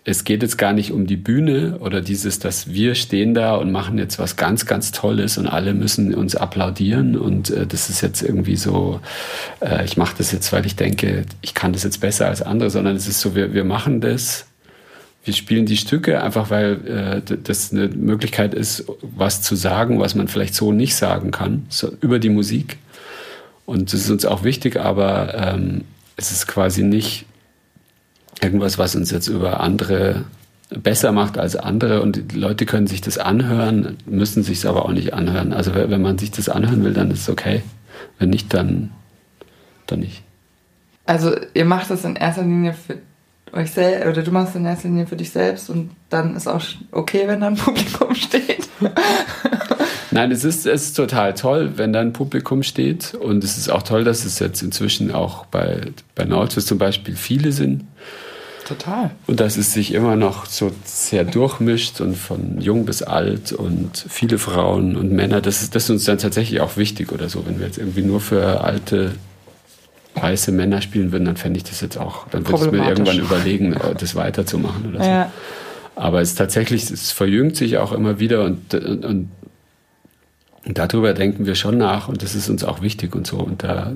es 0.09 0.22
geht 0.22 0.42
jetzt 0.42 0.57
gar 0.57 0.72
nicht 0.72 0.92
um 0.92 1.09
die 1.09 1.16
Bühne 1.16 1.78
oder 1.80 2.00
dieses, 2.00 2.38
dass 2.38 2.72
wir 2.72 2.94
stehen 2.94 3.34
da 3.34 3.57
und 3.57 3.72
machen 3.72 3.98
jetzt 3.98 4.20
was 4.20 4.36
ganz, 4.36 4.64
ganz 4.64 4.92
Tolles 4.92 5.36
und 5.36 5.48
alle 5.48 5.74
müssen 5.74 6.14
uns 6.14 6.36
applaudieren 6.36 7.18
und 7.18 7.50
äh, 7.50 7.66
das 7.66 7.90
ist 7.90 8.02
jetzt 8.02 8.22
irgendwie 8.22 8.54
so, 8.54 9.00
äh, 9.61 9.84
ich 9.84 9.96
mache 9.96 10.14
das 10.16 10.30
jetzt, 10.30 10.52
weil 10.52 10.64
ich 10.64 10.76
denke, 10.76 11.26
ich 11.42 11.54
kann 11.54 11.72
das 11.72 11.82
jetzt 11.82 12.00
besser 12.00 12.28
als 12.28 12.40
andere, 12.40 12.70
sondern 12.70 12.94
es 12.94 13.09
ist 13.09 13.20
so, 13.20 13.34
wir, 13.34 13.52
wir 13.52 13.64
machen 13.64 14.00
das, 14.00 14.46
wir 15.24 15.34
spielen 15.34 15.66
die 15.66 15.76
Stücke 15.76 16.22
einfach, 16.22 16.50
weil 16.50 17.22
äh, 17.26 17.36
das 17.42 17.72
eine 17.72 17.88
Möglichkeit 17.88 18.54
ist, 18.54 18.84
was 19.02 19.42
zu 19.42 19.57
sagen, 19.57 19.98
was 19.98 20.14
man 20.14 20.28
vielleicht 20.28 20.54
so 20.54 20.70
nicht 20.70 20.94
sagen 20.94 21.32
kann, 21.32 21.66
so 21.68 21.90
über 22.00 22.20
die 22.20 22.30
Musik. 22.30 22.78
Und 23.64 23.92
das 23.92 24.02
ist 24.02 24.11
uns 24.11 24.24
auch 24.24 24.44
wichtig, 24.44 24.76
aber 24.76 25.34
ähm, 25.34 25.80
es 26.16 26.30
ist 26.30 26.46
quasi 26.46 26.84
nicht 26.84 27.26
irgendwas, 28.41 28.78
was 28.78 28.95
uns 28.95 29.11
jetzt 29.11 29.28
über 29.28 29.61
andere 29.61 30.24
besser 30.70 31.12
macht 31.12 31.39
als 31.39 31.55
andere 31.55 32.03
und 32.03 32.32
die 32.32 32.37
Leute 32.37 32.66
können 32.66 32.87
sich 32.87 33.01
das 33.01 33.18
anhören, 33.18 33.99
müssen 34.05 34.43
sich 34.43 34.59
es 34.59 34.66
aber 34.66 34.84
auch 34.84 34.93
nicht 34.93 35.14
anhören. 35.14 35.53
Also 35.53 35.74
wenn 35.74 36.03
man 36.03 36.18
sich 36.18 36.32
das 36.32 36.49
anhören 36.49 36.82
will, 36.84 36.93
dann 36.93 37.11
ist 37.11 37.20
es 37.20 37.28
okay. 37.28 37.62
Wenn 38.18 38.30
nicht, 38.30 38.53
dann, 38.53 38.91
dann 39.87 40.01
nicht. 40.01 40.22
Also 41.05 41.37
ihr 41.55 41.64
macht 41.64 41.91
das 41.91 42.05
in 42.05 42.16
erster 42.16 42.43
Linie 42.43 42.74
für 42.74 42.99
euch 43.53 43.70
selbst, 43.70 44.09
oder 44.09 44.22
du 44.22 44.32
machst 44.32 44.51
es 44.51 44.57
in 44.57 44.66
erster 44.66 44.89
Linie 44.89 45.07
für 45.07 45.16
dich 45.16 45.30
selbst 45.30 45.70
und 45.70 45.91
dann 46.11 46.34
ist 46.34 46.49
auch 46.49 46.62
okay, 46.91 47.22
wenn 47.26 47.41
da 47.41 47.47
ein 47.47 47.57
Publikum 47.57 48.14
steht. 48.14 48.68
Nein, 50.11 50.32
es 50.32 50.45
ist, 50.45 50.66
es 50.66 50.82
ist 50.82 50.95
total 50.95 51.34
toll, 51.34 51.72
wenn 51.76 51.93
da 51.93 52.01
ein 52.01 52.12
Publikum 52.12 52.62
steht 52.62 53.14
und 53.14 53.45
es 53.45 53.57
ist 53.57 53.68
auch 53.70 53.82
toll, 53.82 54.03
dass 54.03 54.24
es 54.24 54.39
jetzt 54.39 54.62
inzwischen 54.62 55.12
auch 55.12 55.47
bei, 55.47 55.80
bei 56.14 56.24
Nautilus 56.24 56.66
zum 56.66 56.78
Beispiel 56.78 57.14
viele 57.16 57.53
sind. 57.53 57.84
Total. 58.66 59.12
Und 59.28 59.38
dass 59.38 59.56
es 59.56 59.72
sich 59.72 59.94
immer 59.94 60.16
noch 60.16 60.46
so 60.46 60.72
sehr 60.84 61.22
durchmischt 61.22 62.00
und 62.00 62.16
von 62.16 62.60
jung 62.60 62.84
bis 62.84 63.00
alt 63.00 63.52
und 63.52 64.04
viele 64.08 64.38
Frauen 64.38 64.96
und 64.96 65.12
Männer, 65.12 65.40
das 65.40 65.62
ist, 65.62 65.76
das 65.76 65.84
ist 65.84 65.90
uns 65.90 66.04
dann 66.04 66.18
tatsächlich 66.18 66.60
auch 66.60 66.76
wichtig 66.76 67.12
oder 67.12 67.28
so. 67.28 67.46
Wenn 67.46 67.60
wir 67.60 67.66
jetzt 67.66 67.78
irgendwie 67.78 68.02
nur 68.02 68.20
für 68.20 68.62
alte 68.62 69.12
weiße 70.16 70.50
Männer 70.50 70.82
spielen 70.82 71.12
würden, 71.12 71.26
dann 71.26 71.36
fände 71.36 71.58
ich 71.58 71.64
das 71.64 71.80
jetzt 71.80 71.96
auch, 71.96 72.26
dann 72.28 72.48
würde 72.48 72.66
ich 72.66 72.72
mir 72.72 72.88
irgendwann 72.88 73.20
überlegen, 73.20 73.76
das 73.98 74.16
weiterzumachen 74.16 74.90
oder 74.90 75.04
so. 75.04 75.10
Ja. 75.10 75.32
Aber 75.94 76.20
es 76.20 76.30
ist 76.30 76.36
tatsächlich, 76.36 76.90
es 76.90 77.12
verjüngt 77.12 77.54
sich 77.54 77.78
auch 77.78 77.92
immer 77.92 78.18
wieder 78.18 78.44
und, 78.44 78.74
und, 78.74 79.04
und 79.04 79.30
darüber 80.64 81.12
denken 81.12 81.46
wir 81.46 81.54
schon 81.54 81.78
nach 81.78 82.08
und 82.08 82.24
das 82.24 82.34
ist 82.34 82.48
uns 82.48 82.64
auch 82.64 82.82
wichtig 82.82 83.14
und 83.14 83.28
so. 83.28 83.36
Und 83.36 83.62
da 83.62 83.92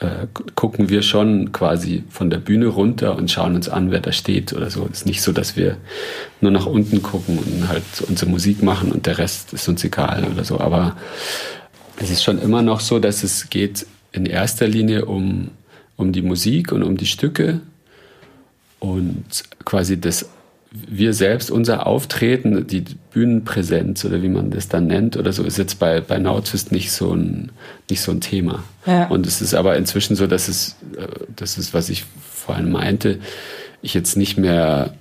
äh, 0.00 0.26
gucken 0.54 0.88
wir 0.88 1.02
schon 1.02 1.52
quasi 1.52 2.04
von 2.08 2.30
der 2.30 2.38
Bühne 2.38 2.68
runter 2.68 3.16
und 3.16 3.30
schauen 3.30 3.54
uns 3.54 3.68
an, 3.68 3.90
wer 3.90 4.00
da 4.00 4.12
steht 4.12 4.52
oder 4.52 4.70
so. 4.70 4.88
Es 4.90 5.00
ist 5.00 5.06
nicht 5.06 5.22
so, 5.22 5.32
dass 5.32 5.56
wir 5.56 5.76
nur 6.40 6.50
nach 6.50 6.66
unten 6.66 7.02
gucken 7.02 7.38
und 7.38 7.68
halt 7.68 7.82
unsere 8.08 8.30
Musik 8.30 8.62
machen 8.62 8.92
und 8.92 9.06
der 9.06 9.18
Rest 9.18 9.52
ist 9.52 9.68
uns 9.68 9.84
egal 9.84 10.24
oder 10.24 10.44
so. 10.44 10.58
Aber 10.58 10.96
es 11.98 12.10
ist 12.10 12.24
schon 12.24 12.40
immer 12.40 12.62
noch 12.62 12.80
so, 12.80 12.98
dass 12.98 13.22
es 13.22 13.50
geht 13.50 13.86
in 14.12 14.26
erster 14.26 14.66
Linie 14.66 15.04
um, 15.04 15.50
um 15.96 16.12
die 16.12 16.22
Musik 16.22 16.72
und 16.72 16.82
um 16.82 16.96
die 16.96 17.06
Stücke 17.06 17.60
und 18.78 19.44
quasi 19.64 20.00
das 20.00 20.30
wir 20.72 21.14
selbst, 21.14 21.50
unser 21.50 21.86
Auftreten, 21.86 22.66
die 22.66 22.84
Bühnenpräsenz 23.12 24.04
oder 24.04 24.22
wie 24.22 24.28
man 24.28 24.50
das 24.50 24.68
dann 24.68 24.86
nennt 24.86 25.16
oder 25.16 25.32
so, 25.32 25.42
ist 25.42 25.58
jetzt 25.58 25.80
bei, 25.80 26.00
bei 26.00 26.18
Nautist 26.18 26.70
nicht 26.70 26.92
so 26.92 27.12
ein, 27.12 27.50
nicht 27.88 28.00
so 28.02 28.12
ein 28.12 28.20
Thema. 28.20 28.62
Ja. 28.86 29.08
Und 29.08 29.26
es 29.26 29.40
ist 29.40 29.54
aber 29.54 29.76
inzwischen 29.76 30.14
so, 30.14 30.28
dass 30.28 30.48
es, 30.48 30.76
äh, 30.96 31.06
das 31.34 31.58
ist, 31.58 31.74
was 31.74 31.88
ich 31.88 32.04
vorhin 32.32 32.70
meinte, 32.70 33.18
ich 33.82 33.94
jetzt 33.94 34.16
nicht 34.16 34.38
mehr 34.38 34.94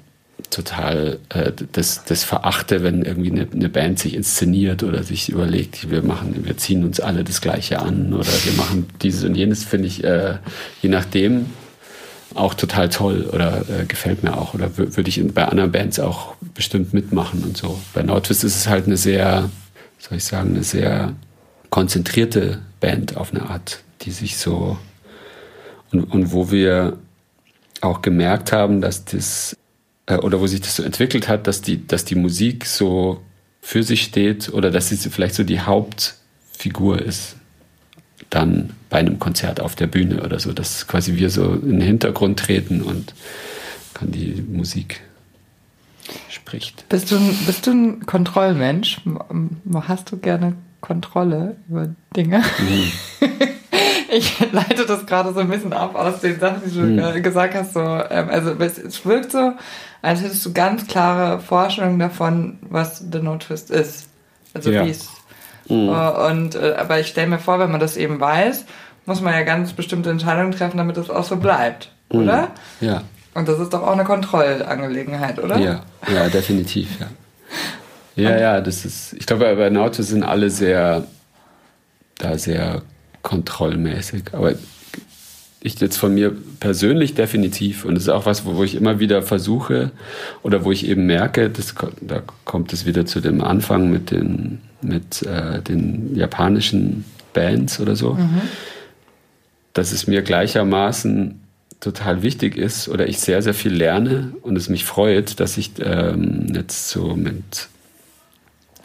total 0.50 1.20
äh, 1.30 1.52
das, 1.72 2.04
das 2.04 2.24
verachte, 2.24 2.82
wenn 2.82 3.04
irgendwie 3.04 3.32
eine, 3.32 3.48
eine 3.52 3.70
Band 3.70 4.00
sich 4.00 4.16
inszeniert 4.16 4.82
oder 4.82 5.04
sich 5.04 5.30
überlegt, 5.30 5.92
wir 5.92 6.02
machen, 6.02 6.46
wir 6.46 6.58
ziehen 6.58 6.84
uns 6.84 7.00
alle 7.00 7.24
das 7.24 7.42
Gleiche 7.42 7.80
an 7.80 8.14
oder 8.14 8.26
wir 8.26 8.54
machen 8.54 8.88
dieses 9.02 9.24
und 9.24 9.36
jenes, 9.36 9.64
finde 9.64 9.88
ich, 9.88 10.04
äh, 10.04 10.38
je 10.82 10.90
nachdem, 10.90 11.46
auch 12.36 12.54
total 12.54 12.90
toll 12.90 13.30
oder 13.32 13.66
äh, 13.70 13.86
gefällt 13.86 14.24
mir 14.24 14.38
auch 14.38 14.54
oder 14.54 14.78
würde 14.78 15.10
ich 15.10 15.22
bei 15.34 15.46
anderen 15.46 15.72
Bands 15.72 16.00
auch 16.00 16.36
bestimmt 16.54 16.94
mitmachen 16.94 17.44
und 17.44 17.58
so. 17.58 17.80
Bei 17.94 18.04
Nordwest 18.04 18.44
ist 18.44 18.56
es 18.56 18.68
halt 18.68 18.86
eine 18.86 18.98
sehr, 18.98 19.50
soll 19.98 20.18
ich 20.18 20.24
sagen, 20.24 20.52
eine 20.52 20.64
sehr 20.64 21.14
konzentrierte 21.70 22.60
Band 22.80 23.18
auf 23.18 23.34
eine 23.34 23.50
Art, 23.50 23.84
die 24.02 24.12
sich 24.12 24.38
so 24.38 24.78
und, 25.92 26.04
und 26.04 26.32
wo 26.32 26.52
wir 26.52 26.98
auch 27.82 28.02
gemerkt 28.02 28.52
haben, 28.52 28.82
dass 28.82 29.06
das 29.06 29.58
äh, 30.06 30.18
oder 30.18 30.40
wo 30.40 30.48
sich 30.48 30.62
das 30.62 30.76
so 30.76 30.84
entwickelt 30.84 31.28
hat, 31.28 31.48
dass 31.48 31.62
die, 31.62 31.86
dass 31.86 32.06
die 32.06 32.16
Musik 32.16 32.66
so 32.66 33.22
für 33.62 33.84
sich 33.84 34.04
steht 34.04 34.54
oder 34.54 34.72
dass 34.72 34.90
sie 34.90 34.98
vielleicht 34.98 35.36
so 35.36 35.44
die 35.44 35.62
Hauptfigur 35.62 37.02
ist, 37.02 37.36
dann 38.30 38.72
bei 38.90 39.00
einem 39.00 39.20
Konzert 39.20 39.60
auf 39.60 39.76
der 39.76 39.88
Bühne 39.88 40.24
oder 40.24 40.40
so, 40.40 40.54
dass 40.54 40.88
quasi 40.88 41.16
wir 41.16 41.30
so 41.30 41.54
in 41.54 41.80
den 41.80 41.82
Hintergrund 41.82 42.40
treten 42.40 42.82
und 42.82 43.14
kann 43.94 44.12
die 44.12 44.44
Musik 44.48 45.02
spricht. 46.30 46.88
Bist 46.90 47.12
du, 47.12 47.18
ein, 47.18 47.38
bist 47.46 47.68
du 47.68 47.72
ein 47.72 48.06
Kontrollmensch? 48.06 49.02
Hast 49.88 50.12
du 50.12 50.18
gerne 50.18 50.54
Kontrolle 50.82 51.58
über 51.68 51.90
Dinge? 52.16 52.40
Mhm. 52.60 52.92
ich 54.12 54.40
leite 54.52 54.86
das 54.86 55.06
gerade 55.06 55.34
so 55.34 55.40
ein 55.40 55.50
bisschen 55.50 55.74
ab 55.74 55.96
aus 55.96 56.22
den 56.22 56.40
Sachen, 56.40 56.62
die 56.66 56.74
du 56.74 56.82
mhm. 56.82 57.24
gesagt 57.24 57.54
hast. 57.56 57.74
So, 57.74 57.82
ähm, 57.82 58.30
also 58.30 58.52
es 58.52 59.06
wirkt 59.06 59.32
so, 59.32 59.54
als 60.02 60.22
hättest 60.22 60.46
du 60.46 60.54
ganz 60.54 60.88
klare 60.88 61.40
Vorstellungen 61.40 62.00
davon, 62.00 62.60
was 62.62 63.04
The 63.12 63.20
No 63.20 63.38
Twist 63.38 63.70
ist. 63.70 64.08
Also 64.54 64.72
ja. 64.72 64.86
wie 64.86 64.90
es. 64.90 65.10
Mhm. 65.70 65.90
Und 65.90 66.56
äh, 66.56 66.76
aber 66.78 67.00
ich 67.00 67.08
stelle 67.08 67.28
mir 67.28 67.40
vor, 67.40 67.60
wenn 67.60 67.72
man 67.72 67.80
das 67.80 67.96
eben 67.96 68.20
weiß, 68.20 68.66
muss 69.06 69.22
man 69.22 69.34
ja 69.34 69.44
ganz 69.44 69.74
bestimmte 69.74 70.10
Entscheidungen 70.10 70.52
treffen, 70.52 70.78
damit 70.78 70.98
es 70.98 71.10
auch 71.10 71.24
so 71.24 71.38
bleibt, 71.38 71.92
mhm. 72.12 72.24
oder? 72.24 72.52
Ja. 72.82 73.04
Und 73.34 73.48
das 73.48 73.60
ist 73.60 73.74
doch 73.74 73.84
auch 73.84 73.94
eine 73.94 74.04
Kontrollangelegenheit, 74.04 75.40
oder? 75.40 75.58
Ja, 75.58 75.84
ja, 76.14 76.28
definitiv, 76.30 77.00
ja. 77.00 77.08
Ja, 78.16 78.38
ja, 78.38 78.62
das 78.62 78.84
ist, 78.84 79.14
ich 79.14 79.26
glaube, 79.26 79.56
bei 79.56 79.70
Nautilus 79.70 80.10
sind 80.10 80.24
alle 80.24 80.50
sehr, 80.50 81.06
da 82.18 82.38
sehr 82.38 82.82
kontrollmäßig. 83.22 84.24
Aber 84.34 84.54
ich 85.62 85.80
jetzt 85.80 85.98
von 85.98 86.14
mir 86.14 86.36
persönlich 86.60 87.16
definitiv, 87.16 87.84
und 87.84 87.96
das 87.96 88.04
ist 88.04 88.10
auch 88.10 88.26
was, 88.26 88.46
wo, 88.46 88.56
wo 88.56 88.64
ich 88.64 88.76
immer 88.76 89.00
wieder 89.00 89.22
versuche 89.22 89.92
oder 90.42 90.64
wo 90.64 90.72
ich 90.72 90.88
eben 90.88 91.06
merke, 91.06 91.50
das, 91.50 91.76
da 92.02 92.22
kommt 92.46 92.72
es 92.72 92.86
wieder 92.86 93.06
zu 93.06 93.20
dem 93.20 93.42
Anfang 93.42 93.92
mit 93.92 94.12
den, 94.12 94.60
mit, 94.82 95.22
äh, 95.24 95.62
den 95.62 96.16
japanischen 96.16 97.04
Bands 97.34 97.80
oder 97.80 97.96
so, 97.96 98.14
mhm. 98.14 98.42
dass 99.74 99.92
es 99.92 100.08
mir 100.08 100.22
gleichermaßen 100.22 101.42
total 101.82 102.24
wichtig 102.24 102.58
ist 102.58 102.88
oder 102.90 103.08
ich 103.08 103.20
sehr, 103.20 103.42
sehr 103.42 103.54
viel 103.54 103.74
lerne 103.74 104.34
und 104.42 104.56
es 104.56 104.70
mich 104.70 104.86
freut, 104.86 105.40
dass 105.40 105.58
ich 105.58 105.72
ähm, 105.80 106.52
jetzt 106.54 106.90
so 106.90 107.16
mit 107.16 107.68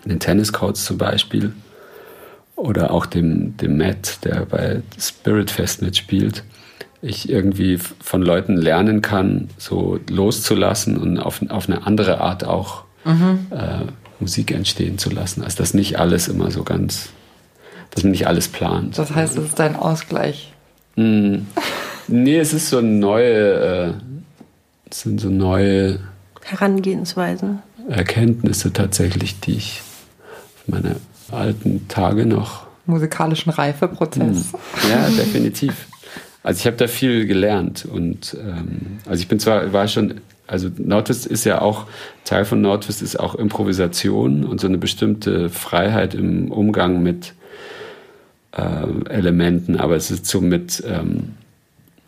den 0.05 0.18
Tenniscoats 0.18 0.85
zum 0.85 0.99
Beispiel 0.99 1.53
oder 2.57 2.93
auch 2.93 3.07
dem, 3.07 3.57
dem 3.57 3.79
Matt, 3.79 4.25
der 4.25 4.47
bei 4.47 4.83
Spirit 4.99 5.51
Fest 5.51 5.83
mitspielt, 5.83 6.45
ich 7.05 7.28
irgendwie 7.28 7.78
von 7.78 8.22
Leuten 8.22 8.57
lernen 8.57 9.02
kann, 9.02 9.48
so 9.59 9.98
loszulassen 10.09 10.96
und 10.96 11.18
auf, 11.18 11.40
auf 11.50 11.68
eine 11.68 11.86
andere 11.86 12.20
Art 12.20 12.44
auch 12.44 12.84
mhm. 13.05 13.46
äh, 13.50 13.84
Musik 14.20 14.52
entstehen 14.52 14.98
zu 14.98 15.11
lassen, 15.11 15.42
als 15.42 15.55
dass 15.55 15.74
nicht 15.74 15.98
alles 15.98 16.28
immer 16.28 16.50
so 16.50 16.62
ganz, 16.62 17.11
dass 17.90 18.05
man 18.05 18.12
nicht 18.12 18.26
alles 18.26 18.48
plant. 18.48 18.96
Das 18.96 19.14
heißt, 19.14 19.36
es 19.36 19.44
ist 19.44 19.59
dein 19.59 19.76
Ausgleich. 19.76 20.52
Mm. 20.96 21.38
Nee, 22.09 22.38
es 22.38 22.52
ist 22.52 22.70
so 22.70 22.80
neue, 22.80 23.32
äh, 23.32 23.92
es 24.90 25.00
sind 25.00 25.20
so 25.20 25.28
neue 25.28 26.00
Herangehensweisen. 26.42 27.62
Erkenntnisse 27.88 28.72
tatsächlich, 28.72 29.40
die 29.40 29.57
ich 29.57 29.82
auf 30.57 30.68
meine 30.68 30.96
alten 31.30 31.86
Tage 31.88 32.24
noch. 32.26 32.66
Musikalischen 32.86 33.50
Reifeprozess. 33.50 34.52
Hm. 34.52 34.90
Ja, 34.90 35.09
definitiv. 35.09 35.86
Also 36.45 36.61
ich 36.61 36.66
habe 36.66 36.76
da 36.76 36.86
viel 36.86 37.26
gelernt 37.26 37.84
und 37.90 38.36
ähm, 38.38 38.99
also 39.07 39.20
ich 39.20 39.26
bin 39.28 39.40
zwar 39.40 39.72
war 39.72 39.88
schon 39.88 40.20
also 40.47 40.68
Nordwest 40.76 41.26
ist 41.26 41.45
ja 41.45 41.62
auch 41.62 41.86
Teil 42.24 42.45
von 42.45 42.61
Nordwest 42.61 43.03
ist 43.03 43.18
auch 43.18 43.34
Improvisation 43.34 44.45
und 44.45 44.61
so 44.61 44.68
eine 44.68 44.78
bestimmte 44.78 45.49
Freiheit 45.49 46.14
im 46.14 46.53
Umgang 46.53 47.03
mit 47.03 47.34
äh, 48.53 49.09
Elementen, 49.09 49.80
aber 49.80 49.97
es 49.97 50.11
ist 50.11 50.26
so 50.26 50.40
mit 50.40 50.84
ähm, 50.86 51.34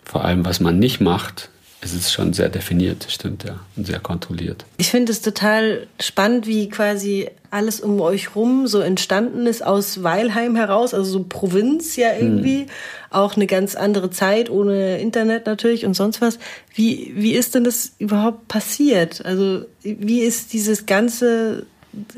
vor 0.05 0.24
allem, 0.24 0.45
was 0.45 0.61
man 0.61 0.78
nicht 0.78 1.01
macht, 1.01 1.51
es 1.83 1.93
ist 1.93 2.12
schon 2.12 2.33
sehr 2.33 2.49
definiert, 2.49 3.07
stimmt 3.09 3.45
ja, 3.45 3.61
und 3.77 3.87
sehr 3.87 4.01
kontrolliert. 4.01 4.64
Ich 4.79 4.91
finde 4.91 5.12
es 5.12 5.20
total 5.20 5.87
spannend, 6.01 6.47
wie 6.47 6.68
quasi 6.68 7.29
alles 7.51 7.81
um 7.81 8.01
euch 8.01 8.35
rum 8.35 8.66
so 8.66 8.81
entstanden 8.81 9.47
ist 9.47 9.64
aus 9.64 10.03
Weilheim 10.03 10.57
heraus, 10.57 10.95
also 10.95 11.11
so 11.11 11.24
Provinz 11.29 11.97
ja 11.97 12.14
irgendwie, 12.14 12.61
hm. 12.61 12.66
auch 13.11 13.37
eine 13.37 13.47
ganz 13.47 13.74
andere 13.74 14.11
Zeit 14.11 14.51
ohne 14.51 14.99
Internet 15.01 15.47
natürlich 15.47 15.85
und 15.85 15.95
sonst 15.95 16.20
was. 16.20 16.39
Wie 16.74 17.12
wie 17.14 17.33
ist 17.33 17.55
denn 17.55 17.64
das 17.64 17.93
überhaupt 17.99 18.49
passiert? 18.49 19.24
Also 19.24 19.64
wie 19.83 20.20
ist 20.20 20.53
dieses 20.53 20.87
ganze 20.87 21.66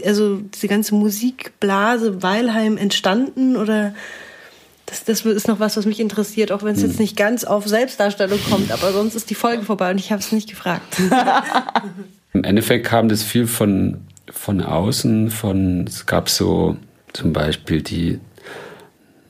also 0.04 0.40
diese 0.54 0.68
ganze 0.68 0.94
Musikblase 0.94 2.22
Weilheim 2.22 2.76
entstanden 2.76 3.56
oder 3.56 3.94
das, 4.88 5.04
das 5.04 5.24
ist 5.24 5.48
noch 5.48 5.60
was, 5.60 5.76
was 5.76 5.86
mich 5.86 6.00
interessiert, 6.00 6.52
auch 6.52 6.62
wenn 6.62 6.74
es 6.74 6.82
hm. 6.82 6.88
jetzt 6.88 7.00
nicht 7.00 7.16
ganz 7.16 7.44
auf 7.44 7.66
Selbstdarstellung 7.66 8.38
kommt, 8.48 8.72
aber 8.72 8.92
sonst 8.92 9.14
ist 9.14 9.30
die 9.30 9.34
Folge 9.34 9.64
vorbei 9.64 9.90
und 9.90 9.98
ich 9.98 10.10
habe 10.10 10.20
es 10.20 10.32
nicht 10.32 10.48
gefragt. 10.48 11.00
Im 12.32 12.44
Endeffekt 12.44 12.86
kam 12.86 13.08
das 13.08 13.22
viel 13.22 13.46
von, 13.46 13.98
von 14.30 14.60
außen, 14.60 15.30
von, 15.30 15.86
es 15.86 16.06
gab 16.06 16.28
so 16.28 16.76
zum 17.12 17.32
Beispiel 17.32 17.82
die 17.82 18.20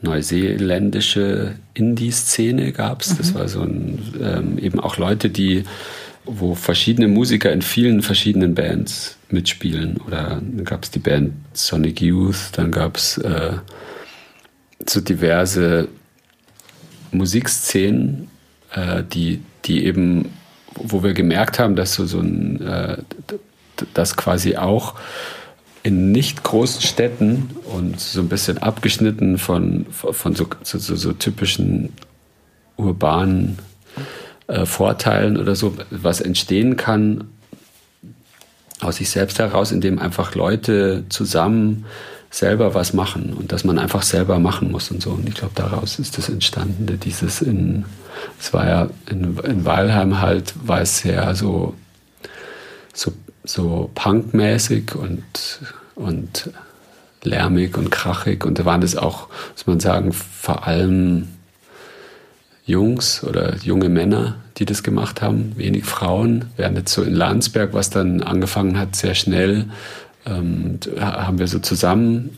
neuseeländische 0.02 1.56
Indie-Szene 1.74 2.72
gab 2.72 3.02
es. 3.02 3.16
Das 3.16 3.32
mhm. 3.32 3.38
war 3.38 3.48
so 3.48 3.62
ein, 3.62 4.14
ähm, 4.22 4.58
eben 4.58 4.80
auch 4.80 4.96
Leute, 4.96 5.30
die, 5.30 5.64
wo 6.24 6.54
verschiedene 6.54 7.08
Musiker 7.08 7.52
in 7.52 7.62
vielen 7.62 8.02
verschiedenen 8.02 8.54
Bands 8.54 9.16
mitspielen. 9.30 9.98
Oder 10.06 10.40
dann 10.40 10.64
gab 10.64 10.84
es 10.84 10.90
die 10.90 11.00
Band 11.00 11.32
Sonic 11.52 12.00
Youth, 12.00 12.50
dann 12.52 12.70
gab 12.70 12.96
es 12.96 13.18
äh, 13.18 13.54
so 14.88 15.00
diverse 15.00 15.88
Musikszenen, 17.10 18.28
äh, 18.72 19.02
die, 19.02 19.42
die 19.64 19.84
eben, 19.84 20.32
wo 20.74 21.02
wir 21.02 21.14
gemerkt 21.14 21.58
haben, 21.58 21.76
dass 21.76 21.94
so, 21.94 22.06
so 22.06 22.20
ein, 22.20 22.60
äh, 22.60 22.98
das 23.94 24.16
quasi 24.16 24.56
auch 24.56 24.94
in 25.82 26.12
nicht 26.12 26.42
großen 26.42 26.82
Städten 26.82 27.50
und 27.64 28.00
so 28.00 28.20
ein 28.20 28.28
bisschen 28.28 28.58
abgeschnitten 28.58 29.38
von, 29.38 29.86
von 29.90 30.34
so, 30.34 30.46
so, 30.62 30.78
so 30.78 31.12
typischen 31.12 31.92
urbanen 32.76 33.58
äh, 34.48 34.66
Vorteilen 34.66 35.36
oder 35.36 35.54
so, 35.54 35.76
was 35.90 36.20
entstehen 36.20 36.76
kann 36.76 37.28
aus 38.80 38.96
sich 38.96 39.10
selbst 39.10 39.38
heraus, 39.38 39.72
indem 39.72 39.98
einfach 39.98 40.34
Leute 40.34 41.04
zusammen 41.08 41.86
selber 42.30 42.74
was 42.74 42.92
machen 42.92 43.32
und 43.32 43.52
dass 43.52 43.64
man 43.64 43.78
einfach 43.78 44.02
selber 44.02 44.38
machen 44.38 44.70
muss 44.70 44.90
und 44.90 45.02
so. 45.02 45.10
Und 45.10 45.28
ich 45.28 45.34
glaube, 45.34 45.54
daraus 45.54 45.98
ist 45.98 46.18
das 46.18 46.28
entstanden, 46.28 46.98
dieses 47.02 47.40
in, 47.40 47.84
es 48.38 48.52
war 48.52 48.66
ja 48.66 48.90
in, 49.10 49.38
in 49.38 49.64
Weilheim 49.64 50.20
halt, 50.20 50.54
war 50.66 50.80
es 50.80 50.98
sehr 50.98 51.34
so, 51.34 51.74
so, 52.92 53.12
so 53.44 53.90
punkmäßig 53.94 54.94
und, 54.94 55.22
und 55.94 56.50
lärmig 57.22 57.76
und 57.78 57.90
krachig. 57.90 58.44
Und 58.44 58.58
da 58.58 58.64
waren 58.64 58.82
das 58.82 58.96
auch, 58.96 59.28
muss 59.52 59.66
man 59.66 59.80
sagen, 59.80 60.12
vor 60.12 60.66
allem 60.66 61.28
Jungs 62.66 63.24
oder 63.24 63.56
junge 63.56 63.88
Männer, 63.88 64.36
die 64.58 64.66
das 64.66 64.82
gemacht 64.82 65.22
haben, 65.22 65.54
wenig 65.56 65.86
Frauen, 65.86 66.46
während 66.56 66.76
jetzt 66.76 66.92
so 66.92 67.02
in 67.02 67.14
Landsberg, 67.14 67.72
was 67.72 67.88
dann 67.88 68.22
angefangen 68.22 68.78
hat, 68.78 68.94
sehr 68.94 69.14
schnell 69.14 69.66
ähm, 70.28 70.78
haben 71.00 71.38
wir 71.38 71.46
so 71.46 71.58
zusammen 71.58 72.36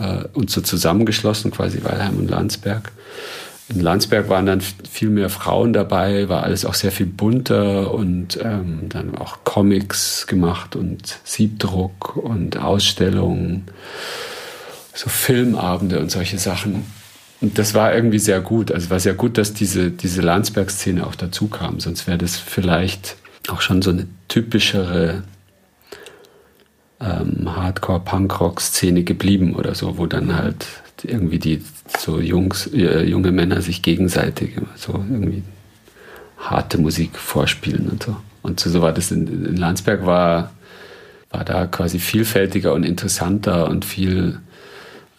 äh, 0.00 0.24
uns 0.32 0.52
so 0.52 0.60
zusammengeschlossen, 0.60 1.50
quasi 1.50 1.82
Weilheim 1.82 2.18
und 2.18 2.30
Landsberg. 2.30 2.92
In 3.68 3.80
Landsberg 3.80 4.28
waren 4.28 4.44
dann 4.44 4.60
viel 4.60 5.08
mehr 5.08 5.30
Frauen 5.30 5.72
dabei, 5.72 6.28
war 6.28 6.42
alles 6.42 6.66
auch 6.66 6.74
sehr 6.74 6.92
viel 6.92 7.06
bunter 7.06 7.94
und 7.94 8.38
ähm, 8.42 8.88
dann 8.90 9.16
auch 9.16 9.38
Comics 9.44 10.26
gemacht 10.26 10.76
und 10.76 11.18
Siebdruck 11.24 12.16
und 12.16 12.58
Ausstellungen, 12.58 13.64
so 14.92 15.08
Filmabende 15.08 15.98
und 15.98 16.10
solche 16.10 16.38
Sachen. 16.38 16.84
Und 17.40 17.58
das 17.58 17.72
war 17.72 17.94
irgendwie 17.94 18.18
sehr 18.18 18.40
gut. 18.40 18.70
Also 18.70 18.90
war 18.90 19.00
sehr 19.00 19.14
gut, 19.14 19.38
dass 19.38 19.54
diese, 19.54 19.90
diese 19.90 20.20
Landsberg-Szene 20.20 21.06
auch 21.06 21.14
dazu 21.14 21.48
kam. 21.48 21.80
Sonst 21.80 22.06
wäre 22.06 22.18
das 22.18 22.36
vielleicht 22.36 23.16
auch 23.48 23.62
schon 23.62 23.80
so 23.82 23.90
eine 23.90 24.06
typischere 24.28 25.22
ähm, 27.04 27.54
Hardcore-Punkrock-Szene 27.54 29.04
geblieben 29.04 29.54
oder 29.54 29.74
so, 29.74 29.98
wo 29.98 30.06
dann 30.06 30.34
halt 30.36 30.66
irgendwie 31.02 31.38
die 31.38 31.62
so 31.98 32.18
Jungs, 32.18 32.66
äh, 32.68 33.04
junge 33.04 33.30
Männer 33.30 33.60
sich 33.60 33.82
gegenseitig 33.82 34.52
so 34.76 34.92
irgendwie 34.92 35.42
harte 36.38 36.78
Musik 36.78 37.16
vorspielen 37.18 37.88
und 37.88 38.02
so. 38.02 38.16
Und 38.42 38.60
so 38.60 38.80
war 38.80 38.92
das 38.92 39.10
in, 39.10 39.26
in 39.26 39.56
Landsberg 39.56 40.06
war, 40.06 40.52
war 41.30 41.44
da 41.44 41.66
quasi 41.66 41.98
vielfältiger 41.98 42.72
und 42.72 42.84
interessanter 42.84 43.68
und 43.68 43.84
viel 43.84 44.40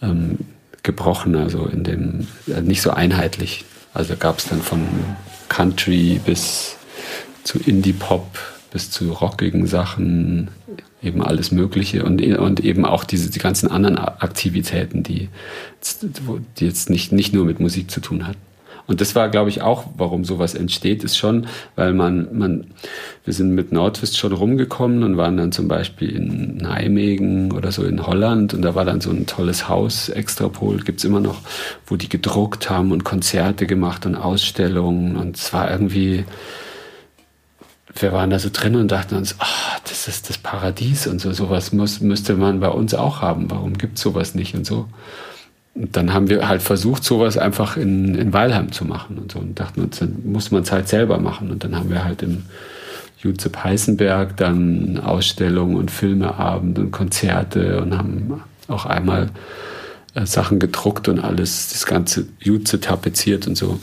ähm, 0.02 0.38
gebrochener, 0.82 1.50
so 1.50 1.66
in 1.66 1.84
dem, 1.84 2.26
äh, 2.46 2.60
nicht 2.62 2.82
so 2.82 2.90
einheitlich. 2.90 3.64
Also 3.94 4.14
gab 4.16 4.38
es 4.38 4.48
dann 4.48 4.60
von 4.60 4.86
Country 5.48 6.20
bis 6.24 6.76
zu 7.44 7.58
Indie-Pop 7.58 8.38
bis 8.76 8.90
zu 8.90 9.10
rockigen 9.10 9.66
Sachen, 9.66 10.48
eben 11.02 11.22
alles 11.22 11.50
Mögliche 11.50 12.04
und, 12.04 12.20
und 12.20 12.60
eben 12.60 12.84
auch 12.84 13.04
diese 13.04 13.30
die 13.30 13.38
ganzen 13.38 13.70
anderen 13.70 13.96
Aktivitäten, 13.96 15.02
die, 15.02 15.30
die 16.58 16.66
jetzt 16.66 16.90
nicht, 16.90 17.10
nicht 17.10 17.32
nur 17.32 17.46
mit 17.46 17.58
Musik 17.58 17.90
zu 17.90 18.00
tun 18.00 18.26
hatten. 18.26 18.36
Und 18.86 19.00
das 19.00 19.14
war, 19.14 19.30
glaube 19.30 19.48
ich, 19.48 19.62
auch, 19.62 19.86
warum 19.96 20.26
sowas 20.26 20.54
entsteht, 20.54 21.04
ist 21.04 21.16
schon, 21.16 21.46
weil 21.74 21.94
man, 21.94 22.38
man, 22.38 22.66
wir 23.24 23.32
sind 23.32 23.52
mit 23.52 23.72
Nordwest 23.72 24.18
schon 24.18 24.32
rumgekommen 24.32 25.02
und 25.02 25.16
waren 25.16 25.38
dann 25.38 25.52
zum 25.52 25.68
Beispiel 25.68 26.14
in 26.14 26.58
Nijmegen 26.58 27.52
oder 27.52 27.72
so 27.72 27.82
in 27.82 28.06
Holland 28.06 28.52
und 28.52 28.60
da 28.60 28.74
war 28.74 28.84
dann 28.84 29.00
so 29.00 29.08
ein 29.08 29.24
tolles 29.24 29.70
Haus, 29.70 30.10
Extrapol, 30.10 30.82
gibt's 30.82 31.04
immer 31.04 31.20
noch, 31.20 31.40
wo 31.86 31.96
die 31.96 32.10
gedruckt 32.10 32.68
haben 32.68 32.92
und 32.92 33.04
Konzerte 33.04 33.66
gemacht 33.66 34.04
und 34.04 34.16
Ausstellungen 34.16 35.16
und 35.16 35.38
es 35.38 35.54
war 35.54 35.70
irgendwie, 35.70 36.26
wir 38.02 38.12
waren 38.12 38.30
da 38.30 38.38
so 38.38 38.48
drin 38.52 38.76
und 38.76 38.90
dachten 38.90 39.16
uns, 39.16 39.36
oh, 39.40 39.78
das 39.88 40.08
ist 40.08 40.28
das 40.28 40.38
Paradies 40.38 41.06
und 41.06 41.20
so, 41.20 41.32
sowas 41.32 41.72
muss, 41.72 42.00
müsste 42.00 42.34
man 42.34 42.60
bei 42.60 42.68
uns 42.68 42.94
auch 42.94 43.22
haben. 43.22 43.50
Warum 43.50 43.78
gibt's 43.78 44.02
sowas 44.02 44.34
nicht 44.34 44.54
und 44.54 44.66
so? 44.66 44.86
Und 45.74 45.96
dann 45.96 46.14
haben 46.14 46.28
wir 46.28 46.48
halt 46.48 46.62
versucht, 46.62 47.04
sowas 47.04 47.36
einfach 47.36 47.76
in, 47.76 48.14
in 48.14 48.32
Weilheim 48.32 48.72
zu 48.72 48.84
machen 48.84 49.18
und 49.18 49.32
so 49.32 49.38
und 49.38 49.60
dachten 49.60 49.82
uns, 49.82 49.98
dann 49.98 50.16
muss 50.24 50.50
man 50.50 50.62
es 50.62 50.72
halt 50.72 50.88
selber 50.88 51.18
machen. 51.18 51.50
Und 51.50 51.64
dann 51.64 51.76
haben 51.76 51.90
wir 51.90 52.04
halt 52.04 52.22
im 52.22 52.44
Juzep 53.18 53.62
Heißenberg 53.62 54.36
dann 54.36 54.98
Ausstellungen 54.98 55.76
und 55.76 55.90
Filmeabend 55.90 56.78
und 56.78 56.92
Konzerte 56.92 57.82
und 57.82 57.96
haben 57.96 58.42
auch 58.68 58.86
einmal 58.86 59.28
äh, 60.14 60.24
Sachen 60.24 60.58
gedruckt 60.58 61.08
und 61.08 61.20
alles, 61.20 61.72
das 61.72 61.86
ganze 61.86 62.26
Jutze 62.40 62.80
tapeziert 62.80 63.46
und 63.46 63.56
so. 63.56 63.78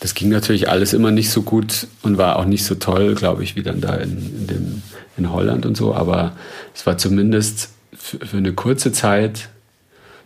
Das 0.00 0.14
ging 0.14 0.28
natürlich 0.28 0.68
alles 0.68 0.92
immer 0.92 1.10
nicht 1.10 1.30
so 1.30 1.42
gut 1.42 1.86
und 2.02 2.18
war 2.18 2.36
auch 2.36 2.44
nicht 2.44 2.64
so 2.64 2.74
toll, 2.74 3.14
glaube 3.14 3.42
ich, 3.42 3.56
wie 3.56 3.62
dann 3.62 3.80
da 3.80 3.94
in, 3.94 4.18
in, 4.40 4.46
dem, 4.46 4.82
in 5.16 5.32
Holland 5.32 5.64
und 5.64 5.76
so. 5.76 5.94
Aber 5.94 6.32
es 6.74 6.86
war 6.86 6.98
zumindest 6.98 7.70
für, 7.94 8.36
eine 8.36 8.52
kurze 8.52 8.92
Zeit 8.92 9.48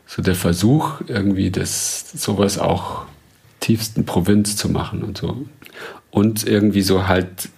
so 0.07 0.23
der 0.23 0.35
Versuch, 0.35 1.01
irgendwie 1.07 1.51
das 1.51 2.11
sowas 2.13 2.59
auch 2.59 3.05
tiefsten 3.61 4.05
Provinz 4.05 4.57
zu 4.57 4.69
machen 4.69 5.03
und 5.03 5.19
so. 5.19 5.47
Und 6.11 6.45
irgendwie 6.45 6.83
so 6.83 7.07
halt 7.07 7.51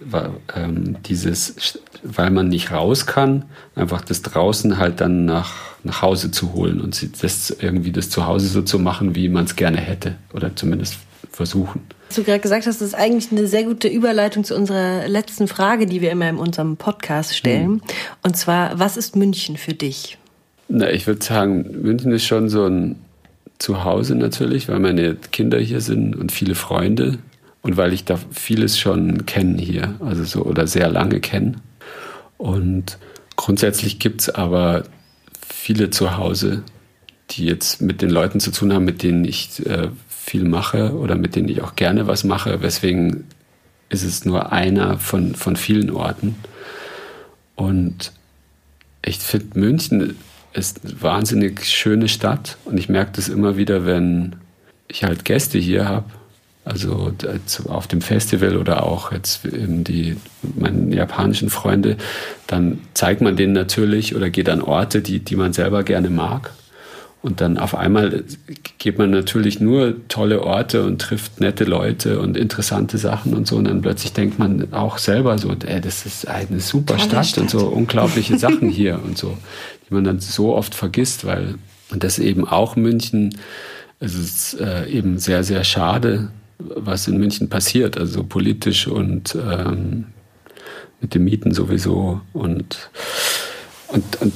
ähm, 0.54 0.98
dieses, 1.06 1.78
weil 2.02 2.30
man 2.30 2.48
nicht 2.48 2.70
raus 2.70 3.06
kann, 3.06 3.46
einfach 3.74 4.02
das 4.02 4.20
draußen 4.20 4.76
halt 4.76 5.00
dann 5.00 5.24
nach, 5.24 5.54
nach 5.82 6.02
Hause 6.02 6.30
zu 6.30 6.52
holen 6.52 6.82
und 6.82 7.22
das 7.22 7.48
irgendwie 7.50 7.92
das 7.92 8.10
zu 8.10 8.26
Hause 8.26 8.48
so 8.48 8.60
zu 8.60 8.78
machen, 8.78 9.14
wie 9.14 9.30
man 9.30 9.46
es 9.46 9.56
gerne 9.56 9.78
hätte 9.78 10.16
oder 10.34 10.54
zumindest 10.54 10.98
versuchen. 11.30 11.80
Was 12.12 12.16
du 12.16 12.24
gerade 12.24 12.40
gesagt 12.40 12.66
hast, 12.66 12.82
ist 12.82 12.94
eigentlich 12.94 13.32
eine 13.32 13.46
sehr 13.46 13.64
gute 13.64 13.88
Überleitung 13.88 14.44
zu 14.44 14.54
unserer 14.54 15.08
letzten 15.08 15.48
Frage, 15.48 15.86
die 15.86 16.02
wir 16.02 16.10
immer 16.10 16.28
in 16.28 16.36
unserem 16.36 16.76
Podcast 16.76 17.34
stellen. 17.34 17.70
Mhm. 17.70 17.82
Und 18.22 18.36
zwar, 18.36 18.78
was 18.78 18.98
ist 18.98 19.16
München 19.16 19.56
für 19.56 19.72
dich? 19.72 20.18
Na, 20.68 20.90
ich 20.90 21.06
würde 21.06 21.24
sagen, 21.24 21.64
München 21.80 22.12
ist 22.12 22.26
schon 22.26 22.50
so 22.50 22.66
ein 22.66 22.96
Zuhause 23.58 24.14
natürlich, 24.14 24.68
weil 24.68 24.78
meine 24.78 25.14
Kinder 25.14 25.58
hier 25.58 25.80
sind 25.80 26.14
und 26.14 26.32
viele 26.32 26.54
Freunde 26.54 27.16
und 27.62 27.78
weil 27.78 27.94
ich 27.94 28.04
da 28.04 28.18
vieles 28.30 28.78
schon 28.78 29.24
kenne 29.24 29.62
hier, 29.62 29.94
also 30.00 30.22
so 30.24 30.42
oder 30.42 30.66
sehr 30.66 30.90
lange 30.90 31.18
kenne. 31.18 31.54
Und 32.36 32.98
grundsätzlich 33.36 34.00
gibt 34.00 34.20
es 34.20 34.28
aber 34.28 34.82
viele 35.48 35.88
zu 35.88 36.18
Hause, 36.18 36.62
die 37.30 37.46
jetzt 37.46 37.80
mit 37.80 38.02
den 38.02 38.10
Leuten 38.10 38.38
zu 38.38 38.50
tun 38.50 38.70
haben, 38.70 38.84
mit 38.84 39.02
denen 39.02 39.24
ich 39.24 39.64
äh, 39.64 39.88
viel 40.24 40.44
mache 40.44 40.94
oder 40.96 41.16
mit 41.16 41.34
denen 41.34 41.48
ich 41.48 41.62
auch 41.62 41.74
gerne 41.74 42.06
was 42.06 42.22
mache. 42.22 42.62
Weswegen 42.62 43.24
ist 43.88 44.04
es 44.04 44.24
nur 44.24 44.52
einer 44.52 44.98
von, 44.98 45.34
von 45.34 45.56
vielen 45.56 45.90
Orten. 45.90 46.36
Und 47.56 48.12
ich 49.04 49.18
finde 49.18 49.58
München 49.58 50.16
ist 50.52 50.84
eine 50.84 51.02
wahnsinnig 51.02 51.64
schöne 51.64 52.08
Stadt 52.08 52.56
und 52.64 52.78
ich 52.78 52.88
merke 52.88 53.12
das 53.16 53.28
immer 53.28 53.56
wieder, 53.56 53.84
wenn 53.84 54.36
ich 54.86 55.02
halt 55.02 55.24
Gäste 55.24 55.58
hier 55.58 55.88
habe, 55.88 56.10
also 56.64 57.12
auf 57.68 57.88
dem 57.88 58.00
Festival 58.00 58.56
oder 58.56 58.84
auch 58.84 59.10
jetzt 59.10 59.40
die, 59.44 60.16
meine 60.42 60.94
japanischen 60.94 61.50
Freunde, 61.50 61.96
dann 62.46 62.80
zeigt 62.94 63.22
man 63.22 63.36
denen 63.36 63.54
natürlich 63.54 64.14
oder 64.14 64.30
geht 64.30 64.48
an 64.48 64.62
Orte, 64.62 65.02
die, 65.02 65.18
die 65.18 65.36
man 65.36 65.52
selber 65.52 65.82
gerne 65.82 66.10
mag. 66.10 66.52
Und 67.22 67.40
dann 67.40 67.56
auf 67.56 67.76
einmal 67.76 68.24
geht 68.78 68.98
man 68.98 69.10
natürlich 69.10 69.60
nur 69.60 70.08
tolle 70.08 70.42
Orte 70.42 70.84
und 70.84 71.00
trifft 71.00 71.40
nette 71.40 71.62
Leute 71.62 72.18
und 72.18 72.36
interessante 72.36 72.98
Sachen 72.98 73.34
und 73.34 73.46
so. 73.46 73.56
Und 73.56 73.64
dann 73.64 73.80
plötzlich 73.80 74.12
denkt 74.12 74.40
man 74.40 74.72
auch 74.72 74.98
selber 74.98 75.38
so, 75.38 75.54
ey, 75.64 75.80
das 75.80 76.04
ist 76.04 76.26
eine 76.26 76.58
super 76.58 76.98
Stadt, 76.98 77.26
Stadt, 77.26 77.42
und 77.42 77.50
so 77.50 77.68
unglaubliche 77.68 78.36
Sachen 78.40 78.68
hier 78.68 79.00
und 79.04 79.16
so, 79.16 79.38
die 79.88 79.94
man 79.94 80.02
dann 80.02 80.18
so 80.18 80.56
oft 80.56 80.74
vergisst, 80.74 81.24
weil, 81.24 81.54
und 81.92 82.02
das 82.02 82.18
eben 82.18 82.46
auch 82.46 82.74
München, 82.74 83.36
es 84.00 84.16
ist 84.16 84.60
äh, 84.60 84.88
eben 84.88 85.20
sehr, 85.20 85.44
sehr 85.44 85.62
schade, 85.62 86.32
was 86.58 87.06
in 87.06 87.18
München 87.18 87.48
passiert, 87.48 87.96
also 87.96 88.24
politisch 88.24 88.88
und 88.88 89.36
ähm, 89.36 90.06
mit 91.00 91.14
den 91.14 91.22
Mieten 91.22 91.54
sowieso 91.54 92.20
und, 92.32 92.90
und, 93.88 94.20
und 94.20 94.32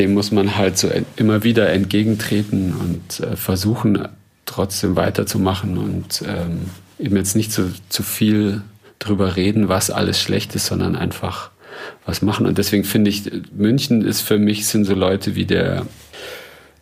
dem 0.00 0.14
muss 0.14 0.32
man 0.32 0.56
halt 0.56 0.78
so 0.78 0.88
immer 1.16 1.44
wieder 1.44 1.70
entgegentreten 1.70 2.74
und 2.74 3.20
äh, 3.20 3.36
versuchen, 3.36 4.08
trotzdem 4.46 4.96
weiterzumachen 4.96 5.76
und 5.76 6.22
ähm, 6.26 6.70
eben 6.98 7.16
jetzt 7.16 7.36
nicht 7.36 7.52
zu, 7.52 7.70
zu 7.90 8.02
viel 8.02 8.62
drüber 8.98 9.36
reden, 9.36 9.68
was 9.68 9.90
alles 9.90 10.18
schlecht 10.18 10.54
ist, 10.54 10.66
sondern 10.66 10.96
einfach 10.96 11.50
was 12.06 12.22
machen. 12.22 12.46
Und 12.46 12.56
deswegen 12.56 12.84
finde 12.84 13.10
ich, 13.10 13.30
München 13.52 14.00
ist 14.02 14.22
für 14.22 14.38
mich, 14.38 14.66
sind 14.66 14.86
so 14.86 14.94
Leute 14.94 15.34
wie 15.36 15.44
der, 15.44 15.86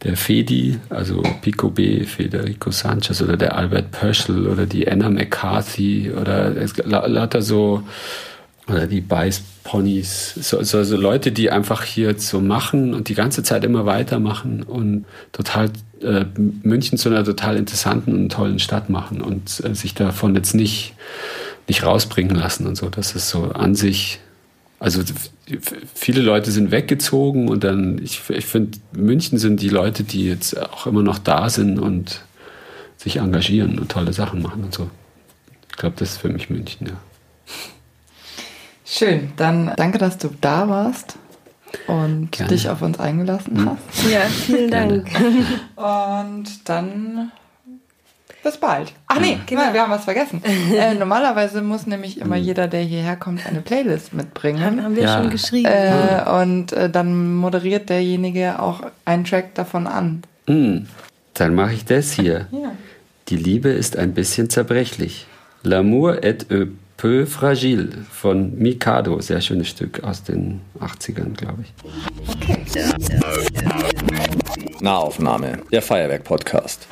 der 0.05 0.17
Fedi, 0.17 0.79
also 0.89 1.21
Pico 1.43 1.71
B, 1.71 2.05
Federico 2.05 2.71
Sanchez 2.71 3.21
oder 3.21 3.37
der 3.37 3.57
Albert 3.57 3.91
Pöschel 3.91 4.47
oder 4.47 4.65
die 4.65 4.89
Anna 4.89 5.11
McCarthy 5.11 6.13
oder 6.13 6.55
lauter 6.85 7.43
so 7.43 7.83
oder 8.69 8.87
die 8.87 9.01
Beißponys, 9.01 10.35
so, 10.35 10.63
so, 10.63 10.85
so 10.85 10.97
Leute, 10.97 11.33
die 11.33 11.51
einfach 11.51 11.85
hier 11.85 12.19
so 12.19 12.41
machen 12.41 12.93
und 12.93 13.09
die 13.09 13.15
ganze 13.15 13.43
Zeit 13.43 13.65
immer 13.65 13.87
weitermachen 13.87 14.63
und 14.63 15.07
total 15.33 15.71
äh, 16.03 16.27
München 16.37 16.99
zu 16.99 17.09
einer 17.09 17.25
total 17.25 17.57
interessanten 17.57 18.15
und 18.15 18.31
tollen 18.31 18.59
Stadt 18.59 18.91
machen 18.91 19.23
und 19.23 19.63
äh, 19.65 19.75
sich 19.75 19.95
davon 19.95 20.35
jetzt 20.35 20.55
nicht, 20.55 20.95
nicht 21.67 21.85
rausbringen 21.85 22.37
lassen 22.37 22.67
und 22.67 22.77
so. 22.77 22.91
Das 22.91 23.15
ist 23.15 23.31
so 23.31 23.53
an 23.53 23.75
sich, 23.75 24.21
also 24.79 25.03
viele 25.95 26.21
Leute 26.21 26.51
sind 26.51 26.71
weggezogen 26.71 27.49
und 27.49 27.65
dann, 27.65 27.99
ich, 28.03 28.21
ich 28.29 28.45
finde, 28.45 28.79
München 28.93 29.39
sind 29.39 29.63
die 29.63 29.71
Leute, 29.71 30.05
die 30.05 30.27
jetzt 30.27 30.61
auch 30.61 30.87
immer 30.87 31.03
noch 31.03 31.19
da 31.19 31.49
sind 31.49 31.79
und 31.79 32.21
sich 32.99 33.17
engagieren 33.17 33.79
und 33.79 33.91
tolle 33.91 34.13
Sachen 34.13 34.43
machen 34.43 34.65
und 34.65 34.75
so. 34.75 34.91
Ich 35.71 35.77
glaube, 35.77 35.97
das 35.99 36.11
ist 36.11 36.17
für 36.19 36.29
mich 36.29 36.51
München, 36.51 36.89
ja. 36.89 37.01
Schön, 38.91 39.33
dann 39.37 39.73
danke, 39.77 39.99
dass 39.99 40.17
du 40.17 40.31
da 40.41 40.67
warst 40.69 41.17
und 41.87 42.33
Gerne. 42.33 42.49
dich 42.49 42.71
auf 42.71 42.81
uns 42.81 42.99
eingelassen 42.99 43.59
hm. 43.59 43.71
hast. 43.71 44.11
Ja, 44.11 44.21
vielen 44.21 44.71
Dank. 44.71 45.11
und 45.77 46.69
dann 46.69 47.31
bis 48.43 48.57
bald. 48.57 48.95
Ach 49.09 49.21
nee, 49.21 49.39
genau. 49.45 49.75
wir 49.75 49.83
haben 49.83 49.91
was 49.91 50.05
vergessen. 50.05 50.43
Äh, 50.73 50.95
normalerweise 50.95 51.61
muss 51.61 51.87
nämlich 51.87 52.19
immer 52.19 52.37
hm. 52.37 52.45
jeder, 52.45 52.67
der 52.67 52.81
hierher 52.81 53.17
kommt, 53.17 53.47
eine 53.47 53.61
Playlist 53.61 54.15
mitbringen. 54.15 54.65
Haben, 54.65 54.83
haben 54.83 54.97
wir 54.97 55.03
ja. 55.03 55.19
schon 55.19 55.31
geschrieben. 55.31 55.69
Äh, 55.71 56.25
und 56.43 56.73
äh, 56.73 56.89
dann 56.89 57.35
moderiert 57.35 57.91
derjenige 57.91 58.59
auch 58.59 58.81
einen 59.05 59.25
Track 59.25 59.55
davon 59.55 59.87
an. 59.87 60.23
Dann 60.47 61.55
mache 61.55 61.75
ich 61.75 61.85
das 61.85 62.13
hier. 62.13 62.47
Ja. 62.51 62.73
Die 63.29 63.37
Liebe 63.37 63.69
ist 63.69 63.99
ein 63.99 64.15
bisschen 64.15 64.49
zerbrechlich. 64.49 65.27
L'amour 65.63 66.23
est 66.23 66.51
un 66.51 66.79
Peu 66.99 67.27
Fragile 67.27 67.91
von 68.11 68.59
Mikado. 68.59 69.21
Sehr 69.21 69.41
schönes 69.41 69.69
Stück 69.69 70.03
aus 70.03 70.25
den 70.25 70.61
80ern, 70.81 71.33
glaube 71.37 71.63
ich. 71.63 71.73
Nahaufnahme, 74.81 75.63
der 75.71 75.81
Feuerwerk-Podcast. 75.81 76.89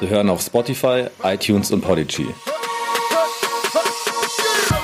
Sie 0.00 0.08
hören 0.08 0.28
auf 0.28 0.40
Spotify, 0.42 1.04
iTunes 1.22 1.70
und 1.70 1.82
Podigy. 1.82 2.26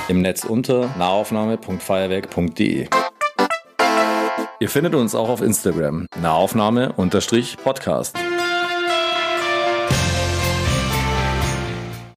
Im 0.07 0.21
Netz 0.21 0.45
unter 0.45 0.89
nahaufnahme.feuerwerk.de. 0.97 2.87
Ihr 4.61 4.69
findet 4.69 4.95
uns 4.95 5.13
auch 5.13 5.27
auf 5.27 5.41
Instagram, 5.41 6.07
nahaufnahme-podcast. 6.21 8.17